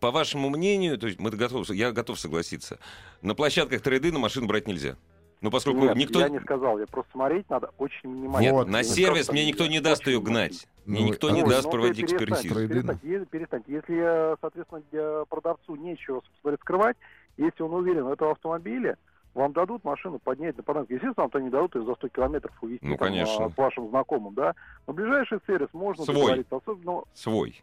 по 0.00 0.10
вашему 0.10 0.48
мнению, 0.48 0.98
то 0.98 1.06
есть 1.06 1.20
мы 1.20 1.30
готовы, 1.30 1.64
я 1.74 1.92
готов 1.92 2.18
согласиться, 2.18 2.78
на 3.22 3.34
площадках 3.34 3.82
трейды 3.82 4.12
на 4.12 4.18
машину 4.18 4.46
брать 4.46 4.66
нельзя. 4.66 4.96
Ну, 5.40 5.50
поскольку 5.50 5.82
Нет, 5.82 5.96
никто... 5.96 6.20
я 6.20 6.28
не 6.28 6.40
сказал, 6.40 6.78
я 6.80 6.86
просто 6.86 7.12
смотреть 7.12 7.48
надо 7.48 7.70
очень 7.78 8.10
внимательно. 8.10 8.40
Нет, 8.40 8.52
Вот. 8.52 8.68
на 8.68 8.78
не 8.78 8.84
сервис 8.84 9.24
сказал, 9.24 9.34
мне 9.34 9.46
никто 9.46 9.66
не 9.68 9.80
даст 9.80 10.06
ее 10.06 10.20
гнать. 10.20 10.66
Мне 10.84 11.00
Ну, 11.00 11.06
никто 11.06 11.28
Ой, 11.28 11.32
не 11.34 11.42
даст 11.44 11.64
ну, 11.66 11.70
проводить 11.70 12.04
экспертизу. 12.04 12.54
Трейдина. 12.54 12.94
Перестань, 12.98 12.98
е- 13.10 13.26
перестань. 13.26 13.62
Если, 13.66 14.32
э, 14.32 14.36
соответственно, 14.40 15.24
продавцу 15.26 15.76
нечего, 15.76 16.22
скрывать, 16.60 16.96
если 17.36 17.62
он 17.62 17.72
уверен 17.74 18.04
в 18.04 18.08
этом 18.12 18.30
автомобиле, 18.32 18.96
вам 19.34 19.52
дадут 19.52 19.84
машину 19.84 20.18
поднять 20.18 20.56
на 20.56 20.64
подножку. 20.64 20.92
Естественно, 20.92 21.14
вам-то 21.24 21.38
не 21.40 21.50
дадут 21.50 21.74
ее 21.76 21.84
за 21.84 21.94
100 21.94 22.08
километров 22.08 22.52
увезти 22.60 22.84
Ну, 22.84 22.96
там, 22.96 23.06
конечно. 23.08 23.44
а, 23.44 23.50
к 23.50 23.56
вашим 23.58 23.88
знакомым, 23.90 24.34
да. 24.34 24.54
Но 24.88 24.92
ближайший 24.92 25.38
сервис 25.46 25.68
можно 25.72 26.04
Свой. 26.04 26.16
договориться. 26.16 26.56
Особенно, 26.56 27.02
Свой. 27.14 27.62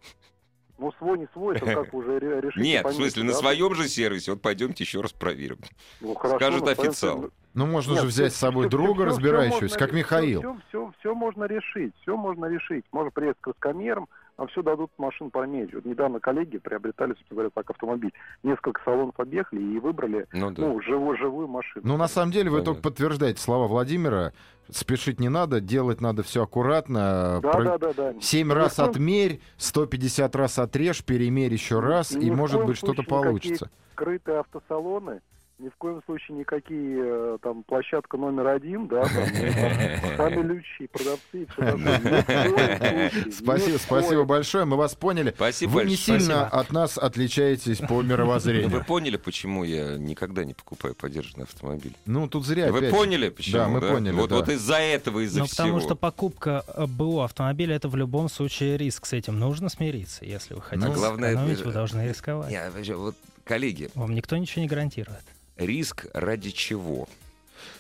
Ну, 0.77 0.91
свой, 0.97 1.17
не 1.19 1.27
свой, 1.33 1.55
это 1.55 1.65
как 1.65 1.93
уже 1.93 2.19
ре- 2.19 2.41
решите. 2.41 2.61
Нет, 2.61 2.85
в 2.85 2.93
смысле, 2.93 3.23
на 3.23 3.33
своем 3.33 3.73
же 3.75 3.87
сервисе. 3.87 4.31
Вот 4.31 4.41
пойдемте 4.41 4.83
еще 4.83 5.01
раз 5.01 5.13
проверим. 5.13 5.57
Ну, 6.01 6.13
хорошо, 6.15 6.37
скажет 6.37 6.63
своем 6.63 6.79
официал. 6.79 7.29
Ну, 7.53 7.65
можно 7.65 7.93
Нет, 7.93 8.01
же 8.01 8.07
взять 8.07 8.33
с 8.33 8.37
собой 8.37 8.63
всё- 8.67 8.71
друга, 8.71 9.03
всё 9.05 9.05
разбирающегося, 9.05 9.61
можно 9.63 9.77
как 9.79 9.93
Михаил. 9.93 10.39
Все, 10.41 10.57
все, 10.69 10.93
все, 10.99 11.15
можно 11.15 11.43
решить, 11.45 11.93
все 12.01 12.17
можно 12.17 12.45
решить. 12.47 12.83
Можно 12.91 13.11
приехать 13.11 13.41
к 13.41 13.53
камерам, 13.59 14.07
а 14.37 14.45
все 14.47 14.61
дадут 14.61 14.91
машину 14.97 15.29
померить. 15.29 15.73
Вот 15.73 15.85
недавно 15.85 16.19
коллеги 16.19 16.57
приобретали, 16.57 17.11
собственно 17.13 17.35
говоря, 17.37 17.49
так 17.53 17.69
автомобиль. 17.69 18.13
Несколько 18.43 18.81
салонов 18.83 19.17
объехали 19.19 19.61
и 19.61 19.79
выбрали, 19.79 20.27
Ну 20.33 20.51
да. 20.51 20.61
ну, 20.61 20.81
живую, 20.81 21.17
живую 21.17 21.47
машину. 21.47 21.85
Ну, 21.87 21.97
на 21.97 22.07
самом 22.07 22.31
деле, 22.31 22.49
вы 22.49 22.57
Понятно. 22.57 22.73
только 22.73 22.89
подтверждаете 22.89 23.41
слова 23.41 23.67
Владимира. 23.67 24.33
Спешить 24.69 25.19
не 25.19 25.29
надо, 25.29 25.61
делать 25.61 26.01
надо 26.01 26.23
все 26.23 26.43
аккуратно. 26.43 27.39
да, 27.41 27.51
Про- 27.51 27.63
да, 27.63 27.77
да, 27.77 27.93
да. 27.93 28.13
Семь 28.19 28.47
Ни 28.47 28.51
в 28.51 28.55
раз 28.55 28.75
коем- 28.75 28.89
отмерь, 28.89 29.39
150 29.57 30.35
раз 30.35 30.59
отрежь, 30.59 31.03
перемерь 31.03 31.53
еще 31.53 31.79
раз, 31.79 32.11
ни 32.13 32.25
и, 32.27 32.31
может 32.31 32.65
быть, 32.65 32.77
что-то 32.77 33.03
получится. 33.03 33.69
Скрытые 33.93 34.39
автосалоны, 34.39 35.21
ни 35.57 35.69
в 35.69 35.75
коем 35.77 36.01
случае 36.05 36.37
никакие 36.37 36.97
э, 37.01 37.37
там 37.41 37.63
площадка 37.63 38.17
номер 38.17 38.47
один, 38.47 38.87
да, 38.87 39.03
там, 39.03 39.23
э, 39.23 40.15
сами 40.17 40.41
лючи, 40.41 40.87
продавцы 40.87 41.43
и 41.43 41.45
все 41.45 41.55
такое. 41.55 41.75
Ни 41.77 42.21
в 42.21 42.25
коем 42.25 42.77
случае, 42.77 43.25
ни 43.25 43.31
Спасибо, 43.31 43.77
спасибо 43.77 44.23
большое, 44.25 44.65
мы 44.65 44.75
вас 44.75 44.95
поняли. 44.95 45.31
Спасибо 45.35 45.71
Вы 45.71 45.85
не 45.85 45.95
сильно 45.95 46.47
от 46.47 46.71
нас 46.71 46.97
отличаетесь 46.97 47.77
по 47.79 47.85
Ну, 47.95 47.97
Вы 48.01 48.03
мировоззрению. 48.07 48.85
поняли, 48.85 49.15
почему 49.17 49.63
я 49.63 49.97
никогда 49.97 50.43
не 50.43 50.53
покупаю 50.53 50.93
подержанный 50.95 51.45
автомобиль? 51.45 51.95
Ну, 52.05 52.27
тут 52.27 52.45
зря 52.45 52.71
Вы 52.71 52.89
поняли, 52.89 53.29
почему? 53.29 53.57
Да, 53.57 53.67
мы 53.69 53.79
поняли, 53.81 54.13
Вот, 54.13 54.49
из-за 54.49 54.75
этого, 54.77 55.21
из-за 55.21 55.39
Ну, 55.39 55.45
всего. 55.45 55.63
потому 55.65 55.79
что 55.79 55.95
покупка 55.95 56.65
э, 56.67 56.85
БУ 56.85 57.21
автомобиля 57.21 57.75
это 57.77 57.87
в 57.87 57.95
любом 57.95 58.27
случае 58.29 58.77
риск. 58.77 59.05
С 59.05 59.13
этим 59.13 59.39
нужно 59.39 59.69
смириться. 59.69 60.25
Если 60.25 60.53
вы 60.53 60.61
хотите 60.61 60.87
А 60.87 60.91
главное, 60.93 61.31
сэкономить, 61.31 61.61
вы 61.61 61.71
должны 61.71 62.07
рисковать. 62.07 62.53
Вообще, 62.73 62.95
вот, 62.95 63.15
коллеги, 63.45 63.89
Вам 63.95 64.13
никто 64.13 64.35
ничего 64.35 64.61
не 64.61 64.67
гарантирует. 64.67 65.23
Риск 65.57 66.05
ради 66.13 66.51
чего? 66.51 67.07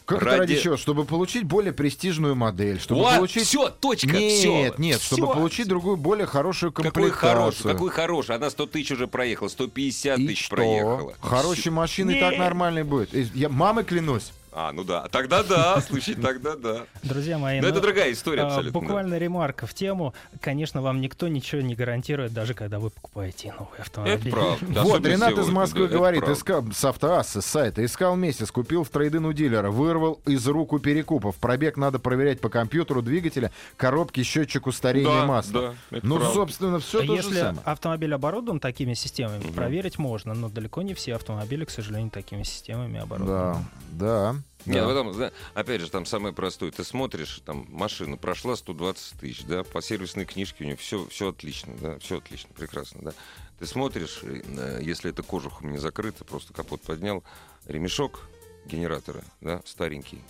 Как 0.05 0.17
это 0.21 0.25
Ради- 0.27 0.39
ради 0.39 0.61
чего? 0.61 0.77
Чтобы 0.77 1.03
получить 1.03 1.45
более 1.45 1.73
престижную 1.73 2.35
модель, 2.35 2.79
чтобы 2.79 3.01
Вот, 3.01 3.15
получить... 3.15 3.43
все, 3.47 3.69
точка, 3.69 4.15
Нет, 4.15 4.33
всё, 4.33 4.73
нет, 4.77 5.01
чтобы 5.01 5.25
всё. 5.27 5.33
получить 5.33 5.67
другую, 5.67 5.97
более 5.97 6.27
хорошую 6.27 6.71
Какой 6.71 6.91
комплектацию. 6.91 7.33
хороший, 7.33 7.63
какой 7.63 7.89
хороший. 7.89 8.35
Она 8.35 8.49
100 8.51 8.65
тысяч 8.67 8.91
уже 8.91 9.07
проехала, 9.07 9.47
150 9.47 10.19
И 10.19 10.27
тысяч 10.27 10.45
что? 10.45 10.55
проехала. 10.57 11.15
Хорошей 11.21 11.71
машины 11.71 12.11
и 12.11 12.19
так 12.19 12.31
Нет. 12.31 12.39
нормальной 12.39 12.83
будет. 12.83 13.13
Я 13.35 13.49
мамой 13.49 13.83
клянусь. 13.83 14.31
А, 14.57 14.71
ну 14.71 14.85
да. 14.85 15.05
Тогда 15.11 15.43
да, 15.43 15.81
слушай, 15.81 16.15
тогда 16.15 16.55
да. 16.55 16.85
Друзья 17.03 17.37
мои, 17.37 17.59
Но 17.59 17.63
ну, 17.63 17.73
это 17.73 17.81
другая 17.81 18.13
история 18.13 18.43
а, 18.43 18.47
абсолютно. 18.47 18.71
да. 18.71 18.79
буквально 18.79 19.17
ремарка 19.17 19.67
в 19.67 19.73
тему. 19.73 20.13
Конечно, 20.39 20.81
вам 20.81 21.01
никто 21.01 21.27
ничего 21.27 21.59
не 21.59 21.75
гарантирует, 21.75 22.31
даже 22.33 22.53
когда 22.53 22.79
вы 22.79 22.89
покупаете 22.89 23.53
новый 23.59 23.77
автомобиль. 23.79 24.15
Это 24.15 24.29
правда. 24.29 24.65
Да, 24.75 24.83
вот, 24.83 24.93
особенно 24.93 25.11
Ренат 25.11 25.31
из 25.31 25.35
сегодня, 25.35 25.53
Москвы 25.53 25.87
да, 25.89 25.93
говорит, 25.97 26.29
искал 26.29 26.65
с 26.71 26.85
автоассы, 26.85 27.41
с 27.41 27.45
сайта, 27.45 27.83
искал 27.83 28.15
месяц, 28.15 28.49
купил 28.49 28.85
в 28.85 28.89
трейдин 28.89 29.25
у 29.25 29.33
дилера, 29.33 29.71
вырвал 29.71 30.21
из 30.25 30.47
рук 30.47 30.71
у 30.71 30.79
перекупов. 30.79 31.35
Пробег 31.35 31.75
надо 31.75 31.99
проверять 31.99 32.39
по 32.39 32.47
компьютеру 32.47 33.01
двигателя, 33.01 33.51
коробки, 33.75 34.23
счетчику 34.23 34.71
старения 34.71 35.21
Да, 35.21 35.25
масла. 35.25 35.75
да, 35.91 35.99
ну, 36.01 36.15
правда. 36.15 36.33
собственно, 36.33 36.79
все 36.79 36.99
то 37.01 37.07
же 37.07 37.11
Если 37.13 37.39
самое. 37.41 37.59
автомобиль 37.65 38.13
оборудован 38.13 38.61
такими 38.61 38.93
системами, 38.93 39.43
Мгм. 39.43 39.53
проверить 39.53 39.97
можно, 39.99 40.33
но 40.33 40.47
далеко 40.47 40.81
не 40.81 40.93
все 40.93 41.15
автомобили, 41.15 41.65
к 41.65 41.69
сожалению, 41.69 42.09
такими 42.09 42.43
системами 42.43 43.01
оборудованы. 43.01 43.65
Да, 43.91 44.33
да. 44.33 44.35
Нет, 44.65 44.83
да. 44.83 44.87
потом, 44.87 45.31
опять 45.53 45.81
же, 45.81 45.91
там 45.91 46.05
самое 46.05 46.33
простое. 46.33 46.71
Ты 46.71 46.83
смотришь, 46.83 47.41
там 47.45 47.67
машина 47.69 48.17
прошла 48.17 48.55
120 48.55 49.19
тысяч, 49.19 49.43
да, 49.43 49.63
по 49.63 49.81
сервисной 49.81 50.25
книжке 50.25 50.63
у 50.63 50.67
нее 50.67 50.75
все, 50.75 51.07
все 51.07 51.29
отлично, 51.29 51.75
да, 51.79 51.99
все 51.99 52.17
отлично, 52.17 52.49
прекрасно, 52.55 53.01
да. 53.03 53.13
Ты 53.59 53.67
смотришь, 53.67 54.21
э, 54.23 54.79
если 54.81 55.11
это 55.11 55.21
кожухом 55.21 55.71
не 55.71 55.77
закрыто, 55.77 56.25
просто 56.25 56.51
капот 56.53 56.81
поднял, 56.81 57.23
ремешок 57.67 58.27
генератора, 58.65 59.23
да, 59.39 59.61
старенький, 59.65 60.21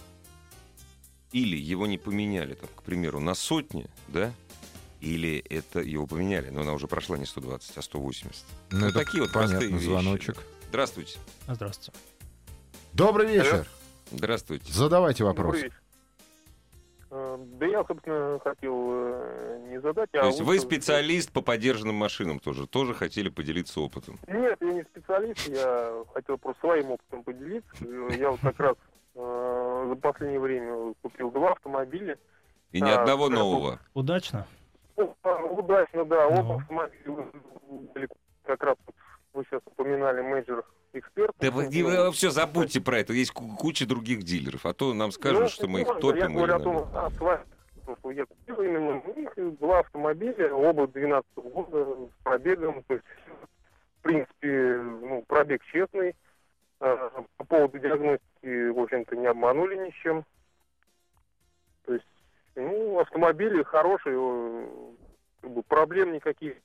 или 1.32 1.56
его 1.58 1.88
не 1.88 1.98
поменяли, 1.98 2.56
там, 2.56 2.70
к 2.76 2.84
примеру, 2.84 3.20
на 3.22 3.36
сотни, 3.36 3.88
да, 4.10 4.34
или 5.00 5.38
это 5.50 5.80
его 5.80 6.08
поменяли, 6.08 6.50
но 6.50 6.62
она 6.62 6.74
уже 6.74 6.88
прошла 6.88 7.18
не 7.18 7.26
120, 7.26 7.78
а 7.78 7.82
180. 7.82 8.44
Ну, 8.72 8.80
Вот 8.80 8.90
это 8.90 9.00
такие 9.00 9.24
вот 9.24 9.32
понятно, 9.32 9.56
простые 9.58 9.78
вещи. 9.78 9.86
звоночек. 9.86 10.38
Здравствуйте. 10.70 11.20
Здравствуйте. 11.48 11.94
Добрый 12.94 13.28
вечер. 13.28 13.68
Здравствуйте. 14.12 14.72
Задавайте 14.72 15.24
вопрос. 15.24 15.58
Э, 17.12 17.38
Да 17.60 17.66
я, 17.66 17.84
собственно, 17.86 18.40
хотел 18.44 18.74
э, 18.92 19.68
не 19.70 19.82
задать, 19.82 20.10
а... 20.14 20.22
То 20.22 20.28
есть 20.28 20.42
вы 20.42 20.60
специалист 20.60 21.32
по 21.32 21.42
подержанным 21.42 21.96
машинам 21.96 22.40
тоже, 22.40 22.68
тоже 22.68 22.94
хотели 22.94 23.30
поделиться 23.30 23.80
опытом. 23.82 24.20
Нет, 24.28 24.58
я 24.62 24.74
не 24.74 24.84
специалист, 24.84 25.48
я 25.48 26.04
хотел 26.14 26.38
просто 26.38 26.60
своим 26.62 26.92
опытом 26.92 27.24
поделиться. 27.24 27.86
Я 28.18 28.32
вот 28.32 28.40
как 28.42 28.60
раз 28.60 28.76
э, 29.16 29.86
за 29.90 29.96
последнее 29.96 30.40
время 30.40 30.94
купил 31.02 31.32
два 31.32 31.52
автомобиля. 31.54 32.18
И 32.72 32.82
ни 32.82 32.90
А, 32.90 33.02
одного 33.02 33.30
да, 33.30 33.36
нового. 33.36 33.80
Удачно? 33.94 34.46
Ну, 34.98 35.16
а, 35.24 35.36
Удачно, 35.46 36.06
да, 36.06 36.30
Ну. 36.30 36.40
оба 36.40 36.56
автомобиля 36.56 38.08
как 38.44 38.64
раз 38.64 38.76
вы 39.36 39.44
сейчас 39.46 39.62
упоминали 39.66 40.22
менеджер 40.22 40.64
эксперт. 40.94 41.36
Да 41.40 41.52
вы, 41.52 42.12
все 42.14 42.30
забудьте 42.32 42.82
про 42.82 43.00
это. 43.00 43.14
Есть 43.14 43.32
ку- 43.32 43.56
куча 43.58 43.86
других 43.86 44.24
дилеров. 44.24 44.66
А 44.66 44.74
то 44.74 44.94
нам 44.94 45.12
скажут, 45.12 45.52
что 45.52 45.68
мы 45.68 45.82
их 45.82 45.88
топим. 46.00 46.34
Ну, 46.34 46.40
Я 46.46 46.48
говорю 46.48 46.56
о 46.56 46.60
том, 46.60 46.90
а, 46.94 47.10
что 48.00 48.12
я 48.12 48.26
купил 48.26 48.62
именно 48.62 49.02
у 49.02 49.20
них 49.20 49.58
два 49.60 49.80
автомобиля, 49.80 50.54
оба 50.54 50.88
12 50.88 51.28
года 51.36 51.86
с 52.08 52.24
пробегом. 52.24 52.84
То 52.84 52.94
есть, 52.96 53.06
в 54.00 54.02
принципе, 54.02 54.78
ну, 54.78 55.24
пробег 55.28 55.64
честный. 55.66 56.16
А, 56.80 57.24
По 57.38 57.46
поводу 57.46 57.78
диагностики, 57.78 58.70
в 58.70 58.80
общем-то, 58.80 59.16
не 59.16 59.28
обманули 59.28 59.76
ни 59.76 59.92
с 59.92 59.96
чем. 59.96 60.26
То 61.86 61.94
есть, 61.94 62.06
ну, 62.56 63.00
автомобили 63.00 63.62
хорошие, 63.64 64.68
как 65.42 65.52
бы 65.52 65.62
проблем 65.64 66.14
никаких 66.14 66.56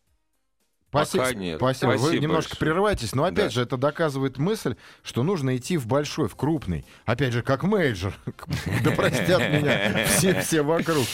Спасибо. 0.91 1.25
Пока 1.25 1.35
нет. 1.35 1.57
Спасибо. 1.59 1.91
Вы 1.93 1.99
Спасибо 1.99 2.23
немножко 2.23 2.51
большое. 2.51 2.59
прерываетесь, 2.59 3.15
но 3.15 3.25
опять 3.25 3.37
Да. 3.47 3.51
же 3.51 3.63
это 3.63 3.77
доказывает 3.77 4.39
мысль, 4.39 4.75
что 5.03 5.23
нужно 5.23 5.57
идти 5.57 5.77
в 5.77 5.87
большой, 5.87 6.29
в 6.29 6.35
крупный. 6.35 6.85
Опять 7.07 7.33
же, 7.33 7.43
как 7.43 7.63
Major. 7.63 8.13
Да 8.85 8.91
простят 8.91 9.41
меня 9.41 10.05
все, 10.07 10.41
все 10.43 10.63
вокруг. 10.63 11.07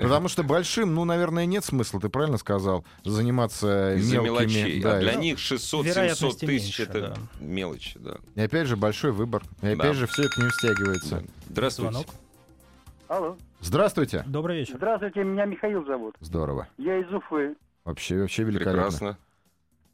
Потому 0.00 0.28
что 0.28 0.42
большим, 0.42 0.94
ну, 0.94 1.04
наверное, 1.04 1.44
нет 1.46 1.64
смысла, 1.64 2.00
ты 2.00 2.08
правильно 2.08 2.38
сказал, 2.38 2.84
заниматься 3.04 3.94
Из-за 3.96 4.14
мелкими. 4.20 4.28
мелочей. 4.30 4.82
да, 4.82 4.96
а 4.96 5.00
для 5.00 5.14
них 5.14 5.36
600-700 5.38 5.82
вероятности 5.84 6.44
тысяч 6.46 6.80
это 6.80 7.00
да. 7.00 7.14
мелочи, 7.40 7.98
да. 7.98 8.16
И 8.34 8.40
опять 8.40 8.66
же 8.66 8.76
большой 8.76 9.12
выбор. 9.12 9.42
И 9.62 9.66
опять 9.68 9.78
Да. 9.78 9.92
же 9.92 10.06
все 10.06 10.22
это 10.22 10.40
не 10.42 10.50
стягивается. 10.50 11.22
Здравствуйте. 11.50 11.92
Звонок. 11.92 12.06
Алло. 13.08 13.36
Здравствуйте. 13.60 14.22
Добрый 14.26 14.58
вечер. 14.60 14.74
Здравствуйте, 14.76 15.24
меня 15.24 15.44
Михаил 15.44 15.84
зовут. 15.84 16.14
Здорово. 16.20 16.68
Я 16.78 16.98
из 16.98 17.12
Уфы. 17.12 17.54
Вообще, 17.88 18.20
вообще 18.20 18.42
великолепно. 18.42 18.72
Прекрасно. 18.72 19.18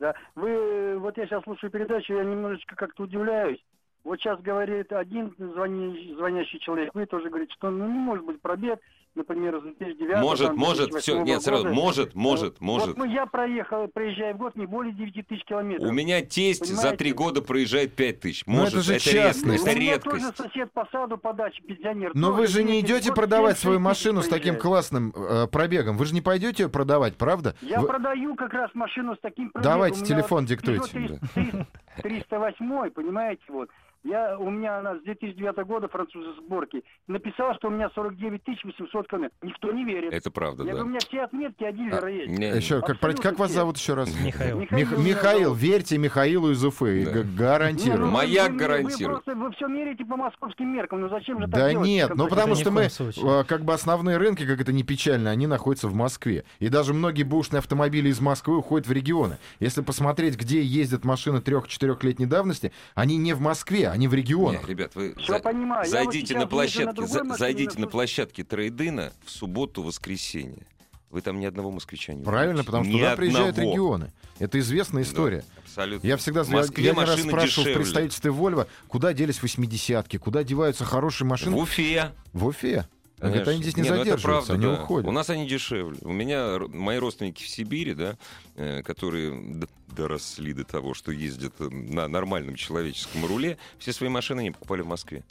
Да. 0.00 0.14
Вы, 0.34 0.98
вот 0.98 1.16
я 1.16 1.26
сейчас 1.26 1.44
слушаю 1.44 1.70
передачу, 1.70 2.12
я 2.12 2.24
немножечко 2.24 2.74
как-то 2.74 3.04
удивляюсь. 3.04 3.64
Вот 4.02 4.18
сейчас 4.18 4.40
говорит 4.40 4.92
один 4.92 5.32
звони- 5.38 6.12
звонящий 6.16 6.58
человек, 6.58 6.92
вы 6.92 7.06
тоже 7.06 7.28
говорите, 7.28 7.54
что 7.54 7.70
ну, 7.70 7.86
не 7.86 7.98
может 7.98 8.24
быть 8.24 8.40
пробег 8.40 8.80
например, 9.16 9.58
с 9.60 9.62
2009 9.62 10.16
Может, 10.18 10.46
там, 10.48 10.56
может, 10.56 10.90
2008 10.90 11.00
все, 11.00 11.22
нет, 11.22 11.42
сразу, 11.42 11.62
года. 11.64 11.74
может, 11.74 12.14
может, 12.14 12.52
Вот, 12.54 12.60
может. 12.60 12.96
ну, 12.96 13.04
я 13.04 13.26
проехал, 13.26 13.88
проезжаю 13.88 14.34
в 14.34 14.38
год 14.38 14.56
не 14.56 14.66
более 14.66 14.92
9 14.92 15.26
тысяч 15.26 15.44
километров. 15.44 15.88
У 15.88 15.92
меня 15.92 16.20
тесть 16.22 16.64
за 16.66 16.74
Понимаете? 16.76 16.96
три 16.96 17.12
года 17.12 17.42
проезжает 17.42 17.94
пять 17.94 18.20
тысяч. 18.20 18.42
Ну, 18.46 18.54
Может, 18.54 18.74
это 18.74 18.82
же 18.82 18.94
это 18.94 19.04
частность. 19.04 19.44
редкость. 19.44 19.66
У 19.66 19.70
Это 19.70 19.78
меня 19.80 19.92
редкость. 19.94 20.36
тоже 20.36 20.48
сосед 20.48 20.72
по 20.72 20.86
саду 20.90 21.18
по 21.18 21.32
даче, 21.32 21.62
пенсионер. 21.62 22.10
Но 22.14 22.28
тоже 22.28 22.40
вы 22.40 22.46
же 22.48 22.64
не 22.64 22.80
идете 22.80 23.08
год 23.10 23.16
продавать 23.16 23.56
7-6 23.56 23.60
свою 23.60 23.80
машину 23.80 24.22
с 24.22 24.28
таким 24.28 24.56
классным 24.58 25.12
э, 25.16 25.46
пробегом. 25.46 25.96
Вы 25.96 26.06
же 26.06 26.14
не 26.14 26.20
пойдете 26.20 26.64
ее 26.64 26.68
продавать, 26.68 27.16
правда? 27.16 27.54
Я 27.60 27.80
Вы- 27.80 27.86
продаю 27.88 28.34
как 28.34 28.52
раз 28.52 28.70
машину 28.74 29.14
с 29.14 29.18
таким 29.20 29.50
пробегом. 29.50 29.72
Давайте 29.72 29.96
У 30.00 30.04
меня 30.04 30.08
телефон 30.16 30.40
вот 30.40 30.48
диктуйте. 30.48 30.98
Peugeot 30.98 31.18
300 31.34 31.66
308, 32.02 32.90
понимаете, 32.90 33.42
вот. 33.48 33.68
Я, 34.04 34.38
у 34.38 34.50
меня 34.50 34.78
она 34.80 34.96
с 34.96 35.02
2009 35.02 35.56
года 35.66 35.88
французской 35.88 36.34
сборки. 36.44 36.84
Написала, 37.08 37.54
что 37.54 37.68
у 37.68 37.70
меня 37.70 37.88
49 37.94 38.42
800 38.64 39.08
километров. 39.08 39.38
Никто 39.42 39.72
не 39.72 39.84
верит. 39.84 40.12
Это 40.12 40.30
правда, 40.30 40.62
Я 40.62 40.66
да. 40.66 40.72
говорю, 40.72 40.86
у 40.86 40.90
меня 40.90 41.00
все 41.00 41.22
отметки 41.22 41.64
от 41.64 41.74
дилера 41.76 42.08
есть. 42.10 42.38
Не, 42.38 42.54
Еще, 42.54 42.82
как, 42.82 42.98
как 43.00 43.38
вас 43.38 43.50
зовут 43.52 43.78
еще 43.78 43.94
раз? 43.94 44.14
Михаил. 44.22 44.60
Мих- 44.60 44.68
у 44.72 44.76
меня 44.76 45.14
Михаил, 45.14 45.54
верьте 45.54 45.96
Михаилу 45.96 46.50
из 46.50 46.62
Уфы, 46.62 47.06
Да. 47.06 47.22
гарантирую. 47.22 48.06
Ну, 48.06 48.10
Маяк 48.12 48.50
вы- 48.52 48.56
гарантирует. 48.58 49.00
Вы, 49.26 49.32
просто, 49.32 49.34
вы 49.36 49.52
все 49.52 49.66
меряете 49.68 50.04
по 50.04 50.16
московским 50.16 50.68
меркам. 50.68 51.00
Ну 51.00 51.08
зачем 51.08 51.38
же 51.38 51.44
так 51.46 51.54
Да 51.54 51.70
делать? 51.70 51.86
нет, 51.88 52.14
ну 52.14 52.28
потому 52.28 52.54
что 52.56 52.70
мы, 52.70 52.90
случае. 52.90 53.40
э, 53.40 53.44
как 53.44 53.64
бы 53.64 53.72
основные 53.72 54.18
рынки, 54.18 54.46
как 54.46 54.60
это 54.60 54.72
не 54.72 54.82
печально, 54.82 55.30
они 55.30 55.46
находятся 55.46 55.88
в 55.88 55.94
Москве. 55.94 56.44
И 56.58 56.68
даже 56.68 56.92
многие 56.92 57.22
бушные 57.22 57.58
автомобили 57.60 58.10
из 58.10 58.20
Москвы 58.20 58.58
уходят 58.58 58.86
в 58.86 58.92
регионы. 58.92 59.38
Если 59.60 59.80
посмотреть, 59.80 60.36
где 60.36 60.60
ездят 60.62 61.04
машины 61.06 61.40
трех-четырехлетней 61.40 62.26
давности, 62.26 62.70
они 62.94 63.16
не 63.16 63.32
в 63.32 63.40
Москве, 63.40 63.88
они 63.94 64.08
в 64.08 64.12
Не, 64.12 64.16
регионах. 64.18 64.68
ребят, 64.68 64.94
вы 64.94 65.14
Всё 65.16 65.38
понимаю. 65.40 65.88
Я 65.90 66.04
вот 66.04 66.12
зайдите 66.12 66.34
на 66.34 66.40
на 66.40 66.46
площадке, 66.46 66.92
другой 66.92 67.08
за- 67.28 67.34
зайдите 67.36 67.74
на 67.78 67.80
на 67.82 67.86
площадке 67.88 68.44
трейдина 68.44 69.12
в 69.24 69.30
субботу-воскресенье. 69.30 70.66
Вы 71.10 71.20
там 71.20 71.38
ни 71.38 71.44
одного 71.46 71.70
москвича 71.70 72.12
не 72.12 72.24
Правильно, 72.24 72.54
увидите. 72.54 72.66
потому 72.66 72.84
что 72.84 72.92
Ни 72.92 72.98
туда 72.98 73.16
приезжают 73.16 73.48
одного. 73.50 73.70
регионы. 73.72 74.12
Это 74.40 74.58
известная 74.58 75.04
Да, 75.04 75.08
история. 75.08 75.44
абсолютно. 75.62 76.06
Я 76.06 76.16
всегда 76.16 76.42
В 76.42 76.48
Москве 76.50 76.84
я 76.86 76.92
не 76.92 77.00
раз 77.04 77.20
спрашивал 77.22 77.68
в 77.70 77.74
представительстве 77.74 78.30
Вольво, 78.32 78.66
куда 78.88 79.12
делись 79.12 79.38
80-ки, 79.40 80.16
куда 80.18 80.42
деваются 80.42 80.84
хорошие 80.84 81.28
машины 81.28 81.54
В 81.54 81.58
Уфе. 81.60 82.10
в 82.32 82.46
Уфе. 82.46 82.88
Конечно. 83.18 83.52
они 83.52 83.62
здесь 83.62 83.76
не, 83.76 83.82
Не, 83.84 83.88
ну 83.90 83.94
это 83.94 84.04
задерживаются, 84.04 84.48
правда, 84.48 84.66
они 84.66 84.76
да. 84.76 84.82
уходят. 84.82 85.08
У 85.08 85.12
нас 85.12 85.30
они 85.30 85.46
дешевле. 85.46 85.98
У 86.02 86.12
меня 86.12 86.58
мои 86.68 86.98
родственники 86.98 87.42
в 87.42 87.48
Сибири, 87.48 87.94
да, 87.94 88.16
э, 88.56 88.82
которые 88.82 89.66
доросли 89.88 90.52
до 90.52 90.64
того, 90.64 90.94
что 90.94 91.12
ездят 91.12 91.54
на 91.58 92.08
нормальном 92.08 92.56
человеческом 92.56 93.24
руле, 93.24 93.56
все 93.78 93.92
свои 93.92 94.10
машины 94.10 94.40
они 94.40 94.50
покупали 94.50 94.82
в 94.82 94.86
Москве. 94.86 95.24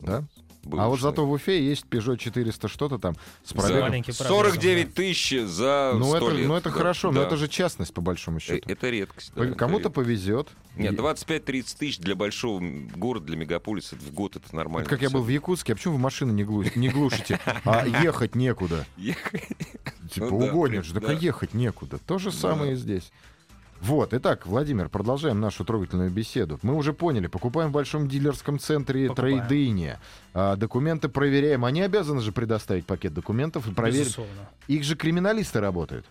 Да? 0.00 0.24
Бэушные. 0.66 0.84
А 0.84 0.88
вот 0.88 1.00
зато 1.00 1.24
в 1.26 1.30
Уфе 1.32 1.64
есть 1.64 1.84
Peugeot 1.88 2.16
400 2.18 2.68
что-то 2.68 2.98
там 2.98 3.14
с 3.44 3.52
пробегом. 3.52 3.88
Пробег, 3.88 4.12
49 4.14 4.94
тысяч 4.94 5.40
за 5.46 5.92
Ну 5.94 6.04
100 6.06 6.16
это, 6.16 6.36
лет. 6.36 6.48
ну 6.48 6.54
это 6.56 6.70
да. 6.70 6.74
хорошо, 6.76 7.10
но 7.12 7.20
Да. 7.20 7.26
это 7.26 7.36
же 7.36 7.48
частность 7.48 7.94
по 7.94 8.00
большому 8.00 8.38
Э, 8.38 8.40
счету. 8.40 8.68
Это 8.70 8.90
редкость. 8.90 9.32
да, 9.34 9.44
это 9.46 9.54
Кому-то 9.54 9.90
повезет. 9.90 10.48
Нет, 10.76 10.92
И- 10.92 10.96
25-30 10.96 11.76
тысяч 11.78 11.98
для 11.98 12.14
большого 12.14 12.60
города, 12.60 13.26
для 13.26 13.36
мегаполиса 13.36 13.96
в 13.96 14.12
год 14.12 14.36
это 14.36 14.54
нормально. 14.54 14.80
Вот 14.84 14.88
как 14.90 15.00
я 15.02 15.08
был 15.10 15.22
в 15.22 15.28
Якутске, 15.28 15.72
а 15.72 15.76
почему 15.76 15.94
вы 15.94 16.00
машины 16.00 16.32
не, 16.32 16.44
глу- 16.44 16.64
не 16.74 16.88
глушите? 16.90 17.40
А 17.64 17.86
ехать 17.86 18.34
некуда. 18.34 18.84
Типа 20.12 20.26
Ну 20.30 20.40
да, 20.40 20.46
угонишь, 20.46 20.88
так 20.88 21.04
а 21.04 21.06
да. 21.08 21.12
ехать 21.14 21.54
некуда. 21.54 21.98
То 21.98 22.18
же 22.18 22.30
самое 22.32 22.72
и 22.72 22.76
здесь. 22.76 23.10
Вот, 23.80 24.14
итак, 24.14 24.46
Владимир, 24.46 24.88
продолжаем 24.88 25.38
нашу 25.40 25.64
трогательную 25.64 26.10
беседу. 26.10 26.58
Мы 26.62 26.74
уже 26.74 26.92
поняли, 26.92 27.26
покупаем 27.26 27.68
в 27.70 27.72
большом 27.72 28.08
дилерском 28.08 28.58
центре 28.58 29.08
Покупаем. 29.08 29.46
трейдине, 29.46 29.98
а, 30.34 30.56
документы 30.56 31.08
проверяем. 31.08 31.64
Они 31.64 31.82
обязаны 31.82 32.20
же 32.20 32.32
предоставить 32.32 32.86
пакет 32.86 33.12
документов 33.14 33.68
и 33.68 33.72
проверить. 33.74 34.06
Безусловно. 34.06 34.48
Их 34.66 34.82
же 34.82 34.96
криминалисты 34.96 35.60
работают. 35.60 36.06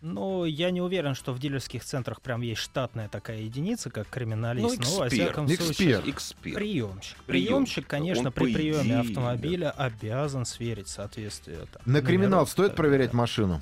Ну, 0.00 0.44
я 0.44 0.70
не 0.70 0.80
уверен, 0.80 1.14
что 1.16 1.32
в 1.32 1.40
дилерских 1.40 1.84
центрах 1.84 2.20
прям 2.20 2.40
есть 2.42 2.60
штатная 2.60 3.08
такая 3.08 3.38
единица, 3.40 3.90
как 3.90 4.08
криминалист. 4.08 4.78
Ну, 4.78 4.84
но, 4.84 4.98
во 4.98 5.08
эксперт. 5.08 5.12
всяком 5.12 5.46
Эксперт. 5.46 5.64
случае, 5.76 6.02
Эксперт. 6.06 6.54
приемщик. 6.54 6.56
Приемщик, 6.56 7.16
Приемщик, 7.26 7.84
да. 7.84 7.90
конечно, 7.90 8.26
Он, 8.28 8.32
при 8.32 8.54
приеме 8.54 8.82
идее, 8.82 8.98
автомобиля 9.00 9.70
обязан 9.70 10.44
сверить 10.46 10.86
соответствие. 10.88 11.58
там, 11.72 11.82
На 11.84 12.00
криминал 12.00 12.46
стоит 12.46 12.70
да, 12.70 12.76
проверять 12.76 13.10
да. 13.10 13.16
машину? 13.18 13.60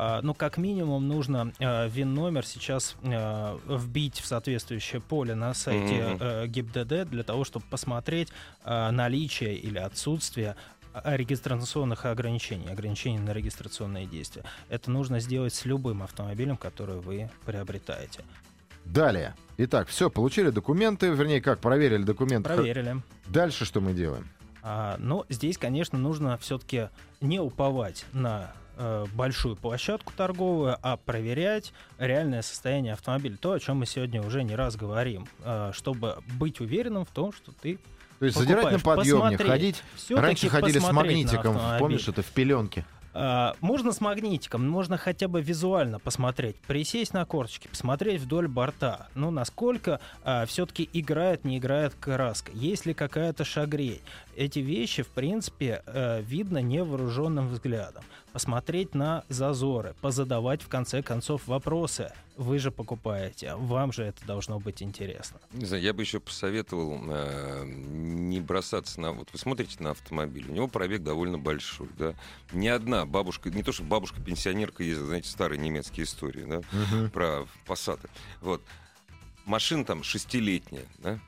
А, 0.00 0.20
ну, 0.22 0.32
как 0.32 0.58
минимум, 0.58 1.08
нужно 1.08 1.52
э, 1.58 1.88
ВИН-номер 1.88 2.46
сейчас 2.46 2.94
э, 3.02 3.58
вбить 3.66 4.20
в 4.20 4.26
соответствующее 4.26 5.00
поле 5.00 5.34
на 5.34 5.52
сайте 5.54 6.16
э, 6.20 6.46
ГИБДД 6.46 7.10
для 7.10 7.24
того, 7.24 7.42
чтобы 7.42 7.64
посмотреть 7.68 8.28
наличие 8.64 9.56
или 9.56 9.76
отсутствие 9.78 10.54
э, 10.94 11.16
регистрационных 11.16 12.06
ограничений, 12.06 12.68
ограничений 12.68 13.18
на 13.18 13.32
регистрационные 13.32 14.06
действия. 14.06 14.44
Это 14.68 14.88
нужно 14.92 15.18
сделать 15.18 15.52
с 15.52 15.64
любым 15.64 16.04
автомобилем, 16.04 16.56
который 16.56 17.00
вы 17.00 17.28
приобретаете. 17.44 18.20
Далее. 18.84 19.34
Итак, 19.56 19.88
все, 19.88 20.10
получили 20.10 20.50
документы, 20.50 21.08
вернее, 21.08 21.42
как, 21.42 21.58
проверили 21.58 22.04
документы. 22.04 22.54
Проверили. 22.54 23.02
Дальше 23.26 23.64
что 23.64 23.80
мы 23.80 23.94
делаем? 23.94 24.28
А, 24.62 24.96
но 25.00 25.26
здесь, 25.28 25.58
конечно, 25.58 25.98
нужно 25.98 26.38
все-таки 26.38 26.88
не 27.20 27.40
уповать 27.40 28.04
на 28.12 28.52
э, 28.78 29.06
большую 29.14 29.56
площадку 29.56 30.12
торговую, 30.16 30.78
а 30.80 30.96
проверять 30.96 31.72
реальное 31.98 32.42
состояние 32.42 32.92
автомобиля. 32.94 33.36
То, 33.36 33.52
о 33.52 33.60
чем 33.60 33.78
мы 33.78 33.86
сегодня 33.86 34.22
уже 34.22 34.44
не 34.44 34.54
раз 34.54 34.76
говорим, 34.76 35.26
э, 35.42 35.72
чтобы 35.74 36.18
быть 36.38 36.60
уверенным 36.60 37.04
в 37.04 37.10
том, 37.10 37.32
что 37.32 37.52
ты 37.52 37.78
То 38.18 38.24
есть 38.24 38.38
задирать 38.38 38.72
на 38.72 38.78
подъемник, 38.78 39.38
Посмотреть. 39.38 39.46
ходить. 39.50 39.82
всё-таки 39.96 40.26
Раньше 40.26 40.48
ходили 40.48 40.78
с 40.78 40.92
магнитиком, 40.92 41.58
помнишь, 41.78 42.08
это 42.08 42.22
в 42.22 42.26
пеленке. 42.26 42.84
А, 43.14 43.56
можно 43.60 43.90
с 43.90 44.00
магнитиком, 44.00 44.68
можно 44.68 44.96
хотя 44.96 45.26
бы 45.26 45.40
визуально 45.40 45.98
посмотреть, 45.98 46.56
присесть 46.56 47.14
на 47.14 47.24
корточки, 47.24 47.66
посмотреть 47.66 48.20
вдоль 48.20 48.46
борта. 48.46 49.08
Ну, 49.16 49.30
насколько 49.32 49.98
все-таки 50.46 50.88
играет, 50.92 51.44
не 51.44 51.58
играет 51.58 51.94
краска. 51.98 52.52
Есть 52.54 52.86
ли 52.86 52.94
какая-то 52.94 53.44
шагрень. 53.44 54.00
Эти 54.36 54.60
вещи, 54.60 55.02
в 55.02 55.08
принципе, 55.08 55.82
э, 55.86 56.22
видно 56.22 56.58
невооруженным 56.58 57.48
взглядом. 57.48 58.04
Посмотреть 58.38 58.94
на 58.94 59.24
зазоры, 59.28 59.96
позадавать, 60.00 60.62
в 60.62 60.68
конце 60.68 61.02
концов, 61.02 61.48
вопросы. 61.48 62.12
Вы 62.36 62.60
же 62.60 62.70
покупаете, 62.70 63.56
вам 63.56 63.92
же 63.92 64.04
это 64.04 64.24
должно 64.26 64.60
быть 64.60 64.80
интересно. 64.80 65.40
Не 65.50 65.64
знаю, 65.64 65.82
я 65.82 65.92
бы 65.92 66.02
еще 66.02 66.20
посоветовал 66.20 67.00
э, 67.02 67.64
не 67.66 68.38
бросаться 68.38 69.00
на... 69.00 69.10
Вот 69.10 69.28
вы 69.32 69.40
смотрите 69.40 69.82
на 69.82 69.90
автомобиль, 69.90 70.48
у 70.48 70.52
него 70.52 70.68
пробег 70.68 71.02
довольно 71.02 71.36
большой, 71.36 71.88
да. 71.98 72.14
Ни 72.52 72.68
одна 72.68 73.06
бабушка, 73.06 73.50
не 73.50 73.64
то 73.64 73.72
что 73.72 73.82
бабушка-пенсионерка 73.82 74.84
ездит, 74.84 75.06
знаете, 75.06 75.28
старые 75.28 75.58
немецкие 75.58 76.04
истории, 76.04 76.44
да, 76.44 76.60
про 77.12 77.44
пассаты. 77.66 78.08
Вот. 78.40 78.62
Машина 79.46 79.84
там 79.84 80.04
шестилетняя, 80.04 80.86
да, 80.98 81.18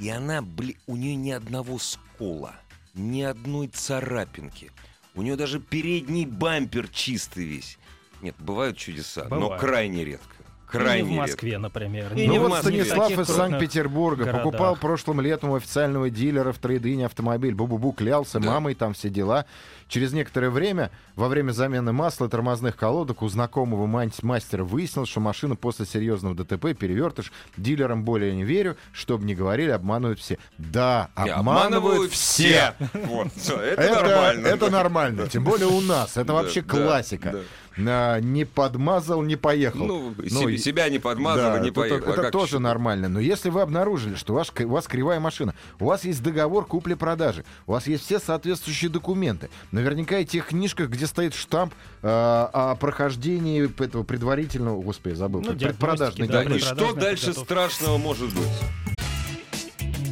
и 0.00 0.08
она, 0.08 0.42
бли, 0.42 0.78
у 0.88 0.96
нее 0.96 1.14
ни 1.14 1.30
одного 1.30 1.78
скола, 1.78 2.56
ни 2.94 3.22
одной 3.22 3.68
царапинки. 3.68 4.72
У 5.18 5.22
нее 5.22 5.34
даже 5.34 5.58
передний 5.58 6.26
бампер 6.26 6.86
чистый 6.86 7.44
весь. 7.44 7.76
Нет, 8.22 8.36
бывают 8.38 8.76
чудеса, 8.76 9.26
но 9.28 9.40
Бывают. 9.40 9.60
крайне 9.60 10.04
редко. 10.04 10.36
Крайне 10.70 11.02
не 11.02 11.08
в 11.08 11.10
редко. 11.20 11.32
Москве, 11.32 11.58
например. 11.58 12.12
И 12.14 12.26
Ну 12.26 12.32
не 12.32 12.38
вот 12.38 12.50
Москве. 12.50 12.84
Станислав 12.84 13.18
из 13.18 13.26
Санкт-Петербурга 13.28 14.24
городах. 14.24 14.44
покупал 14.44 14.76
прошлым 14.76 15.20
летом 15.20 15.50
у 15.50 15.54
официального 15.56 16.10
дилера 16.10 16.52
в 16.52 16.58
трейдине 16.58 17.06
автомобиль. 17.06 17.54
Бу-бу-бу 17.54 17.92
клялся 17.92 18.38
Да. 18.40 18.50
мамой, 18.50 18.74
там 18.74 18.94
все 18.94 19.08
дела. 19.08 19.46
Через 19.88 20.12
некоторое 20.12 20.50
время, 20.50 20.90
во 21.16 21.28
время 21.28 21.52
замены 21.52 21.92
масла 21.92 22.28
тормозных 22.28 22.76
колодок, 22.76 23.22
у 23.22 23.28
знакомого 23.28 23.86
мастера 24.22 24.62
выяснилось, 24.62 25.08
что 25.08 25.20
машина 25.20 25.56
после 25.56 25.86
серьезного 25.86 26.34
ДТП 26.34 26.74
перевертыш. 26.78 27.32
Дилерам 27.56 28.04
более 28.04 28.34
не 28.34 28.44
верю, 28.44 28.76
чтобы 28.92 29.24
не 29.24 29.34
говорили, 29.34 29.70
обманывают 29.70 30.18
все. 30.20 30.38
Да, 30.58 31.08
обманывают, 31.14 32.12
все. 32.12 32.74
Вот, 32.92 33.28
это, 33.46 33.80
Это 33.82 33.94
нормально. 34.04 34.46
это 34.46 34.70
нормально. 34.70 35.26
Тем 35.28 35.44
более 35.44 35.68
у 35.68 35.80
нас. 35.80 36.16
Это 36.18 36.34
вообще 36.34 36.60
классика. 36.60 37.40
Да. 37.78 37.82
На, 37.82 38.20
не 38.20 38.44
подмазал, 38.44 39.22
не 39.22 39.36
поехал. 39.36 39.86
Ну, 39.86 40.14
Ну, 40.16 40.28
себе- 40.28 40.54
и- 40.54 40.58
себя 40.58 40.88
не 40.88 40.98
подмазал, 40.98 41.52
Да, 41.52 41.58
и 41.58 41.62
не 41.62 41.68
это- 41.68 41.80
поехал. 41.80 42.08
А 42.08 42.12
Это 42.12 42.22
как 42.22 42.32
тоже 42.32 42.56
еще? 42.56 42.58
нормально. 42.58 43.08
Но 43.08 43.20
если 43.20 43.50
вы 43.50 43.60
обнаружили, 43.60 44.14
что 44.16 44.34
ваш, 44.34 44.52
у 44.58 44.68
вас 44.68 44.86
кривая 44.86 45.20
машина, 45.20 45.54
у 45.80 45.84
вас 45.86 46.04
есть 46.04 46.22
договор 46.22 46.66
купли-продажи, 46.66 47.44
у 47.66 47.72
вас 47.72 47.86
есть 47.86 48.04
все 48.04 48.18
соответствующие 48.18 48.90
документы, 48.90 49.48
наверняка 49.72 50.18
и 50.18 50.24
тех 50.24 50.46
книжках, 50.48 50.90
где 50.90 51.06
стоит 51.06 51.34
штамп 51.34 51.72
э, 52.02 52.08
о 52.08 52.74
прохождении 52.76 53.64
этого 53.82 54.02
предварительного, 54.02 54.82
господи, 54.82 55.14
забыл, 55.14 55.40
Ну, 55.42 55.54
предпродажной 55.54 56.28
диагностики, 56.28 56.68
Да, 56.70 56.74
договор. 56.74 56.92
и 56.92 56.94
что 56.94 57.00
дальше 57.00 57.26
подготовка. 57.26 57.54
страшного 57.54 57.98
может 57.98 58.34
быть? 58.34 58.48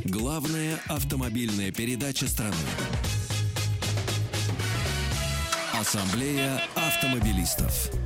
Главная 0.05 0.79
автомобильная 0.89 1.73
передача 1.73 2.27
страны. 2.29 2.55
Ассамблея 5.87 6.61
автомобилистов. 6.75 8.06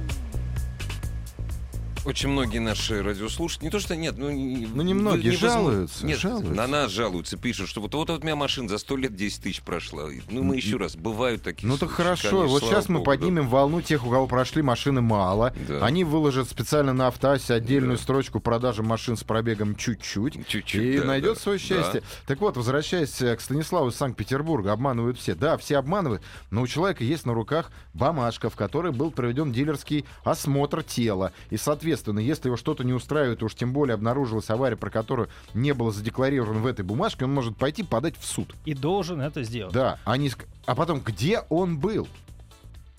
Очень 2.04 2.30
многие 2.30 2.58
наши 2.58 3.02
радиослушатели, 3.02 3.64
не 3.66 3.70
то 3.70 3.78
что 3.78 3.94
нет, 3.94 4.16
ну... 4.16 4.30
Ну, 4.30 4.82
немногие 4.82 5.32
жалуются, 5.32 6.06
Нет, 6.06 6.18
жалуются. 6.18 6.54
на 6.54 6.66
нас 6.66 6.90
жалуются, 6.90 7.36
пишут, 7.36 7.68
что 7.68 7.80
вот, 7.80 7.94
вот, 7.94 8.08
вот 8.08 8.20
у 8.22 8.24
меня 8.24 8.36
машина 8.36 8.68
за 8.68 8.78
сто 8.78 8.96
лет 8.96 9.14
10 9.14 9.42
тысяч 9.42 9.60
прошла. 9.62 10.08
Ну, 10.30 10.42
мы 10.42 10.56
еще 10.56 10.76
раз, 10.76 10.96
бывают 10.96 11.42
такие 11.42 11.68
Ну 11.68 11.76
так 11.76 11.90
хорошо, 11.90 12.30
конечно, 12.30 12.46
вот 12.48 12.62
сейчас 12.62 12.88
мы 12.88 13.00
богу, 13.00 13.04
да. 13.04 13.10
поднимем 13.10 13.48
волну 13.48 13.82
тех, 13.82 14.06
у 14.06 14.10
кого 14.10 14.26
прошли 14.26 14.62
машины 14.62 15.00
мало. 15.02 15.54
Да. 15.68 15.84
Они 15.84 16.04
выложат 16.04 16.48
специально 16.48 16.92
на 16.92 17.08
автоасе 17.08 17.54
отдельную 17.54 17.98
Да. 17.98 18.02
строчку 18.02 18.40
продажи 18.40 18.82
машин 18.82 19.16
с 19.16 19.22
пробегом 19.22 19.76
чуть-чуть. 19.76 20.46
Чуть-чуть, 20.46 20.82
и 20.82 20.98
да, 20.98 21.04
найдет 21.04 21.34
да. 21.34 21.40
свое 21.40 21.58
счастье. 21.58 22.02
Так 22.26 22.40
вот, 22.40 22.56
возвращаясь 22.56 23.20
э, 23.20 23.36
к 23.36 23.40
Станиславу 23.40 23.90
из 23.90 23.96
Санкт-Петербурга, 23.96 24.72
обманывают 24.72 25.18
все. 25.18 25.34
Да, 25.34 25.58
все 25.58 25.76
обманывают, 25.76 26.22
но 26.50 26.62
у 26.62 26.66
человека 26.66 27.04
есть 27.04 27.26
на 27.26 27.34
руках 27.34 27.70
бумажка, 27.92 28.48
в 28.48 28.56
которой 28.56 28.92
был 28.92 29.10
проведен 29.10 29.52
дилерский 29.52 30.06
осмотр 30.24 30.82
тела. 30.82 31.32
И, 31.50 31.56
соответственно, 31.56 31.89
если 32.20 32.48
его 32.48 32.56
что-то 32.56 32.84
не 32.84 32.92
устраивает, 32.92 33.42
уж 33.42 33.54
тем 33.54 33.72
более 33.72 33.94
обнаружилась 33.94 34.50
авария, 34.50 34.76
про 34.76 34.90
которую 34.90 35.28
не 35.54 35.72
было 35.74 35.90
задекларировано 35.92 36.60
в 36.60 36.66
этой 36.66 36.84
бумажке, 36.84 37.24
он 37.24 37.34
может 37.34 37.56
пойти 37.56 37.82
подать 37.82 38.16
в 38.18 38.24
суд. 38.24 38.54
И 38.64 38.74
должен 38.74 39.20
это 39.20 39.42
сделать. 39.42 39.72
Да, 39.74 39.98
они... 40.04 40.28
ск- 40.28 40.46
А 40.66 40.74
потом, 40.74 41.00
где 41.00 41.40
он 41.48 41.78
был? 41.78 42.06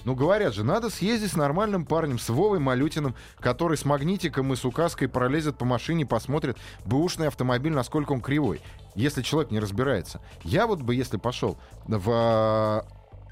Ну, 0.04 0.16
говорят 0.16 0.56
же, 0.56 0.64
надо 0.64 0.89
съездить 0.89 1.32
с 1.32 1.36
нормальным 1.36 1.86
парнем, 1.86 2.18
с 2.18 2.28
Вовой 2.30 2.58
Малютиным, 2.58 3.14
который 3.39 3.78
с 3.78 3.86
магнитиком 3.86 4.52
и 4.52 4.56
с 4.56 4.66
указкой 4.66 5.08
пролезет 5.08 5.58
по 5.60 5.66
машине, 5.66 6.08
посмотрит 6.08 6.58
бэушный 6.86 7.28
автомобиль, 7.28 7.72
насколько 7.72 8.12
он 8.12 8.20
кривой. 8.22 8.62
Если 8.96 9.22
человек 9.22 9.52
не 9.52 9.60
разбирается. 9.60 10.20
Я 10.44 10.66
вот 10.66 10.82
бы, 10.82 10.96
если 10.96 11.18
пошел 11.18 11.60
в, 11.86 12.10
а, 12.10 12.84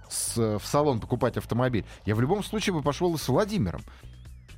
с- 0.10 0.60
в 0.60 0.62
салон 0.64 1.00
покупать 1.00 1.38
автомобиль, 1.38 1.86
я 2.06 2.14
в 2.14 2.22
любом 2.22 2.44
случае 2.44 2.76
бы 2.76 2.84
пошел 2.84 3.18
с 3.18 3.28
Владимиром. 3.28 3.82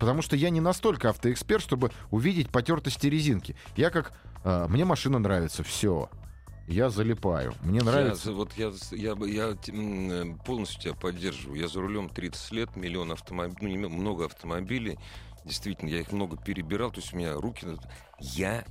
Потому 0.01 0.23
что 0.23 0.35
я 0.35 0.49
не 0.49 0.61
настолько 0.61 1.09
автоэксперт, 1.09 1.61
чтобы 1.61 1.91
увидеть 2.09 2.49
потертости 2.49 3.05
резинки. 3.05 3.55
Я 3.75 3.91
как... 3.91 4.13
а, 4.43 4.67
мне 4.67 4.83
машина 4.83 5.19
нравится, 5.19 5.63
все. 5.63 6.09
Я 6.67 6.89
залипаю. 6.89 7.53
Мне 7.61 7.81
нравится... 7.81 8.31
Я, 8.31 8.35
вот 8.35 8.53
я, 8.57 8.71
я, 8.93 9.15
я 9.27 9.55
э, 9.67 10.35
полностью 10.43 10.81
тебя 10.81 10.93
поддерживаю. 10.95 11.59
Я 11.61 11.67
за 11.67 11.81
рулем 11.81 12.09
30 12.09 12.51
лет, 12.51 12.75
миллион 12.75 13.11
автомобилей, 13.11 13.77
ну, 13.77 13.89
много 13.89 14.25
автомобилей. 14.25 14.97
Действительно, 15.45 15.89
я 15.89 15.99
их 15.99 16.11
много 16.11 16.35
перебирал, 16.35 16.89
то 16.89 16.99
есть 16.99 17.13
у 17.13 17.17
меня 17.17 17.35
руки... 17.35 17.67
Я 18.19 18.65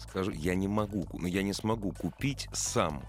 скажу, 0.00 0.32
я 0.32 0.56
не 0.56 0.66
могу, 0.66 1.04
ку- 1.04 1.20
ну, 1.20 1.28
я 1.28 1.44
не 1.44 1.52
смогу 1.52 1.92
купить 1.92 2.48
сам 2.52 3.04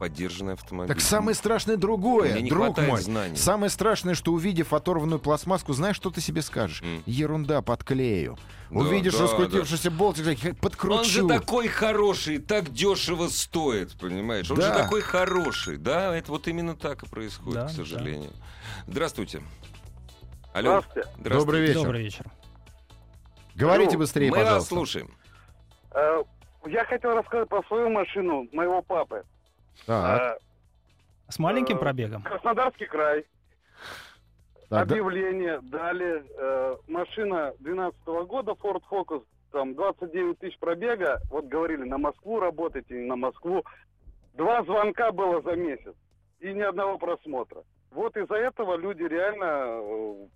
поддержанный 0.00 0.54
автомобиль. 0.54 0.94
Так 0.94 1.02
самое 1.02 1.34
страшное 1.34 1.76
другое, 1.76 2.30
меня 2.30 2.40
не 2.40 2.48
друг 2.48 2.76
мой. 2.78 3.00
знаний. 3.02 3.36
Самое 3.36 3.68
страшное, 3.68 4.14
что 4.14 4.32
увидев 4.32 4.72
оторванную 4.72 5.20
пластмасску, 5.20 5.74
знаешь, 5.74 5.94
что 5.94 6.10
ты 6.10 6.22
себе 6.22 6.40
скажешь? 6.40 6.80
М. 6.82 7.02
Ерунда, 7.04 7.60
подклею. 7.60 8.38
Да, 8.70 8.78
Увидишь 8.80 9.12
да, 9.14 9.24
раскрутившийся 9.24 9.90
болтик, 9.90 10.24
так, 10.24 10.38
Он 10.42 10.54
подкручу. 10.56 11.04
же 11.04 11.28
такой 11.28 11.68
хороший, 11.68 12.38
так 12.38 12.72
дешево 12.72 13.28
стоит, 13.28 13.92
понимаешь? 14.00 14.50
Он 14.50 14.56
же 14.56 14.62
Да. 14.62 14.78
такой 14.84 15.02
хороший, 15.02 15.76
да? 15.76 16.16
Это 16.16 16.32
вот 16.32 16.48
именно 16.48 16.74
так 16.74 17.02
и 17.02 17.06
происходит, 17.06 17.54
Да, 17.54 17.64
к 17.64 17.68
да. 17.68 17.74
сожалению. 17.74 18.30
Здравствуйте. 18.86 19.42
Алло. 20.54 20.80
Здравствуйте. 20.80 21.08
Добрый 21.18 21.60
вечер. 21.60 21.74
Добрый 21.82 22.02
вечер. 22.04 22.24
Говорите 23.54 23.92
Ну, 23.92 23.98
быстрее, 23.98 24.30
Мы 24.30 24.36
вас 24.38 24.44
пожалуйста. 24.44 24.74
слушаем. 24.74 25.10
Э, 25.92 26.22
Я 26.66 26.84
хотел 26.84 27.10
рассказать 27.16 27.48
про 27.48 27.62
свою 27.64 27.88
машину, 27.90 28.46
моего 28.52 28.80
папы. 28.82 29.24
Так, 29.86 30.20
Э, 30.36 30.38
С 31.28 31.38
маленьким 31.38 31.76
Э, 31.76 31.80
пробегом? 31.80 32.22
Краснодарский 32.22 32.86
край. 32.86 33.24
так, 34.68 34.86
да- 34.88 34.94
Объявление 34.94 35.60
дали. 35.62 36.24
э, 36.38 36.76
машина 36.88 37.52
12 37.60 38.24
года, 38.26 38.52
Ford 38.52 38.82
Focus, 38.90 39.24
там 39.52 39.74
29 39.74 40.38
тысяч 40.38 40.58
пробега. 40.58 41.20
Вот 41.30 41.46
говорили, 41.46 41.82
на 41.84 41.98
Москву 41.98 42.40
работаете, 42.40 42.94
не 42.94 43.06
на 43.06 43.16
Москву. 43.16 43.64
Два 44.34 44.62
звонка 44.64 45.10
было 45.12 45.40
за 45.42 45.56
месяц 45.56 45.94
и 46.40 46.52
ни 46.52 46.60
одного 46.60 46.98
просмотра. 46.98 47.62
Вот 47.90 48.16
из-за 48.16 48.36
этого 48.36 48.76
люди 48.76 49.02
реально 49.02 49.44
э, 49.82 50.26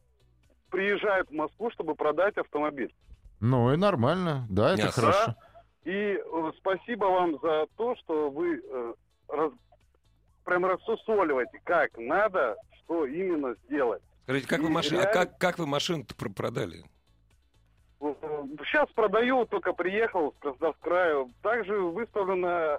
приезжают 0.71 1.29
в 1.29 1.33
Москву, 1.33 1.71
чтобы 1.71 1.95
продать 1.95 2.37
автомобиль. 2.37 2.93
Ну 3.41 3.73
и 3.73 3.77
нормально, 3.77 4.47
да, 4.51 4.75
это 4.75 4.83
Ясно. 4.87 5.03
хорошо. 5.03 5.35
И 5.85 5.91
э, 6.19 6.53
спасибо 6.59 7.05
вам 7.05 7.39
за 7.41 7.67
то, 7.77 7.95
что 7.97 8.31
вы 8.31 8.61
э, 8.65 8.95
раз- 9.35 9.53
прям 10.45 10.65
рассусоливаете, 10.67 11.61
как 11.65 11.91
надо, 11.99 12.57
что 12.85 13.07
именно 13.07 13.55
сделать. 13.67 14.03
Скажите, 14.25 14.47
как 14.49 14.61
вы, 14.61 14.69
И 14.69 14.71
машину, 14.71 15.01
а 15.01 15.03
реально- 15.05 15.27
как, 15.27 15.39
как 15.39 15.59
вы 15.59 15.67
машину-то 15.67 16.15
пр- 16.15 16.33
продали? 16.33 16.85
Сейчас 18.01 18.89
продаю, 18.95 19.47
только 19.47 19.73
приехал 19.73 20.33
с 20.33 20.43
Краснодарского 20.43 20.83
края. 20.83 21.27
Также 21.43 21.79
выставлено 21.81 22.79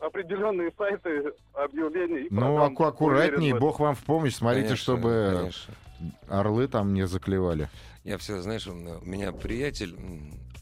определенные 0.00 0.72
сайты 0.78 1.32
объявлений. 1.54 2.28
Ну, 2.30 2.58
аку- 2.62 2.84
этом. 3.50 3.58
бог 3.60 3.80
вам 3.80 3.94
в 3.96 4.04
помощь. 4.04 4.34
Смотрите, 4.34 4.68
Конечно, 4.68 4.82
чтобы 4.82 5.34
конечно. 5.38 5.74
орлы 6.28 6.68
там 6.68 6.94
не 6.94 7.06
заклевали. 7.06 7.68
Я 8.04 8.16
всегда, 8.18 8.42
знаешь, 8.42 8.66
у 8.68 8.72
меня 8.74 9.32
приятель, 9.32 9.96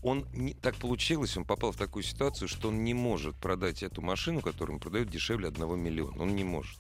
он 0.06 0.24
не, 0.32 0.54
так 0.54 0.76
получилось, 0.76 1.36
он 1.36 1.44
попал 1.44 1.72
в 1.72 1.76
такую 1.76 2.04
ситуацию, 2.04 2.46
что 2.46 2.68
он 2.68 2.84
не 2.84 2.94
может 2.94 3.34
продать 3.36 3.82
эту 3.82 4.02
машину, 4.02 4.40
которую 4.40 4.76
он 4.76 4.80
продает 4.80 5.10
дешевле 5.10 5.48
одного 5.48 5.74
миллиона. 5.74 6.22
Он 6.22 6.36
не 6.36 6.44
может. 6.44 6.78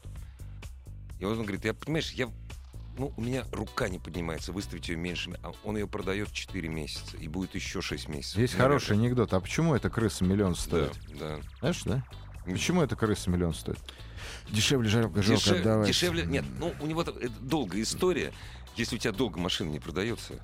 И 1.18 1.24
вот 1.24 1.32
он 1.32 1.42
говорит, 1.42 1.64
я, 1.64 1.74
понимаешь, 1.74 2.12
я, 2.12 2.30
ну, 2.96 3.12
у 3.16 3.20
меня 3.20 3.44
рука 3.50 3.88
не 3.88 3.98
поднимается 3.98 4.52
выставить 4.52 4.88
ее 4.88 4.96
меньше, 4.96 5.32
а 5.42 5.50
он 5.64 5.76
ее 5.76 5.88
продает 5.88 6.30
4 6.30 6.68
месяца, 6.68 7.16
и 7.16 7.26
будет 7.26 7.56
еще 7.56 7.80
6 7.82 8.08
месяцев. 8.08 8.38
Есть 8.38 8.54
Наверное. 8.54 8.78
хороший 8.78 8.96
анекдот. 8.96 9.34
А 9.34 9.40
почему 9.40 9.74
эта 9.74 9.90
крыса 9.90 10.22
миллион 10.24 10.52
Да, 10.52 10.58
стоит? 10.60 10.92
да. 11.18 11.40
Знаешь, 11.58 11.82
да? 11.84 12.04
Почему 12.44 12.80
эта 12.82 12.94
крыса 12.94 13.28
миллион 13.28 13.54
стоит? 13.54 13.78
Дешевле 14.50 14.88
жалко, 14.88 15.20
жалко 15.20 15.42
Дешев- 15.42 15.60
отдавать. 15.60 15.88
дешевле, 15.88 16.26
нет, 16.26 16.44
ну, 16.60 16.72
у 16.80 16.86
него 16.86 17.02
это 17.02 17.12
долгая 17.40 17.82
история. 17.82 18.32
Если 18.76 18.94
у 18.94 18.98
тебя 19.00 19.12
долго 19.12 19.40
машина 19.40 19.70
не 19.70 19.80
продается, 19.80 20.34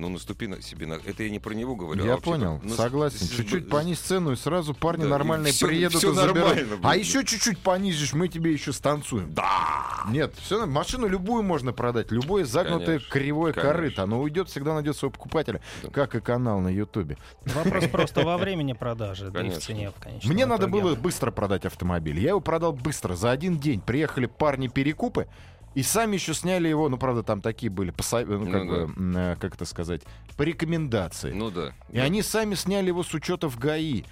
ну, 0.00 0.08
наступи 0.08 0.46
на 0.46 0.60
себе 0.62 0.86
на... 0.86 0.94
Это 0.94 1.22
я 1.22 1.30
не 1.30 1.38
про 1.38 1.52
него 1.54 1.76
говорю. 1.76 2.02
а 2.02 2.06
Я 2.06 2.12
вообще 2.14 2.24
понял, 2.30 2.60
ну, 2.62 2.74
согласен. 2.74 3.28
Чуть-чуть 3.28 3.68
понизь 3.68 3.98
цену, 4.00 4.32
и 4.32 4.36
сразу 4.36 4.74
парни 4.74 5.02
Да, 5.04 5.08
нормальные 5.10 5.52
всё- 5.52 5.66
приедут 5.68 5.98
всё 5.98 6.12
и 6.12 6.14
заберут. 6.14 6.36
нормально 6.36 6.76
А 6.82 6.88
будет. 6.94 7.04
еще 7.04 7.24
чуть-чуть 7.24 7.58
понизишь, 7.58 8.12
мы 8.14 8.28
тебе 8.28 8.52
еще 8.52 8.72
станцуем. 8.72 9.32
Да! 9.34 10.04
Нет, 10.08 10.34
все, 10.40 10.64
машину 10.66 11.06
любую 11.06 11.42
можно 11.42 11.72
продать, 11.72 12.10
любое 12.10 12.44
загнутое 12.44 12.98
Конечно, 12.98 13.10
кривое 13.10 13.52
конечно. 13.52 13.72
корыто. 13.74 14.02
Оно 14.04 14.20
уйдет, 14.20 14.48
всегда 14.48 14.74
найдет 14.74 14.96
своего 14.96 15.12
покупателя, 15.12 15.60
Да. 15.82 15.90
как 15.90 16.14
и 16.14 16.20
канал 16.20 16.60
на 16.60 16.68
Ютубе. 16.68 17.18
Вопрос 17.44 17.84
просто 17.92 18.22
во 18.24 18.38
времени 18.38 18.72
продажи, 18.72 19.24
да 19.30 19.40
и 19.40 19.44
в 19.44 19.46
Конечно. 19.48 19.60
цене 19.60 19.90
в 19.90 20.02
конечном 20.02 20.32
Мне 20.32 20.46
надо 20.46 20.66
было 20.68 20.94
быстро 20.94 21.30
продать 21.30 21.66
автомобиль. 21.66 22.18
Я 22.18 22.30
его 22.30 22.40
продал 22.40 22.72
быстро, 22.72 23.14
за 23.14 23.30
один 23.30 23.58
день. 23.58 23.80
Приехали 23.80 24.26
парни 24.26 24.68
перекупы, 24.68 25.28
и 25.74 25.82
сами 25.82 26.14
еще 26.16 26.34
сняли 26.34 26.68
его, 26.68 26.88
ну, 26.88 26.98
правда, 26.98 27.22
там 27.22 27.40
такие 27.40 27.70
были, 27.70 27.92
посо- 27.92 28.24
ну, 28.26 28.50
как, 28.50 28.64
Ну 28.64 28.70
бы, 28.70 28.76
м, 28.96 29.16
э, 29.16 29.36
как 29.40 29.54
это 29.54 29.64
сказать, 29.64 30.02
по 30.36 30.42
рекомендации. 30.42 31.32
Ну 31.32 31.50
да. 31.50 31.72
И 31.90 31.98
они 31.98 32.22
сами 32.22 32.54
сняли 32.54 32.88
его 32.88 33.02
с 33.02 33.12
учета 33.14 33.48
в 33.48 33.58
ГАИ. 33.58 34.04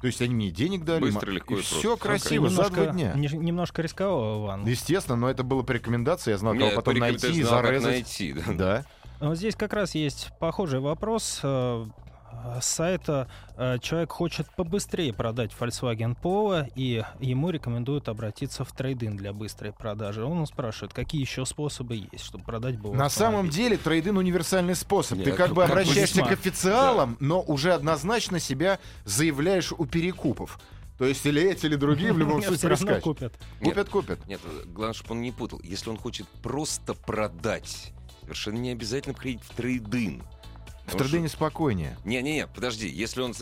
То 0.00 0.06
есть 0.06 0.22
они 0.22 0.34
мне 0.34 0.50
денег 0.50 0.84
дали. 0.84 1.00
Быстро, 1.00 1.30
легко 1.32 1.56
и 1.58 1.62
все 1.62 1.96
красиво, 1.96 2.48
Ты 2.48 2.54
за 2.54 2.70
два 2.70 2.70
немножко, 2.84 2.92
дня. 2.92 3.12
не- 3.14 3.36
немножко 3.46 3.82
рисковал, 3.82 4.44
Иван. 4.44 4.64
Естественно, 4.66 5.16
но 5.16 5.28
это 5.28 5.42
было 5.42 5.62
по 5.62 5.72
рекомендации. 5.72 6.30
Я 6.30 6.38
знал, 6.38 6.54
Не, 6.54 6.60
кого 6.60 6.70
потом 6.76 6.94
по 6.94 7.00
найти 7.00 7.30
и 7.32 7.42
зарезать. 7.42 7.84
найти, 7.92 8.32
да. 8.32 8.52
Да. 8.52 8.84
Вот 9.20 9.36
здесь 9.36 9.56
как 9.56 9.72
раз 9.72 9.96
есть 9.96 10.30
похожий 10.38 10.78
вопрос. 10.78 11.40
Э, 12.44 12.60
С 12.60 12.66
сайта 12.66 13.28
э, 13.56 13.78
человек 13.80 14.12
хочет 14.12 14.46
побыстрее 14.56 15.12
продать 15.12 15.50
Volkswagen 15.58 16.16
Polo, 16.20 16.70
и 16.74 17.02
ему 17.20 17.50
рекомендуют 17.50 18.08
обратиться 18.08 18.64
в 18.64 18.72
трейдинг 18.72 19.16
для 19.16 19.32
быстрой 19.32 19.72
продажи. 19.72 20.24
Он 20.24 20.46
спрашивает, 20.46 20.92
какие 20.92 21.20
еще 21.20 21.44
способы 21.46 21.96
есть, 22.12 22.24
чтобы 22.24 22.44
продать 22.44 22.78
был 22.78 22.94
На 22.94 23.08
самом 23.08 23.48
деле 23.48 23.76
трейдин 23.76 24.16
универсальный 24.16 24.74
способ. 24.74 25.18
Ты 25.18 25.26
Нет, 25.26 25.34
как 25.36 25.52
бы 25.52 25.62
как 25.62 25.70
обращаешься 25.70 26.16
весьма. 26.20 26.28
к 26.28 26.32
официалам, 26.32 27.16
но 27.20 27.40
уже 27.42 27.72
однозначно 27.72 28.38
себя 28.38 28.78
заявляешь 29.04 29.72
у 29.72 29.86
перекупов. 29.86 30.58
То 30.98 31.04
есть 31.04 31.24
или 31.26 31.40
эти, 31.40 31.66
или 31.66 31.76
другие 31.76 32.12
в 32.12 32.18
любом 32.18 32.40
Все 32.40 32.48
случае 32.56 32.68
прискачут. 32.70 33.02
купят. 33.04 33.32
Нет. 33.60 33.74
Купят, 33.74 33.88
купят. 33.88 34.26
Нет, 34.26 34.40
главное, 34.66 34.94
чтобы 34.94 35.12
он 35.14 35.22
не 35.22 35.30
путал. 35.30 35.60
Если 35.62 35.88
он 35.90 35.96
хочет 35.96 36.26
просто 36.42 36.94
продать, 36.94 37.92
совершенно 38.22 38.56
не 38.58 38.70
обязательно 38.72 39.14
приходить 39.14 39.42
в 39.44 39.54
трейдин. 39.54 40.22
В 40.88 40.96
трейдине 40.96 41.28
спокойнее. 41.28 41.96
Не-не-не, 42.04 42.46
подожди, 42.46 42.88
если 42.88 43.20
он... 43.20 43.34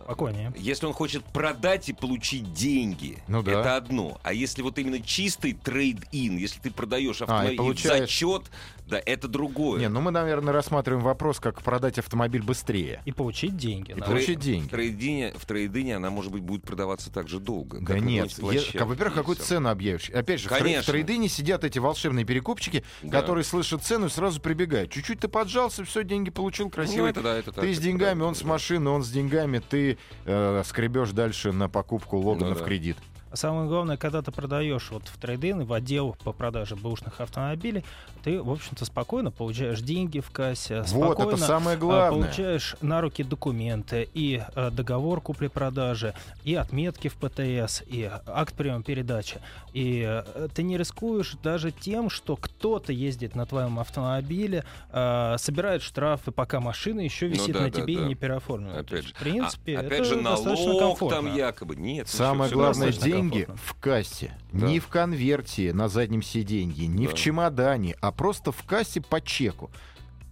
с- 0.00 0.04
Спокойнее. 0.04 0.52
Если 0.56 0.86
он 0.86 0.92
хочет 0.92 1.24
продать 1.24 1.88
и 1.88 1.92
получить 1.92 2.52
деньги, 2.52 3.18
Ну 3.28 3.42
да. 3.42 3.52
это 3.60 3.76
одно. 3.76 4.18
А 4.22 4.32
если 4.32 4.62
вот 4.62 4.78
именно 4.78 5.00
чистый 5.00 5.52
трейд-ин, 5.52 6.36
если 6.36 6.60
ты 6.60 6.70
продаешь 6.70 7.20
автомобиль 7.22 7.52
и 7.54 7.56
в 7.56 7.58
получаешь- 7.58 8.00
зачет, 8.00 8.42
да, 8.86 9.00
это 9.06 9.28
другое. 9.28 9.78
Не, 9.80 9.88
ну 9.88 10.00
мы, 10.00 10.10
наверное, 10.10 10.52
рассматриваем 10.52 11.04
вопрос, 11.04 11.38
как 11.38 11.62
продать 11.62 11.98
автомобиль 12.00 12.42
быстрее. 12.42 13.00
И 13.04 13.12
получить 13.12 13.56
деньги. 13.56 13.92
И 13.92 13.94
да. 13.94 14.04
получить 14.04 14.38
В 14.38 14.42
деньги. 14.42 14.68
трейдине, 14.68 15.32
в 15.36 15.46
трейдине 15.46 15.96
она, 15.96 16.10
может 16.10 16.32
быть, 16.32 16.42
будет 16.42 16.64
продаваться 16.64 17.10
так 17.12 17.28
же 17.28 17.38
долго. 17.38 17.78
Да 17.80 17.98
нет, 18.00 18.32
я- 18.38 18.84
во-первых, 18.84 19.14
и 19.14 19.18
какую-то 19.18 19.42
всё. 19.44 19.54
цену 19.56 19.68
объявишь. 19.70 20.10
Опять 20.10 20.40
же, 20.40 20.48
в 20.48 20.52
трей- 20.52 20.58
в 20.58 20.62
Конечно. 20.64 20.92
трейдине 20.92 21.28
сидят 21.28 21.62
эти 21.62 21.78
волшебные 21.78 22.24
перекупщики, 22.24 22.82
Да. 23.02 23.20
которые 23.20 23.44
слышат 23.44 23.84
цену 23.84 24.06
и 24.06 24.08
сразу 24.08 24.40
прибегают. 24.40 24.90
Чуть-чуть 24.90 25.20
ты 25.20 25.28
поджался, 25.28 25.84
все, 25.84 26.02
деньги 26.02 26.30
получил, 26.30 26.66
Ну, 26.66 26.70
красиво. 26.70 27.06
это 27.06 27.20
да, 27.22 27.36
это 27.38 27.52
так. 27.52 27.62
ты 27.64 27.72
с 27.72 27.76
это 27.78 27.84
деньгами, 27.86 27.98
правильно, 28.00 28.24
он 28.26 28.34
с 28.34 28.40
да. 28.40 28.46
машины, 28.48 28.90
он 28.90 29.04
с 29.04 29.10
деньгами, 29.10 29.60
ты 29.60 29.89
э, 30.24 30.62
скребешь 30.64 31.10
дальше 31.10 31.52
на 31.52 31.68
покупку 31.68 32.18
Логана 32.18 32.50
Ну 32.50 32.54
в 32.56 32.58
да. 32.60 32.64
кредит. 32.64 32.96
А 33.30 33.36
Самое 33.36 33.68
главное, 33.68 33.96
когда 33.96 34.22
ты 34.22 34.32
продаешь 34.32 34.90
вот 34.90 35.04
в 35.06 35.16
трейдин, 35.18 35.64
в 35.64 35.72
отдел 35.72 36.16
по 36.24 36.32
продаже 36.32 36.74
бэушных 36.74 37.20
автомобилей, 37.20 37.84
ты, 38.24 38.42
в 38.42 38.50
общем-то, 38.50 38.84
спокойно 38.84 39.30
получаешь 39.30 39.80
деньги 39.80 40.18
в 40.20 40.30
кассе, 40.30 40.80
Вот, 40.80 40.88
спокойно 40.88 41.36
это 41.36 41.46
самое 41.46 41.76
а, 41.76 41.78
главное. 41.78 42.22
получаешь 42.22 42.76
на 42.80 43.00
руки 43.00 43.22
документы 43.22 44.08
и 44.12 44.42
э, 44.56 44.70
договор 44.70 45.20
купли-продажи, 45.20 46.12
и 46.44 46.54
отметки 46.54 47.08
в 47.08 47.14
ПТС, 47.14 47.82
и 47.86 48.10
акт 48.26 48.54
приема 48.54 48.82
передачи. 48.82 49.40
И 49.72 50.04
э, 50.06 50.48
ты 50.52 50.62
не 50.64 50.76
рискуешь 50.76 51.36
даже 51.42 51.70
тем, 51.70 52.10
что 52.10 52.36
кто-то 52.36 52.92
ездит 52.92 53.36
на 53.36 53.46
твоем 53.46 53.78
автомобиле, 53.78 54.64
собирает 54.90 55.82
штрафы, 55.82 56.30
пока 56.32 56.60
машина 56.60 57.00
еще 57.00 57.26
Ну 57.28 57.32
висит 57.34 57.52
да, 57.54 57.60
на 57.60 57.70
да, 57.70 57.80
тебе 57.80 57.96
да. 57.96 58.02
и 58.02 58.04
не 58.06 58.14
переоформлена. 58.14 58.78
Опять 58.80 59.06
же. 59.06 59.14
В 59.14 59.18
принципе, 59.18 59.76
А, 59.76 59.80
опять 59.80 59.92
это 60.00 60.04
же, 60.04 60.20
достаточно 60.20 60.66
налог 60.66 60.80
комфортно. 60.98 61.16
там 61.22 61.36
якобы. 61.36 61.76
Нет, 61.76 62.08
ну 62.12 62.18
Самое 62.18 62.50
главное, 62.50 62.88
достаточно. 62.88 63.19
Деньги 63.20 63.46
в 63.64 63.74
кассе. 63.80 64.36
Да. 64.52 64.66
Не 64.66 64.80
в 64.80 64.88
конверте 64.88 65.72
на 65.72 65.88
заднем 65.88 66.22
сиденье, 66.22 66.86
не 66.86 67.06
Да. 67.06 67.12
в 67.12 67.16
чемодане, 67.16 67.96
а 68.00 68.12
просто 68.12 68.52
в 68.52 68.62
кассе 68.64 69.00
по 69.00 69.20
чеку. 69.20 69.70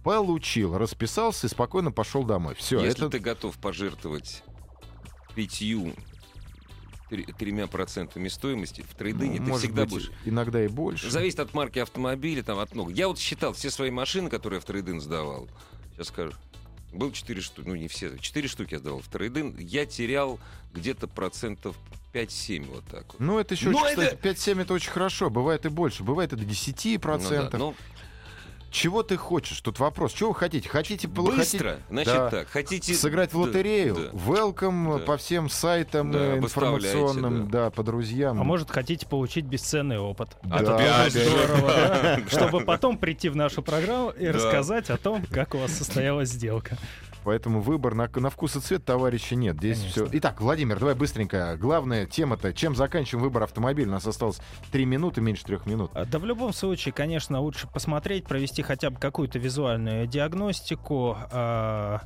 Получил, 0.03 0.77
расписался 0.77 1.47
и 1.47 1.49
спокойно 1.49 1.91
пошел 1.91 2.23
домой. 2.23 2.55
Все, 2.55 2.79
Если 2.79 3.01
это 3.05 3.09
ты 3.09 3.19
готов 3.19 3.57
пожертвовать 3.57 4.43
пятью 5.35 5.93
тремя 7.37 7.67
процентами 7.67 8.27
стоимости, 8.27 8.81
в 8.87 8.93
трейдине 8.95 9.37
ты 9.37 9.41
может 9.43 9.63
всегда 9.63 9.81
быть, 9.83 9.89
будешь. 9.91 10.11
иногда 10.25 10.63
и 10.63 10.67
больше. 10.67 11.09
Зависит 11.09 11.39
от 11.39 11.53
марки 11.53 11.79
автомобиля, 11.79 12.43
там 12.43 12.59
от 12.59 12.73
много. 12.75 12.91
Я 12.91 13.07
вот 13.07 13.17
считал 13.19 13.53
все 13.53 13.69
свои 13.71 13.89
машины, 13.89 14.29
которые 14.29 14.57
я 14.57 14.61
в 14.61 14.65
трейдин 14.65 15.01
сдавал. 15.01 15.47
Сейчас 15.95 16.07
скажу. 16.07 16.33
Был 16.93 17.11
4 17.11 17.41
штуки, 17.41 17.67
ну 17.67 17.75
не 17.75 17.87
все, 17.87 18.17
4 18.17 18.47
штуки 18.47 18.73
я 18.73 18.79
сдавал 18.79 18.99
в 19.01 19.07
трейдин. 19.07 19.55
Я 19.57 19.85
терял 19.85 20.39
где-то 20.73 21.07
процентов 21.07 21.75
5-7 22.13 22.65
вот 22.73 22.83
так 22.85 23.05
вот. 23.09 23.19
Ну, 23.19 23.39
это 23.39 23.53
еще, 23.53 23.69
Но 23.69 23.79
очень, 23.79 23.89
кстати, 23.95 24.13
это- 24.13 24.27
5-7 24.29 24.61
это 24.61 24.73
очень 24.73 24.91
хорошо. 24.91 25.29
Бывает 25.29 25.65
и 25.65 25.69
больше. 25.69 26.03
Бывает 26.03 26.33
и 26.33 26.35
до 26.35 26.43
10%. 26.45 27.43
Ну 27.43 27.49
да, 27.51 27.57
ну, 27.57 27.75
Чего 28.71 29.01
ты 29.01 29.17
хочешь? 29.17 29.59
Тут 29.61 29.79
вопрос. 29.79 30.13
Чего 30.13 30.29
вы 30.29 30.35
хотите? 30.35 30.69
Хотите 30.69 31.07
быстро, 31.07 31.33
хотите- 31.37 31.77
значит 31.89 32.13
Да. 32.13 32.29
так. 32.29 32.49
Хотите 32.49 32.93
сыграть 32.93 33.31
в 33.31 33.33
да, 33.33 33.39
лотерею? 33.39 33.95
да. 33.95 34.01
Welcome 34.11 34.99
Да. 34.99 35.05
по 35.05 35.17
всем 35.17 35.49
сайтам 35.49 36.11
Да, 36.11 36.19
э, 36.19 36.37
информационным, 36.37 37.49
да. 37.49 37.71
по 37.71 37.81
друзьям. 37.81 38.39
А 38.39 38.43
может, 38.43 38.69
хотите 38.69 39.07
получить 39.07 39.45
бесценный 39.45 39.97
опыт? 39.97 40.37
Да, 40.43 40.57
Это 40.57 40.77
тоже 40.77 41.09
же. 41.09 41.29
здорово, 41.29 41.67
да? 41.71 42.19
Чтобы 42.29 42.59
потом 42.63 42.99
прийти 42.99 43.29
в 43.29 43.35
нашу 43.35 43.63
программу 43.63 44.11
и 44.11 44.27
Да. 44.27 44.33
рассказать 44.33 44.91
о 44.91 44.97
том, 44.97 45.25
как 45.25 45.55
у 45.55 45.57
вас 45.57 45.71
состоялась 45.73 46.29
сделка. 46.29 46.77
Поэтому 47.29 47.61
выбор 47.61 47.93
на, 47.93 48.09
на 48.11 48.31
вкус 48.31 48.55
и 48.55 48.59
цвет 48.59 48.85
товарища 48.85 49.35
нет. 49.35 49.57
Здесь 49.57 49.77
Конечно. 49.81 50.05
все. 50.07 50.17
Итак, 50.17 50.41
Владимир, 50.41 50.79
давай 50.79 50.95
быстренько. 50.95 51.55
Главная 51.59 52.07
тема-то, 52.07 52.51
чем 52.55 52.75
заканчиваем 52.75 53.23
выбор 53.23 53.43
автомобиля? 53.43 53.89
У 53.89 53.91
нас 53.91 54.07
осталось 54.07 54.39
3 54.71 54.85
минуты, 54.85 55.21
меньше 55.21 55.43
трех 55.45 55.67
минут. 55.67 55.91
А, 55.93 56.05
Да 56.05 56.17
в 56.17 56.25
любом 56.25 56.53
случае, 56.53 56.91
конечно, 56.91 57.39
лучше 57.39 57.67
посмотреть, 57.67 58.23
провести 58.25 58.63
хотя 58.63 58.89
бы 58.89 58.97
какую-то 58.97 59.37
визуальную 59.37 60.07
диагностику. 60.07 61.17
Э, 61.31 61.99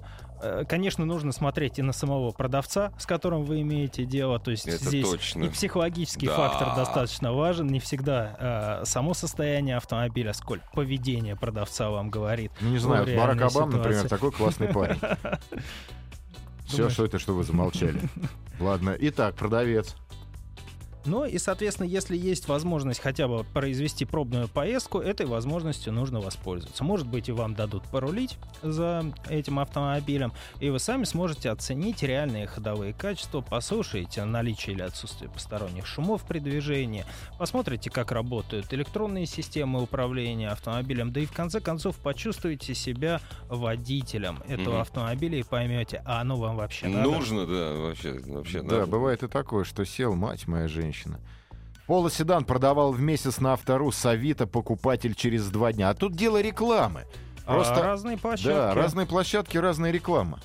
Конечно, 0.67 1.05
нужно 1.05 1.31
смотреть 1.31 1.79
и 1.79 1.81
на 1.81 1.93
самого 1.93 2.31
продавца, 2.31 2.91
с 2.97 3.05
которым 3.05 3.43
вы 3.43 3.61
имеете 3.61 4.05
дело. 4.05 4.39
То 4.39 4.51
есть 4.51 4.67
Это 4.67 4.83
здесь 4.83 5.09
точно. 5.09 5.43
и 5.43 5.49
психологический 5.49 6.27
Да. 6.27 6.35
фактор 6.35 6.75
достаточно 6.75 7.33
важен. 7.33 7.67
Не 7.67 7.79
всегда 7.79 8.35
а, 8.39 8.81
само 8.85 9.13
состояние 9.13 9.77
автомобиля, 9.77 10.33
сколь 10.33 10.61
поведение 10.73 11.35
продавца 11.35 11.89
вам 11.89 12.09
говорит. 12.09 12.51
Ну, 12.61 12.69
не 12.69 12.77
знаю, 12.77 13.05
Барак 13.05 13.37
реальной 13.37 13.47
Обама, 13.47 13.77
например, 13.77 14.07
такой 14.09 14.31
классный 14.31 14.67
парень. 14.67 14.99
Все, 16.65 16.89
что 16.89 17.05
это, 17.05 17.19
что 17.19 17.33
вы 17.33 17.43
замолчали. 17.43 17.99
Ладно. 18.59 18.95
Итак, 18.99 19.35
продавец. 19.35 19.95
Ну 21.05 21.25
и, 21.25 21.37
соответственно, 21.37 21.87
если 21.87 22.15
есть 22.15 22.47
возможность 22.47 23.01
хотя 23.01 23.27
бы 23.27 23.43
произвести 23.43 24.05
пробную 24.05 24.47
поездку, 24.47 24.99
этой 24.99 25.25
возможностью 25.25 25.91
нужно 25.91 26.21
воспользоваться. 26.21 26.83
Может 26.83 27.07
быть, 27.07 27.27
и 27.27 27.31
вам 27.33 27.55
дадут 27.55 27.83
порулить 27.83 28.37
за 28.61 29.03
этим 29.29 29.59
автомобилем, 29.59 30.31
и 30.61 30.69
вы 30.69 30.79
сами 30.79 31.03
сможете 31.03 31.49
оценить 31.49 32.03
реальные 32.03 32.47
ходовые 32.47 32.93
качества, 32.93 33.41
послушаете 33.41 34.23
наличие 34.23 34.75
или 34.75 34.81
отсутствие 34.81 35.29
посторонних 35.29 35.85
шумов 35.85 36.23
при 36.25 36.39
движении, 36.39 37.05
посмотрите, 37.37 37.89
как 37.89 38.11
работают 38.13 38.73
электронные 38.73 39.25
системы 39.25 39.81
управления 39.81 40.49
автомобилем, 40.49 41.11
да 41.11 41.19
и 41.19 41.25
в 41.25 41.33
конце 41.33 41.59
концов 41.59 41.97
почувствуете 41.97 42.73
себя 42.75 43.19
водителем 43.49 44.39
этого 44.47 44.75
Мгм. 44.75 44.81
автомобиля 44.81 45.39
и 45.39 45.43
поймете, 45.43 46.01
а 46.05 46.21
оно 46.21 46.37
вам 46.37 46.55
вообще 46.55 46.87
надо? 46.87 47.09
Нужно, 47.09 47.45
да, 47.45 47.73
вообще, 47.73 48.13
вообще 48.25 48.61
Да, 48.61 48.79
надо. 48.79 48.87
бывает 48.87 49.23
и 49.23 49.27
такое, 49.27 49.63
что 49.65 49.83
сел, 49.85 50.15
мать 50.15 50.47
моя 50.47 50.67
женщина. 50.67 50.92
Пола 51.87 52.09
Седан 52.09 52.45
продавал 52.45 52.91
в 52.93 53.01
месяц 53.01 53.39
на 53.39 53.53
автору 53.53 53.91
с 53.91 54.05
Авито 54.05 54.47
покупатель 54.47 55.15
через 55.15 55.49
два 55.49 55.73
дня. 55.73 55.89
А 55.89 55.93
тут 55.93 56.15
дело 56.15 56.41
рекламы. 56.41 57.05
А, 57.45 57.55
Просто 57.55 57.83
разные 57.83 58.17
площадки. 58.17 58.47
Да, 58.55 58.73
разные 58.73 59.05
площадки, 59.05 59.57
разная 59.57 59.91
реклама. 59.91 60.39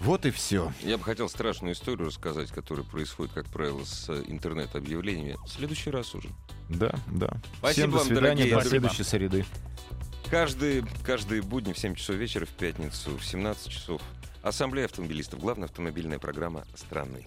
Вот 0.00 0.26
и 0.26 0.30
все. 0.32 0.72
Я 0.82 0.98
бы 0.98 1.04
хотел 1.04 1.28
страшную 1.28 1.74
историю 1.74 2.08
рассказать, 2.08 2.50
которая 2.50 2.84
происходит, 2.84 3.32
как 3.32 3.46
правило, 3.46 3.84
с 3.84 4.10
интернет-объявлениями. 4.10 5.36
В 5.46 5.48
следующий 5.48 5.90
раз 5.90 6.14
уже. 6.14 6.28
Да, 6.68 6.92
да. 7.06 7.36
Спасибо 7.58 7.72
Всем 7.72 7.90
до 7.92 7.96
вам, 7.98 8.06
свидания, 8.06 8.26
дорогие 8.26 8.44
до 8.50 8.60
друзья. 8.60 8.70
следующей 8.70 9.02
среды. 9.04 9.44
Каждые, 10.30 10.84
каждые 11.04 11.42
будни 11.42 11.72
в 11.72 11.78
7 11.78 11.94
часов 11.94 12.16
вечера, 12.16 12.44
в 12.44 12.50
пятницу 12.50 13.16
в 13.16 13.24
17 13.24 13.68
часов. 13.68 14.02
Ассамблея 14.42 14.86
автомобилистов. 14.86 15.38
Главная 15.38 15.66
автомобильная 15.66 16.18
программа 16.18 16.64
страны. 16.74 17.26